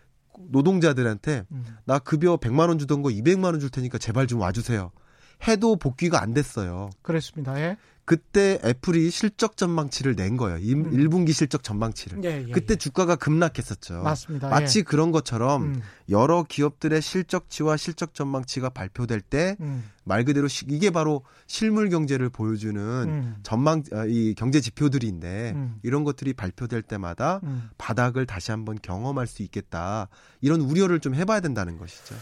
노동자들한테 0.49 1.45
음. 1.53 1.67
나 1.85 1.99
급여 1.99 2.39
100만 2.39 2.69
원 2.69 2.79
주던 2.79 3.03
거 3.03 3.11
200만 3.11 3.45
원 3.45 3.61
줄 3.61 3.69
테니까 3.69 3.99
제발 3.99 4.27
좀 4.27 4.41
와주세요. 4.41 4.91
해도 5.47 5.77
복귀가 5.77 6.23
안 6.23 6.35
됐어요. 6.35 6.91
그랬습니다. 7.03 7.59
예. 7.61 7.77
그때 8.05 8.59
애플이 8.65 9.11
실적 9.11 9.57
전망치를 9.57 10.17
낸 10.17 10.37
거예요. 10.37 10.57
음. 10.57 10.93
1, 10.93 11.09
분기 11.09 11.33
실적 11.33 11.63
전망치를. 11.63 12.25
예, 12.25 12.45
예, 12.49 12.51
그때 12.53 12.73
예. 12.73 12.77
주가가 12.77 13.15
급락했었죠. 13.15 14.03
맞습니다. 14.03 14.49
마치 14.49 14.81
예. 14.81 14.83
그런 14.83 15.13
것처럼 15.13 15.63
음. 15.63 15.83
여러 16.11 16.43
기업들의 16.43 17.01
실적치와 17.01 17.77
실적 17.77 18.13
전망치가 18.13 18.71
발표될 18.71 19.21
때말 19.21 19.55
음. 19.61 20.25
그대로 20.27 20.49
시- 20.49 20.65
이게 20.69 20.91
바로 20.91 21.23
실물 21.47 21.91
경제를 21.91 22.29
보여주는 22.29 22.81
음. 22.83 23.37
전망 23.45 23.85
아, 23.93 24.05
이 24.09 24.35
경제 24.37 24.61
지표들인데 24.61 25.53
음. 25.55 25.77
이런 25.85 26.03
것들이 26.03 26.33
발표될 26.33 26.83
때마다 26.83 27.39
음. 27.45 27.71
바닥을 27.79 28.27
다시 28.27 28.51
한번 28.51 28.79
경험할 28.83 29.29
수 29.29 29.43
있겠다 29.45 30.09
이런 30.41 30.61
우려를 30.61 30.99
좀 30.99 31.15
해봐야 31.15 31.39
된다는 31.39 31.79
것이죠. 31.79 32.17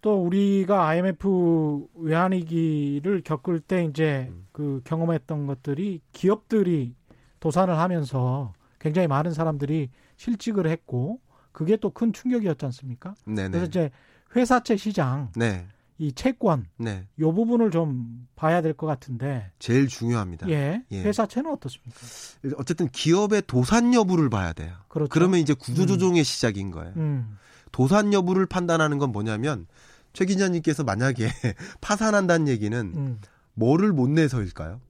또 0.00 0.22
우리가 0.24 0.86
IMF 0.88 1.88
외환위기를 1.94 3.22
겪을 3.22 3.60
때 3.60 3.84
이제 3.84 4.28
음. 4.30 4.46
그 4.52 4.80
경험했던 4.84 5.46
것들이 5.46 6.00
기업들이 6.12 6.94
도산을 7.40 7.76
하면서 7.78 8.52
굉장히 8.78 9.08
많은 9.08 9.32
사람들이 9.32 9.90
실직을 10.16 10.68
했고 10.68 11.20
그게 11.52 11.76
또 11.76 11.90
큰 11.90 12.12
충격이었지 12.12 12.64
않습니까? 12.66 13.14
네네. 13.24 13.48
그래서 13.50 13.66
이제 13.66 13.90
회사채 14.36 14.76
시장 14.76 15.32
네, 15.34 15.66
이 15.98 16.12
채권 16.12 16.66
네, 16.76 17.06
요 17.18 17.32
부분을 17.32 17.70
좀 17.72 18.28
봐야 18.36 18.60
될 18.62 18.74
것 18.74 18.86
같은데 18.86 19.50
제일 19.58 19.88
중요합니다. 19.88 20.48
예, 20.48 20.84
예. 20.92 21.02
회사채는 21.02 21.50
어떻습니까? 21.50 21.98
어쨌든 22.56 22.88
기업의 22.88 23.42
도산 23.48 23.94
여부를 23.94 24.30
봐야 24.30 24.52
돼요. 24.52 24.72
그렇죠. 24.88 25.08
그러면 25.08 25.40
이제 25.40 25.54
구조조정의 25.54 26.22
시작인 26.22 26.70
거예요. 26.70 26.92
음, 26.96 27.36
도산 27.72 28.12
여부를 28.12 28.46
판단하는 28.46 28.98
건 28.98 29.10
뭐냐면 29.10 29.66
최 30.12 30.24
기자님께서 30.24 30.84
만약에 30.84 31.28
파산한다는 31.80 32.48
얘기는 32.48 32.78
음. 32.94 33.18
뭐를 33.54 33.92
못 33.92 34.08
내서일까요? 34.10 34.80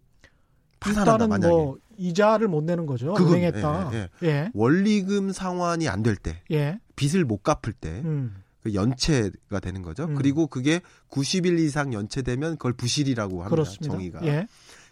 파산한다 0.80 1.12
일단은 1.12 1.28
만약에 1.28 1.52
뭐 1.52 1.76
이자를 1.96 2.46
못 2.48 2.62
내는 2.62 2.86
거죠. 2.86 3.12
그건, 3.14 3.32
은행했다. 3.34 3.90
예, 3.94 4.08
예, 4.22 4.50
원리금 4.54 5.32
상환이 5.32 5.88
안 5.88 6.02
될 6.04 6.14
때, 6.16 6.42
예, 6.52 6.78
빚을 6.94 7.24
못 7.24 7.42
갚을 7.42 7.72
때 7.72 8.02
음, 8.04 8.36
그 8.62 8.74
연체가 8.74 9.58
되는 9.60 9.82
거죠. 9.82 10.04
음. 10.04 10.14
그리고 10.14 10.46
그게 10.46 10.80
90일 11.10 11.58
이상 11.58 11.92
연체되면 11.92 12.52
그걸 12.52 12.72
부실이라고 12.74 13.38
합니다. 13.38 13.50
그렇습니다. 13.50 13.92
정의가. 13.92 14.24
예, 14.26 14.46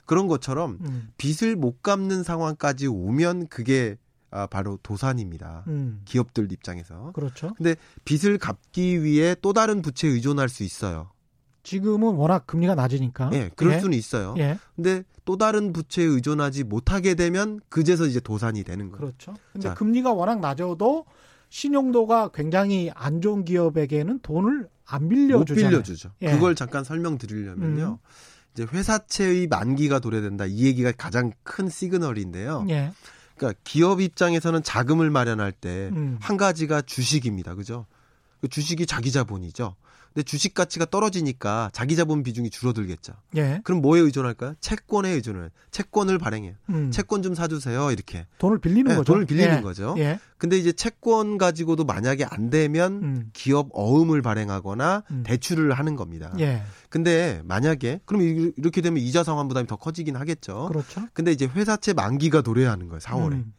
그런 0.04 0.26
것처럼 0.26 0.78
음, 0.80 1.08
빚을 1.18 1.54
못 1.54 1.82
갚는 1.82 2.24
상황까지 2.24 2.88
오면 2.88 3.46
그게 3.48 3.96
아, 4.30 4.46
바로 4.46 4.78
도산입니다. 4.82 5.64
음, 5.68 6.02
기업들 6.04 6.50
입장에서. 6.50 7.12
그렇죠. 7.12 7.54
근데 7.56 7.76
빚을 8.04 8.38
갚기 8.38 9.02
위해 9.02 9.36
또 9.40 9.52
다른 9.52 9.82
부채에 9.82 10.10
의존할 10.10 10.48
수 10.48 10.62
있어요. 10.62 11.10
지금은 11.62 12.14
워낙 12.14 12.46
금리가 12.46 12.74
낮으니까. 12.74 13.30
예, 13.32 13.50
그럴 13.56 13.74
예, 13.74 13.80
수는 13.80 13.98
있어요. 13.98 14.34
예, 14.38 14.56
근데 14.76 15.02
또 15.24 15.36
다른 15.36 15.72
부채에 15.72 16.04
의존하지 16.04 16.64
못하게 16.64 17.14
되면 17.14 17.60
그제서 17.68 18.06
이제 18.06 18.20
도산이 18.20 18.62
되는 18.62 18.90
거예요. 18.90 18.98
그렇죠. 18.98 19.34
근데 19.52 19.68
자. 19.68 19.74
금리가 19.74 20.12
워낙 20.12 20.40
낮아도 20.40 21.06
신용도가 21.48 22.30
굉장히 22.34 22.90
안 22.94 23.20
좋은 23.20 23.44
기업에게는 23.44 24.20
돈을 24.20 24.68
안못 24.84 25.08
빌려주잖아요. 25.08 25.70
빌려주죠. 25.70 26.10
예. 26.22 26.30
그걸 26.32 26.54
잠깐 26.54 26.84
설명드리려면요. 26.84 27.98
이제 28.52 28.66
회사채의 28.72 29.48
만기가 29.48 29.98
도래된다. 29.98 30.46
이 30.46 30.64
얘기가 30.64 30.92
가장 30.92 31.32
큰 31.42 31.68
시그널인데요. 31.68 32.66
예, 32.70 32.92
그러니까 33.36 33.60
기업 33.64 34.00
입장에서는 34.00 34.62
자금을 34.62 35.10
마련할 35.10 35.52
때한 35.52 35.96
음. 35.96 36.18
가지가 36.20 36.82
주식입니다. 36.82 37.54
그죠? 37.54 37.86
그 38.40 38.48
주식이 38.48 38.86
자기 38.86 39.12
자본이죠. 39.12 39.76
근데 40.16 40.24
주식 40.24 40.54
가치가 40.54 40.86
떨어지니까 40.86 41.68
자기 41.74 41.94
자본 41.94 42.22
비중이 42.22 42.48
줄어들겠죠. 42.48 43.12
예. 43.36 43.60
그럼 43.64 43.82
뭐에 43.82 44.00
의존할까요? 44.00 44.54
채권에 44.60 45.10
의존을. 45.10 45.50
채권을 45.70 46.16
발행해요. 46.16 46.54
음. 46.70 46.90
채권 46.90 47.20
좀 47.22 47.34
사주세요. 47.34 47.90
이렇게. 47.90 48.26
돈을 48.38 48.58
빌리는 48.58 48.84
네, 48.84 48.96
거죠. 48.96 49.12
돈을 49.12 49.26
빌리는 49.26 49.58
예. 49.58 49.60
거죠. 49.60 49.94
예. 49.98 50.18
근데 50.38 50.56
이제 50.56 50.72
채권 50.72 51.36
가지고도 51.36 51.84
만약에 51.84 52.24
안 52.24 52.48
되면 52.48 52.92
음. 53.02 53.30
기업 53.34 53.68
어음을 53.74 54.22
발행하거나 54.22 55.02
음. 55.10 55.22
대출을 55.26 55.74
하는 55.74 55.96
겁니다. 55.96 56.32
예. 56.38 56.62
근데 56.88 57.42
만약에 57.44 58.00
그럼 58.06 58.22
이- 58.22 58.52
이렇게 58.56 58.80
되면 58.80 59.02
이자 59.02 59.22
상환 59.22 59.48
부담이 59.48 59.66
더 59.66 59.76
커지긴 59.76 60.16
하겠죠. 60.16 60.68
그렇죠. 60.68 61.06
근데 61.12 61.30
이제 61.30 61.44
회사채 61.44 61.92
만기가 61.92 62.40
도래하는 62.40 62.88
거예요. 62.88 63.00
4월에. 63.00 63.32
음. 63.32 63.52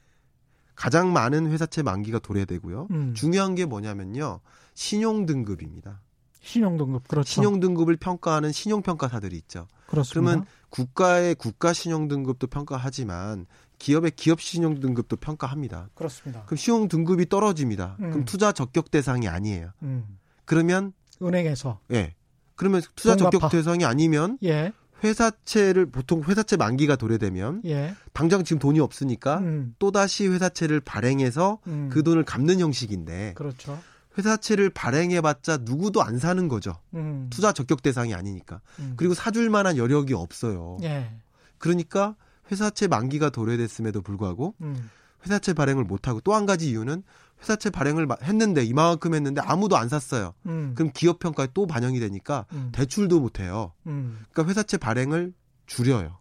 가장 0.74 1.14
많은 1.14 1.52
회사채 1.52 1.84
만기가 1.84 2.18
도래되고요. 2.18 2.88
음. 2.90 3.14
중요한 3.14 3.54
게 3.54 3.66
뭐냐면요. 3.66 4.40
신용 4.74 5.28
등급입니다. 5.28 6.02
신용 6.48 6.78
등급 6.78 7.08
그렇죠. 7.08 7.28
신용 7.30 7.60
등급을 7.60 7.98
평가하는 7.98 8.52
신용 8.54 8.82
평가사들이 8.82 9.36
있죠. 9.38 9.68
그렇습니다. 9.88 10.32
그러면 10.32 10.46
국가의 10.70 11.36
국가 11.36 11.74
신용 11.74 12.08
등급도 12.08 12.48
평가하지만 12.48 13.46
기업의 13.80 14.12
기업 14.16 14.40
신용 14.42 14.80
등급도 14.80 15.18
평가합니다. 15.18 15.90
그렇습니다. 15.94 16.44
그럼 16.46 16.58
신용 16.58 16.88
등급이 16.88 17.28
떨어집니다. 17.28 17.98
음. 18.00 18.10
그럼 18.12 18.26
투자 18.26 18.52
적격 18.54 18.90
대상이 18.92 19.28
아니에요. 19.28 19.72
음. 19.84 20.18
그러면 20.46 20.94
은행에서 21.22 21.80
예. 21.92 22.16
그러면 22.56 22.82
투자 22.96 23.16
동갑화. 23.16 23.30
적격 23.32 23.52
대상이 23.52 23.84
아니면 23.86 24.38
예. 24.44 24.72
회사채를 25.04 25.88
보통 25.88 26.24
회사채 26.24 26.58
만기가 26.58 26.96
도래되면 26.96 27.62
예. 27.66 27.94
당장 28.14 28.44
지금 28.44 28.60
돈이 28.60 28.80
없으니까 28.80 29.40
음. 29.40 29.76
또 29.80 29.92
다시 29.92 30.28
회사채를 30.28 30.80
발행해서 30.80 31.60
음. 31.68 31.90
그 31.92 32.04
돈을 32.04 32.24
갚는 32.24 32.60
형식인데 32.60 33.34
그렇죠. 33.36 33.78
회사채를 34.18 34.70
발행해봤자 34.72 35.60
누구도 35.62 36.02
안 36.02 36.18
사는 36.20 36.48
거죠. 36.48 36.76
음. 36.96 37.28
투자 37.30 37.52
적격 37.52 37.82
대상이 37.84 38.14
아니니까. 38.14 38.62
음. 38.80 38.94
그리고 38.98 39.14
사줄 39.14 39.50
만한 39.50 39.78
여력이 39.78 40.14
없어요. 40.14 40.78
예. 40.84 41.12
그러니까 41.58 42.16
회사채 42.52 42.88
만기가 42.88 43.30
도래됐음에도 43.30 44.02
불구하고 44.02 44.56
음. 44.62 44.90
회사채 45.26 45.54
발행을 45.54 45.84
못하고 45.84 46.22
또 46.22 46.34
한 46.34 46.46
가지 46.46 46.70
이유는 46.70 47.04
회사채 47.42 47.70
발행을 47.70 48.06
마- 48.08 48.18
했는데 48.24 48.64
이만큼 48.64 49.14
했는데 49.14 49.42
아무도 49.42 49.78
안 49.78 49.90
샀어요. 49.90 50.34
음. 50.46 50.74
그럼 50.76 50.92
기업 50.94 51.20
평가에 51.20 51.48
또 51.54 51.68
반영이 51.68 52.00
되니까 52.00 52.46
음. 52.54 52.70
대출도 52.72 53.20
못해요. 53.20 53.74
음. 53.86 54.20
그러니까 54.32 54.50
회사채 54.50 54.78
발행을 54.78 55.34
줄여요. 55.68 56.18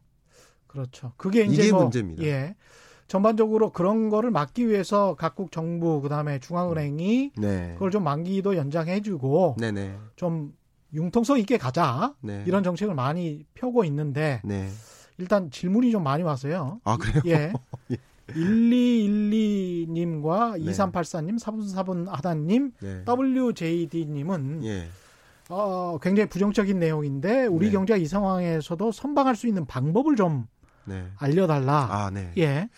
그렇죠. 0.66 1.12
그게 1.16 1.44
이제 1.44 1.62
이게 1.62 1.72
뭐, 1.72 1.82
문제입니다. 1.84 2.22
예. 2.24 2.54
전반적으로 3.08 3.70
그런 3.70 4.10
거를 4.10 4.30
막기 4.30 4.68
위해서 4.68 5.14
각국 5.16 5.52
정부 5.52 6.00
그다음에 6.00 6.38
중앙은행이 6.40 7.32
네. 7.36 7.72
그걸 7.74 7.90
좀 7.90 8.04
만기도 8.04 8.56
연장해주고 8.56 9.56
네네. 9.58 9.96
좀 10.16 10.54
융통성 10.92 11.38
있게 11.38 11.58
가자 11.58 12.14
네. 12.20 12.42
이런 12.46 12.64
정책을 12.64 12.94
많이 12.94 13.44
펴고 13.54 13.84
있는데 13.84 14.40
네. 14.44 14.68
일단 15.18 15.50
질문이 15.50 15.92
좀 15.92 16.02
많이 16.02 16.22
왔어요. 16.22 16.80
아 16.84 16.96
그래요? 16.96 17.22
예. 17.26 17.52
1212님과 18.26 20.58
네. 20.58 20.72
2384님, 20.72 21.40
44분 21.40 22.08
하다님, 22.08 22.72
네. 22.80 23.04
WJD님은 23.06 24.64
예. 24.64 24.88
어, 25.48 25.98
굉장히 26.02 26.28
부정적인 26.28 26.78
내용인데 26.78 27.46
우리 27.46 27.66
네. 27.66 27.72
경제가 27.72 27.98
이 27.98 28.06
상황에서도 28.06 28.90
선방할 28.90 29.36
수 29.36 29.46
있는 29.46 29.64
방법을 29.64 30.16
좀 30.16 30.46
네. 30.86 31.06
알려달라. 31.18 31.88
아 31.90 32.10
네. 32.10 32.32
예. 32.38 32.68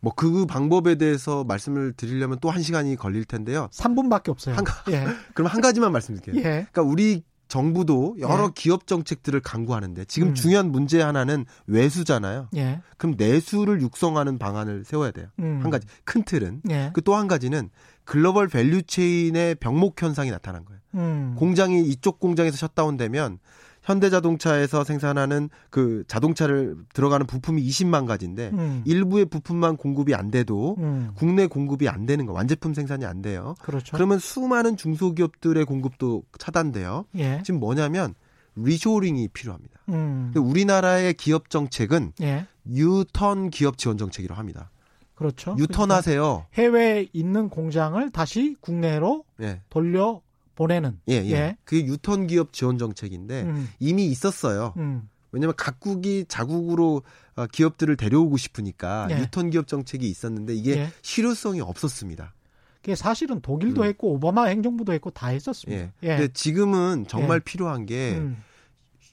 뭐 0.00 0.12
그 0.14 0.46
방법에 0.46 0.94
대해서 0.96 1.42
말씀을 1.44 1.92
드리려면 1.92 2.38
또 2.40 2.50
한 2.50 2.62
시간이 2.62 2.96
걸릴 2.96 3.24
텐데요. 3.24 3.68
3분밖에 3.72 4.28
없어요. 4.28 4.54
한 4.54 4.64
예. 4.90 5.04
그럼 5.34 5.50
한 5.50 5.60
가지만 5.60 5.92
말씀드릴게요. 5.92 6.36
예. 6.38 6.66
그러니까 6.70 6.82
우리 6.82 7.24
정부도 7.48 8.16
여러 8.18 8.46
예. 8.46 8.50
기업 8.54 8.86
정책들을 8.86 9.38
강구하는데 9.40 10.04
지금 10.06 10.28
음. 10.28 10.34
중요한 10.34 10.72
문제 10.72 11.00
하나는 11.00 11.44
외수잖아요. 11.66 12.48
예. 12.56 12.80
그럼 12.98 13.14
내수를 13.16 13.80
육성하는 13.80 14.38
방안을 14.38 14.84
세워야 14.84 15.12
돼요. 15.12 15.28
음. 15.38 15.60
한 15.62 15.70
가지 15.70 15.86
큰 16.04 16.24
틀은 16.24 16.62
예. 16.70 16.90
그또 16.92 17.14
한 17.14 17.28
가지는 17.28 17.70
global 18.04 18.48
value 18.48 18.82
chain의 18.82 19.56
병목 19.56 20.00
현상이 20.00 20.30
나타난 20.30 20.64
거예요. 20.64 20.80
음. 20.94 21.34
공장이 21.38 21.82
이쪽 21.82 22.18
공장에서 22.20 22.56
셧다운되면 22.56 23.38
현대자동차에서 23.86 24.84
생산하는 24.84 25.48
그 25.70 26.04
자동차를 26.08 26.76
들어가는 26.92 27.26
부품이 27.26 27.64
20만 27.66 28.06
가지인데 28.06 28.50
음. 28.52 28.82
일부의 28.84 29.26
부품만 29.26 29.76
공급이 29.76 30.14
안 30.14 30.30
돼도 30.30 30.76
음. 30.78 31.12
국내 31.14 31.46
공급이 31.46 31.88
안 31.88 32.04
되는 32.04 32.26
거 32.26 32.32
완제품 32.32 32.74
생산이 32.74 33.06
안 33.06 33.22
돼요. 33.22 33.54
그렇죠. 33.62 33.96
그러면 33.96 34.18
수많은 34.18 34.76
중소기업들의 34.76 35.64
공급도 35.64 36.24
차단돼요. 36.38 37.06
예. 37.16 37.42
지금 37.44 37.60
뭐냐면 37.60 38.14
리쇼링이 38.56 39.28
필요합니다. 39.28 39.80
음. 39.90 40.32
우리나라의 40.34 41.14
기업 41.14 41.48
정책은 41.48 42.12
예. 42.22 42.46
유턴 42.68 43.50
기업 43.50 43.78
지원 43.78 43.96
정책이라고 43.98 44.38
합니다. 44.38 44.70
그렇죠. 45.14 45.54
유턴하세요. 45.58 46.46
해외에 46.54 47.06
있는 47.12 47.48
공장을 47.48 48.10
다시 48.10 48.54
국내로 48.60 49.24
예, 49.40 49.62
돌려 49.70 50.20
보내는. 50.56 50.98
예, 51.08 51.14
예. 51.24 51.30
예. 51.30 51.56
그게 51.64 51.86
유턴 51.86 52.26
기업 52.26 52.52
지원 52.52 52.78
정책인데 52.78 53.42
음. 53.42 53.68
이미 53.78 54.06
있었어요. 54.06 54.74
음. 54.78 55.08
왜냐하면 55.30 55.54
각국이 55.56 56.24
자국으로 56.28 57.02
어, 57.36 57.46
기업들을 57.46 57.96
데려오고 57.96 58.36
싶으니까 58.38 59.06
예. 59.10 59.20
유턴 59.20 59.50
기업 59.50 59.68
정책이 59.68 60.08
있었는데 60.08 60.54
이게 60.54 60.72
예. 60.78 60.90
실효성이 61.02 61.60
없었습니다. 61.60 62.32
그게 62.80 62.94
사실은 62.94 63.40
독일도 63.40 63.82
음. 63.82 63.86
했고 63.86 64.12
오바마 64.14 64.46
행정부도 64.46 64.92
했고 64.92 65.10
다 65.10 65.28
했었습니다. 65.28 65.82
예. 65.82 65.92
예. 66.02 66.08
근데 66.16 66.32
지금은 66.32 67.06
정말 67.08 67.36
예. 67.36 67.44
필요한 67.44 67.84
게 67.84 68.14
음. 68.16 68.42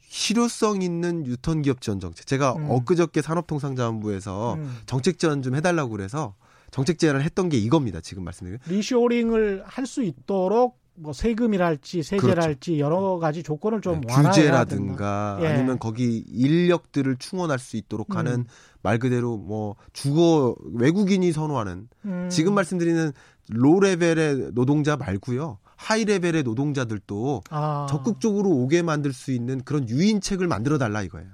실효성 0.08 0.82
있는 0.84 1.26
유턴 1.26 1.62
기업 1.64 1.82
지원 1.82 2.00
정책. 2.00 2.28
제가 2.28 2.54
음. 2.54 2.70
엊그저께 2.70 3.22
산업통상자원부에서 3.22 4.54
음. 4.56 4.78
정책 4.86 5.18
제안 5.18 5.42
좀 5.42 5.56
해달라고 5.56 5.90
그래서 5.90 6.36
정책 6.72 7.00
제안을 7.00 7.24
했던 7.24 7.50
게 7.50 7.58
이겁니다. 7.58 8.00
지금 8.00 8.24
말씀드린. 8.24 8.60
리쇼링을 8.68 9.64
할 9.66 9.86
수 9.88 10.04
있도록 10.04 10.80
뭐 10.96 11.12
세금이랄지 11.14 12.04
세제랄지 12.04 12.80
여러 12.80 13.18
가지 13.18 13.42
조건을 13.42 13.82
좀 13.82 14.02
네. 14.02 14.14
규제라든가 14.14 15.40
예. 15.42 15.48
아니면 15.48 15.80
거기 15.80 16.24
인력들을 16.28 17.18
충원할 17.18 17.58
수 17.60 17.78
있도록 17.78 18.16
하는 18.16 18.32
음. 18.42 18.46
말 18.82 19.00
그대로 19.00 19.38
뭐 19.38 19.76
주거 19.92 20.56
외국인이 20.74 21.32
선호하는 21.32 21.90
음. 22.06 22.30
지금 22.30 22.54
말씀드리는 22.54 23.12
low 23.50 23.80
level의 23.80 24.52
노동자 24.54 24.96
말고요. 24.96 25.58
high 25.76 26.06
level의 26.06 26.44
노동자들도 26.44 27.44
아. 27.50 27.88
적극적으로 27.90 28.50
오게 28.50 28.84
만들 28.84 29.12
수 29.12 29.32
있는 29.32 29.64
그런 29.64 29.90
유인책을 29.90 30.48
만들어 30.48 30.78
달라 30.78 31.02
이거예요. 31.02 31.30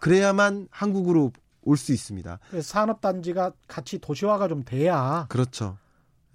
그래야만 0.00 0.68
한국으로 0.70 1.32
올 1.62 1.76
수 1.76 1.92
있습니다. 1.92 2.38
그래서 2.50 2.66
산업 2.66 3.00
단지가 3.00 3.52
같이 3.66 3.98
도시화가 3.98 4.48
좀 4.48 4.62
돼야 4.64 5.26
그렇죠. 5.28 5.76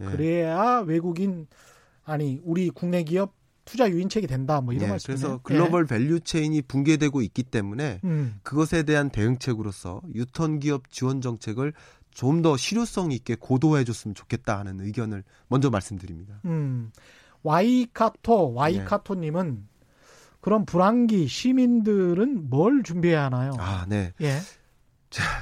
예. 0.01 0.05
그래야 0.05 0.79
외국인 0.85 1.47
아니 2.05 2.39
우리 2.43 2.69
국내 2.69 3.03
기업 3.03 3.33
투자 3.65 3.89
유인책이 3.89 4.27
된다 4.27 4.59
뭐 4.59 4.73
이런 4.73 4.87
예, 4.87 4.89
말씀이네요. 4.91 5.21
그래서 5.21 5.39
global 5.43 5.85
value 5.85 6.19
chain이 6.21 6.61
붕괴되고 6.63 7.21
있기 7.21 7.43
때문에 7.43 7.83
예. 7.83 7.99
음. 8.03 8.39
그것에 8.43 8.83
대한 8.83 9.09
대응책으로서 9.09 10.01
유턴 10.13 10.59
기업 10.59 10.89
지원 10.91 11.21
정책을 11.21 11.73
좀 12.13 12.41
더 12.43 12.57
실효성 12.57 13.11
있게 13.11 13.35
고도화해 13.39 13.85
줬으면 13.85 14.15
좋겠다 14.15 14.59
하는 14.59 14.81
의견을 14.81 15.23
먼저 15.47 15.69
말씀드립니다. 15.69 16.41
음. 16.45 16.91
와이카토 17.43 18.53
와이카토님은 18.53 19.67
그런 20.41 20.65
불황기 20.65 21.27
시민들은 21.27 22.49
뭘 22.49 22.83
준비해야 22.83 23.25
하나요? 23.25 23.53
아, 23.57 23.85
네. 23.87 24.13
예, 24.21 24.39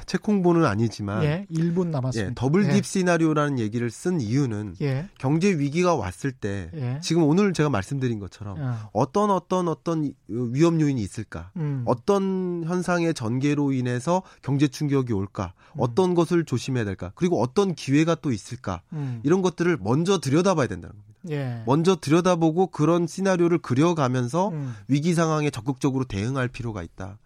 책 0.06 0.26
홍보는 0.26 0.64
아니지만 0.64 1.24
예, 1.24 1.46
1분 1.50 1.88
남았습니다. 1.88 2.30
예, 2.30 2.34
더블 2.34 2.68
딥 2.68 2.84
시나리오라는 2.84 3.58
얘기를 3.58 3.90
쓴 3.90 4.20
이유는 4.20 4.76
예, 4.82 5.08
경제 5.18 5.48
위기가 5.48 5.94
왔을 5.94 6.32
때 6.32 6.70
예. 6.74 7.00
지금 7.02 7.22
오늘 7.22 7.52
제가 7.52 7.70
말씀드린 7.70 8.18
것처럼 8.18 8.56
어, 8.60 8.90
어떤 8.92 9.30
어떤 9.30 9.68
어떤 9.68 10.12
위험 10.28 10.80
요인이 10.80 11.00
있을까? 11.00 11.50
음. 11.56 11.82
어떤 11.86 12.64
현상의 12.66 13.14
전개로 13.14 13.72
인해서 13.72 14.22
경제 14.42 14.68
충격이 14.68 15.12
올까? 15.12 15.54
음. 15.74 15.78
어떤 15.78 16.14
것을 16.14 16.44
조심해야 16.44 16.84
될까? 16.84 17.12
그리고 17.14 17.40
어떤 17.40 17.74
기회가 17.74 18.14
또 18.14 18.32
있을까? 18.32 18.82
음. 18.92 19.20
이런 19.22 19.42
것들을 19.42 19.78
먼저 19.80 20.18
들여다봐야 20.18 20.66
된다는 20.66 20.94
겁니다. 20.94 21.12
예. 21.30 21.62
먼저 21.66 21.96
들여다보고 21.96 22.68
그런 22.68 23.06
시나리오를 23.06 23.58
그려가면서 23.58 24.48
음. 24.48 24.74
위기 24.88 25.14
상황에 25.14 25.50
적극적으로 25.50 26.04
대응할 26.04 26.48
필요가 26.48 26.82
있다. 26.82 27.18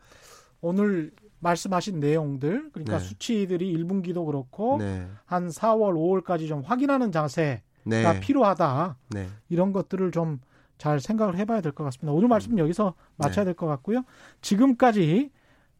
오늘 0.60 1.12
말씀하신 1.40 2.00
내용들 2.00 2.70
그러니까 2.72 2.98
네. 2.98 3.04
수치들이 3.04 3.76
1분기도 3.76 4.26
그렇고 4.26 4.78
네. 4.78 5.06
한 5.24 5.48
4월, 5.48 6.24
5월까지 6.24 6.48
좀 6.48 6.62
확인하는 6.62 7.12
자세가 7.12 7.62
네. 7.84 8.20
필요하다. 8.20 8.96
네. 9.10 9.28
이런 9.48 9.72
것들을 9.72 10.10
좀 10.12 10.40
잘 10.78 11.00
생각을 11.00 11.36
해봐야 11.36 11.60
될 11.60 11.72
것 11.72 11.84
같습니다. 11.84 12.12
오늘 12.12 12.28
말씀은 12.28 12.58
여기서 12.58 12.94
마쳐야 13.16 13.44
네. 13.44 13.50
될것 13.50 13.68
같고요. 13.68 14.04
지금까지 14.40 15.30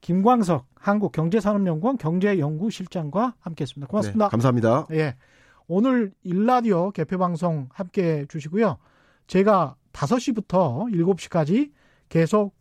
김광석 0.01 0.67
한국경제산업연구원 0.75 1.99
경제연구실장과 1.99 3.35
함께했습니다. 3.41 3.89
고맙습니다. 3.89 4.27
네, 4.27 4.31
감사합니다. 4.31 4.87
예. 4.93 5.17
오늘 5.69 6.13
일라디오 6.23 6.93
개표방송 6.93 7.69
함께 7.73 8.21
해주시고요. 8.21 8.79
제가 9.27 9.75
5시부터 9.93 10.93
7시까지 10.93 11.73
계속 12.09 12.55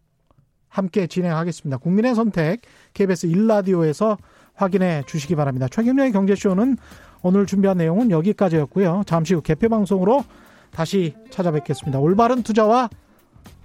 함께 0.68 1.08
진행하겠습니다. 1.08 1.78
국민의 1.78 2.16
선택 2.16 2.62
KBS 2.96 3.28
일라디오에서 3.28 4.18
확인해 4.56 5.04
주시기 5.06 5.36
바랍니다. 5.36 5.68
최경련의 5.70 6.12
경제쇼는 6.14 6.78
오늘 7.22 7.46
준비한 7.46 7.78
내용은 7.78 8.10
여기까지였고요. 8.10 9.04
잠시 9.06 9.36
후 9.36 9.42
개표 9.42 9.70
방송으로 9.70 10.24
다시 10.72 11.14
찾아뵙겠습니다. 11.30 12.00
올바른 12.00 12.42
투자와 12.42 12.90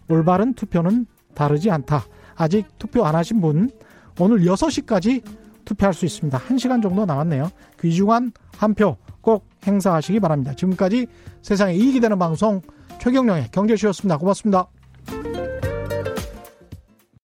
올바른 0.09 0.53
투표는 0.55 1.07
다르지 1.35 1.71
않다. 1.71 2.05
아직 2.35 2.67
투표 2.79 3.05
안 3.07 3.15
하신 3.15 3.41
분 3.41 3.71
오늘 4.19 4.41
6시까지 4.41 5.23
투표할 5.65 5.95
수 5.95 6.05
있습니다. 6.05 6.37
1시간 6.39 6.83
정도 6.83 7.07
남았네요. 7.07 7.51
귀중한 7.81 8.33
한 8.59 8.75
표 8.75 8.97
꼭 9.21 9.47
행사하시기 9.67 10.19
바랍니다. 10.21 10.55
지금까지 10.55 11.07
세상에 11.43 11.75
이익이 11.75 12.01
되는 12.01 12.19
방송 12.19 12.63
최경령의 13.01 13.51
경제쇼였습니다. 13.53 14.17
고맙습니다. 14.19 14.67